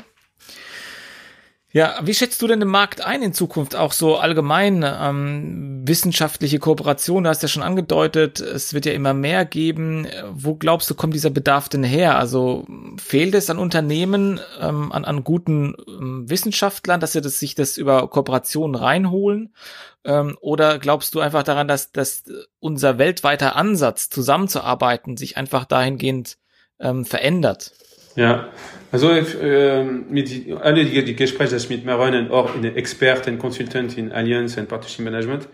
Ja, 1.79 1.95
wie 2.03 2.13
schätzt 2.13 2.43
du 2.43 2.49
denn 2.49 2.59
den 2.59 2.69
Markt 2.69 3.03
ein 3.03 3.23
in 3.23 3.33
Zukunft? 3.33 3.77
Auch 3.77 3.93
so 3.93 4.17
allgemein 4.17 4.85
ähm, 4.85 5.87
wissenschaftliche 5.87 6.59
Kooperation, 6.59 7.23
du 7.23 7.31
hast 7.31 7.41
ja 7.43 7.49
schon 7.49 7.63
angedeutet, 7.63 8.41
es 8.41 8.75
wird 8.75 8.85
ja 8.85 8.91
immer 8.95 9.15
mehr 9.15 9.45
geben. 9.45 10.09
Wo 10.33 10.57
glaubst 10.57 10.91
du, 10.91 10.97
kommt 10.97 11.15
dieser 11.15 11.31
Bedarf 11.31 11.69
denn 11.69 11.85
her? 11.85 12.19
Also 12.19 12.67
fehlt 12.97 13.33
es 13.37 13.49
an 13.49 13.59
Unternehmen, 13.59 14.41
ähm, 14.61 14.91
an, 14.91 15.05
an 15.05 15.23
guten 15.23 15.77
ähm, 15.87 16.29
Wissenschaftlern, 16.29 16.99
dass 16.99 17.13
sie 17.13 17.21
das, 17.21 17.39
sich 17.39 17.55
das 17.55 17.77
über 17.77 18.09
Kooperationen 18.09 18.75
reinholen? 18.75 19.55
Ähm, 20.03 20.37
oder 20.41 20.81
glaubst 20.81 21.15
du 21.15 21.21
einfach 21.21 21.45
daran, 21.45 21.69
dass, 21.69 21.93
dass 21.93 22.25
unser 22.59 22.99
weltweiter 22.99 23.55
Ansatz, 23.55 24.11
zusammenzuarbeiten, 24.11 25.17
sich 25.17 25.37
einfach 25.37 25.65
dahingehend 25.65 26.39
ähm, 26.81 27.05
verändert? 27.05 27.78
Ja, 28.17 28.49
also 28.91 29.11
äh, 29.11 29.85
mit 29.85 30.51
alle 30.61 30.85
die, 30.85 31.05
die 31.05 31.15
Gespräche, 31.15 31.53
das 31.53 31.69
mit 31.69 31.85
mehreren 31.85 32.31
auch 32.31 32.55
in 32.55 32.65
Experten, 32.65 33.39
Consultant 33.39 33.99
in 33.99 34.13
Alliance 34.13 34.59
und 34.59 34.69
Partnership 34.69 35.05
Management, 35.05 35.49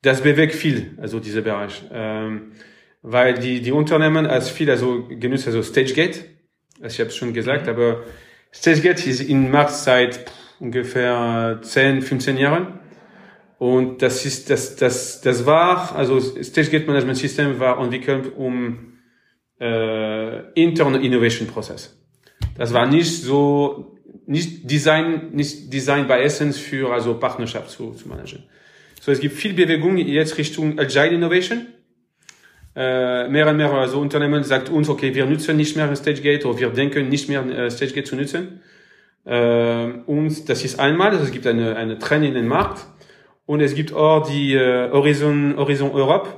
das 0.00 0.22
bewegt 0.22 0.54
viel, 0.54 0.96
also 1.00 1.20
dieser 1.20 1.42
Bereich, 1.42 1.82
ähm, 1.92 2.52
weil 3.02 3.34
die 3.34 3.60
die 3.60 3.72
Unternehmen 3.72 4.26
als 4.26 4.50
viel 4.50 4.70
also 4.70 5.06
genutzt 5.08 5.46
also 5.46 5.62
StageGate, 5.62 6.24
also 6.80 6.94
ich 6.94 7.00
habe 7.00 7.10
es 7.10 7.16
schon 7.16 7.34
gesagt, 7.34 7.68
aber 7.68 8.02
StageGate 8.52 9.06
ist 9.06 9.20
in 9.20 9.50
Markt 9.50 9.72
seit 9.72 10.30
ungefähr 10.58 11.58
10, 11.62 12.02
15 12.02 12.36
Jahren. 12.36 12.78
Und 13.58 14.02
das 14.02 14.24
ist 14.24 14.50
das 14.50 14.76
das 14.76 15.20
das 15.20 15.46
war 15.46 15.94
also 15.94 16.20
StageGate 16.20 16.86
Management 16.86 17.18
System 17.18 17.60
war 17.60 17.78
entwickelt 17.78 18.32
um 18.36 18.91
äh, 19.62 20.52
interne 20.54 20.98
Innovation 20.98 21.46
Prozess. 21.46 21.96
Das 22.56 22.72
war 22.72 22.86
nicht 22.86 23.22
so, 23.22 23.96
nicht 24.26 24.68
Design, 24.68 25.30
nicht 25.32 25.72
Design 25.72 26.08
by 26.08 26.14
Essence 26.14 26.58
für 26.58 26.92
also 26.92 27.14
Partnerschaft 27.14 27.70
zu, 27.70 27.92
zu 27.92 28.08
managen. 28.08 28.42
So, 29.00 29.12
es 29.12 29.20
gibt 29.20 29.36
viel 29.36 29.54
Bewegung 29.54 29.96
jetzt 29.96 30.36
Richtung 30.36 30.78
Agile 30.78 31.14
Innovation. 31.14 31.66
Äh, 32.74 33.28
mehr 33.28 33.46
und 33.48 33.56
mehr 33.56 33.72
also 33.72 34.00
Unternehmen 34.00 34.42
sagt 34.42 34.68
uns, 34.70 34.88
okay, 34.88 35.14
wir 35.14 35.26
nutzen 35.26 35.56
nicht 35.56 35.76
mehr 35.76 35.94
StageGate 35.94 36.46
oder 36.46 36.58
wir 36.58 36.70
denken 36.70 37.08
nicht 37.08 37.28
mehr 37.28 37.44
äh, 37.46 37.70
StageGate 37.70 38.04
zu 38.04 38.16
nutzen. 38.16 38.62
Äh, 39.24 39.86
und 40.06 40.48
das 40.48 40.64
ist 40.64 40.80
einmal, 40.80 41.10
also 41.10 41.24
es 41.24 41.30
gibt 41.30 41.46
eine, 41.46 41.76
eine 41.76 41.98
Trend 41.98 42.24
in 42.24 42.34
den 42.34 42.48
Markt 42.48 42.86
und 43.46 43.60
es 43.60 43.74
gibt 43.74 43.92
auch 43.92 44.26
die 44.26 44.54
äh, 44.54 44.90
Horizon, 44.90 45.54
Horizon 45.56 45.90
Europe 45.92 46.28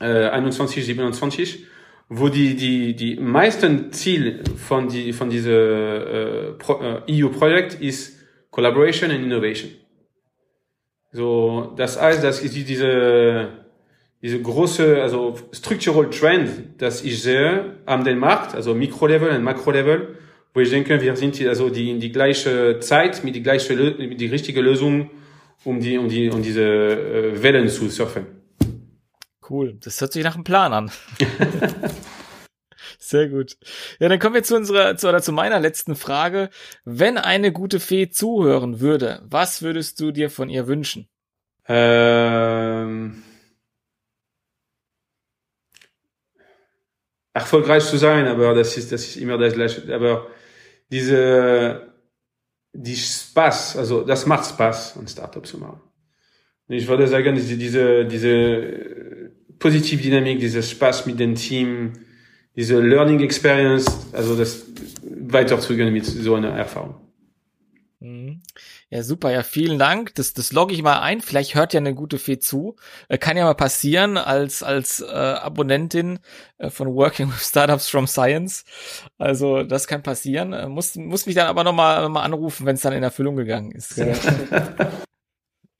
äh, 0.00 0.28
21, 0.28 0.84
27 0.84 1.66
wo 2.14 2.28
die, 2.28 2.54
die, 2.54 2.94
die 2.94 3.16
meisten 3.16 3.90
Ziel 3.90 4.44
von, 4.56 4.88
die, 4.88 5.14
von 5.14 5.30
diesem 5.30 5.52
äh, 5.52 6.48
äh, 6.50 7.24
EU-Projekt 7.24 7.80
ist 7.80 8.18
Collaboration 8.50 9.10
and 9.10 9.24
Innovation. 9.24 9.70
So, 11.10 11.72
das 11.74 12.00
heißt, 12.00 12.22
das 12.22 12.42
ist 12.42 12.54
diese, 12.54 13.48
diese 14.20 14.42
große, 14.42 15.00
also 15.02 15.36
structural 15.52 16.10
Trend, 16.10 16.50
das 16.76 17.02
ich 17.02 17.22
sehe 17.22 17.76
am 17.86 18.04
den 18.04 18.18
Markt, 18.18 18.54
also 18.54 18.74
Mikro-Level 18.74 19.30
und 19.30 19.42
Makro-Level, 19.42 20.16
wo 20.52 20.60
ich 20.60 20.68
denke, 20.68 21.00
wir 21.00 21.16
sind 21.16 21.40
also 21.46 21.70
die 21.70 21.90
in 21.90 21.98
die 21.98 22.12
gleiche 22.12 22.78
Zeit 22.80 23.24
mit 23.24 23.36
die 23.36 23.42
gleiche, 23.42 23.74
mit 23.74 24.20
die 24.20 24.26
richtige 24.26 24.60
Lösung, 24.60 25.10
um 25.64 25.80
die, 25.80 25.96
um 25.96 26.10
die, 26.10 26.28
um 26.28 26.42
diese 26.42 26.62
äh, 26.62 27.42
Wellen 27.42 27.68
zu 27.68 27.88
surfen. 27.88 28.41
Cool, 29.52 29.74
das 29.84 30.00
hört 30.00 30.14
sich 30.14 30.24
nach 30.24 30.34
einem 30.34 30.44
Plan 30.44 30.72
an. 30.72 30.90
Sehr 32.98 33.28
gut. 33.28 33.58
Ja, 33.98 34.08
dann 34.08 34.18
kommen 34.18 34.34
wir 34.34 34.42
zu 34.42 34.56
unserer, 34.56 34.96
zu, 34.96 35.10
oder 35.10 35.20
zu 35.20 35.30
meiner 35.30 35.60
letzten 35.60 35.94
Frage. 35.94 36.48
Wenn 36.86 37.18
eine 37.18 37.52
gute 37.52 37.78
Fee 37.78 38.08
zuhören 38.08 38.80
würde, 38.80 39.20
was 39.24 39.60
würdest 39.60 40.00
du 40.00 40.10
dir 40.10 40.30
von 40.30 40.48
ihr 40.48 40.68
wünschen? 40.68 41.06
Ähm, 41.68 43.22
erfolgreich 47.34 47.84
zu 47.84 47.98
sein, 47.98 48.26
aber 48.28 48.54
das 48.54 48.78
ist, 48.78 48.90
das 48.90 49.02
ist 49.02 49.16
immer 49.16 49.36
das 49.36 49.52
Gleiche. 49.52 49.94
Aber 49.94 50.28
diese, 50.90 51.92
die 52.72 52.96
Spaß, 52.96 53.76
also 53.76 54.02
das 54.02 54.24
macht 54.24 54.48
Spaß, 54.48 54.96
ein 54.96 55.08
Startup 55.08 55.46
zu 55.46 55.58
machen. 55.58 55.82
Ich 56.68 56.88
würde 56.88 57.06
sagen, 57.06 57.34
diese, 57.34 57.58
diese, 57.58 58.06
diese 58.06 59.11
Positivdynamik, 59.62 60.40
dieses 60.40 60.70
Spaß 60.70 61.06
mit 61.06 61.20
dem 61.20 61.36
Team, 61.36 61.92
diese 62.56 62.80
Learning 62.80 63.20
Experience, 63.20 63.86
also 64.12 64.36
das 64.36 64.66
weiterzugehen 65.02 65.92
mit 65.92 66.04
so 66.04 66.34
einer 66.34 66.50
Erfahrung. 66.50 66.96
Mhm. 68.00 68.42
Ja, 68.90 69.04
super. 69.04 69.30
Ja, 69.30 69.44
vielen 69.44 69.78
Dank. 69.78 70.16
Das, 70.16 70.34
das 70.34 70.52
logge 70.52 70.74
ich 70.74 70.82
mal 70.82 70.98
ein. 71.00 71.20
Vielleicht 71.20 71.54
hört 71.54 71.72
ja 71.72 71.78
eine 71.78 71.94
gute 71.94 72.18
Fee 72.18 72.40
zu. 72.40 72.74
Äh, 73.08 73.16
kann 73.16 73.36
ja 73.36 73.44
mal 73.44 73.54
passieren 73.54 74.16
als, 74.16 74.64
als 74.64 75.00
äh, 75.00 75.06
Abonnentin 75.06 76.18
äh, 76.58 76.68
von 76.68 76.88
Working 76.88 77.28
with 77.28 77.48
Startups 77.48 77.88
from 77.88 78.08
Science. 78.08 78.64
Also 79.18 79.62
das 79.62 79.86
kann 79.86 80.02
passieren. 80.02 80.52
Äh, 80.52 80.68
muss, 80.68 80.96
muss 80.96 81.26
mich 81.26 81.36
dann 81.36 81.46
aber 81.46 81.62
nochmal 81.62 82.02
noch 82.02 82.08
mal 82.08 82.22
anrufen, 82.22 82.66
wenn 82.66 82.74
es 82.74 82.82
dann 82.82 82.92
in 82.92 83.04
Erfüllung 83.04 83.36
gegangen 83.36 83.70
ist. 83.70 83.96
Ja. 83.96 84.12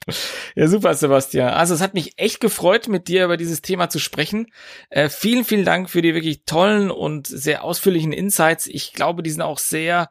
Ja, 0.54 0.68
super, 0.68 0.92
Sebastian. 0.94 1.48
Also 1.48 1.72
es 1.74 1.80
hat 1.80 1.94
mich 1.94 2.18
echt 2.18 2.40
gefreut, 2.40 2.86
mit 2.86 3.08
dir 3.08 3.24
über 3.24 3.38
dieses 3.38 3.62
Thema 3.62 3.88
zu 3.88 3.98
sprechen. 3.98 4.48
Äh, 4.90 5.08
vielen, 5.08 5.44
vielen 5.46 5.64
Dank 5.64 5.88
für 5.88 6.02
die 6.02 6.14
wirklich 6.14 6.44
tollen 6.44 6.90
und 6.90 7.26
sehr 7.26 7.64
ausführlichen 7.64 8.12
Insights. 8.12 8.66
Ich 8.66 8.92
glaube, 8.92 9.22
die 9.22 9.30
sind 9.30 9.40
auch 9.40 9.58
sehr 9.58 10.10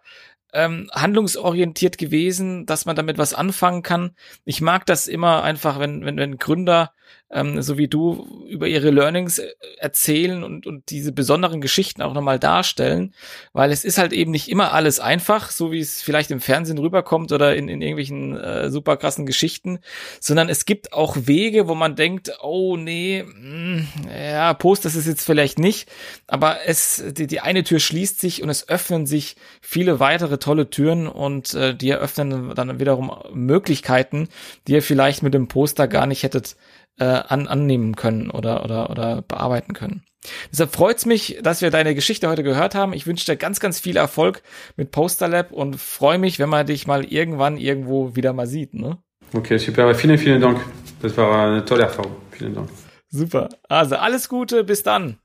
ähm, 0.54 0.90
handlungsorientiert 0.94 1.98
gewesen, 1.98 2.66
dass 2.66 2.86
man 2.86 2.96
damit 2.96 3.18
was 3.18 3.34
anfangen 3.34 3.84
kann. 3.84 4.16
Ich 4.46 4.62
mag 4.62 4.86
das 4.86 5.08
immer 5.08 5.44
einfach, 5.44 5.80
wenn, 5.80 6.06
wenn, 6.06 6.18
wenn 6.18 6.38
Gründer 6.38 6.92
ähm, 7.32 7.62
so 7.62 7.78
wie 7.78 7.88
du, 7.88 8.46
über 8.48 8.68
ihre 8.68 8.92
Learnings 8.92 9.40
äh, 9.40 9.48
erzählen 9.78 10.44
und, 10.44 10.68
und 10.68 10.90
diese 10.90 11.12
besonderen 11.12 11.62
Geschichten 11.62 12.02
auch 12.02 12.14
nochmal 12.14 12.40
darstellen, 12.40 13.14
weil 13.54 13.72
es 13.72 13.86
ist 13.86 13.98
halt 13.98 14.14
eben 14.14 14.32
nicht 14.32 14.50
immer 14.50 14.74
alles 14.74 15.00
einfach, 15.00 15.52
so 15.52 15.72
wie 15.72 15.80
es 15.80 16.02
vielleicht 16.02 16.32
im 16.32 16.42
Fernsehen 16.42 16.78
rüberkommt 16.78 17.32
oder 17.32 17.56
in, 17.56 17.70
in 17.70 17.82
irgendwelchen 17.82 18.38
äh, 18.38 18.70
super 18.70 18.98
krassen 18.98 19.26
Geschichten, 19.26 19.80
sondern 20.20 20.50
es 20.50 20.66
gibt 20.66 20.94
auch 20.94 21.16
Wege, 21.26 21.68
wo 21.68 21.76
man 21.76 21.96
denkt, 21.96 22.32
oh 22.42 22.76
nee, 22.76 23.24
mh, 23.24 23.32
hm, 23.34 23.88
ja, 24.14 24.54
Post, 24.54 24.86
das 24.86 24.96
ist 24.96 25.08
jetzt 25.08 25.26
vielleicht 25.26 25.60
nicht, 25.60 25.90
aber 26.28 26.58
es, 26.66 27.04
die, 27.12 27.28
die 27.28 27.40
eine 27.40 27.64
Tür 27.64 27.80
schließt 27.80 28.20
sich 28.20 28.44
und 28.44 28.50
es 28.50 28.68
öffnen 28.68 29.06
sich 29.06 29.38
viele 29.62 30.00
weitere 30.00 30.38
tolle 30.38 30.70
Türen 30.70 31.08
und 31.08 31.54
äh, 31.54 31.74
die 31.74 31.90
eröffnen 31.90 32.54
dann 32.56 32.80
wiederum 32.80 33.12
Möglichkeiten, 33.34 34.28
die 34.68 34.74
ihr 34.74 34.84
vielleicht 34.84 35.24
mit 35.24 35.34
dem 35.34 35.48
Poster 35.48 35.88
gar 35.88 36.06
nicht 36.06 36.24
hättet 36.24 36.56
äh, 37.00 37.06
an, 37.06 37.48
annehmen 37.48 37.96
können 37.96 38.30
oder, 38.30 38.64
oder, 38.64 38.90
oder 38.90 39.22
bearbeiten 39.22 39.74
können. 39.74 40.04
Deshalb 40.52 40.74
freut's 40.74 41.06
mich, 41.06 41.40
dass 41.42 41.62
wir 41.62 41.72
deine 41.72 41.96
Geschichte 41.96 42.30
heute 42.30 42.44
gehört 42.44 42.76
haben. 42.76 42.94
Ich 42.94 43.08
wünsche 43.08 43.26
dir 43.26 43.38
ganz, 43.38 43.60
ganz 43.60 43.80
viel 43.80 43.98
Erfolg 43.98 44.44
mit 44.78 44.92
Poster 44.92 45.28
Lab 45.28 45.52
und 45.52 45.78
freue 45.78 46.20
mich, 46.20 46.38
wenn 46.38 46.50
man 46.50 46.68
dich 46.68 46.86
mal 46.86 47.04
irgendwann 47.04 47.58
irgendwo 47.58 48.16
wieder 48.16 48.34
mal 48.34 48.46
sieht. 48.46 48.74
Ne? 48.74 48.98
Okay, 49.34 49.58
super. 49.58 49.94
Vielen, 49.96 50.18
vielen 50.18 50.42
Dank. 50.42 50.60
Das 51.02 51.18
war 51.18 51.48
eine 51.48 51.66
tolle 51.66 51.84
Erfahrung. 51.84 52.16
Vielen 52.32 52.54
Dank. 52.54 52.70
Super. 53.10 53.50
Also 53.68 53.96
alles 53.96 54.30
Gute, 54.30 54.64
bis 54.64 54.84
dann. 54.84 55.18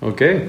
Okay. 0.00 0.48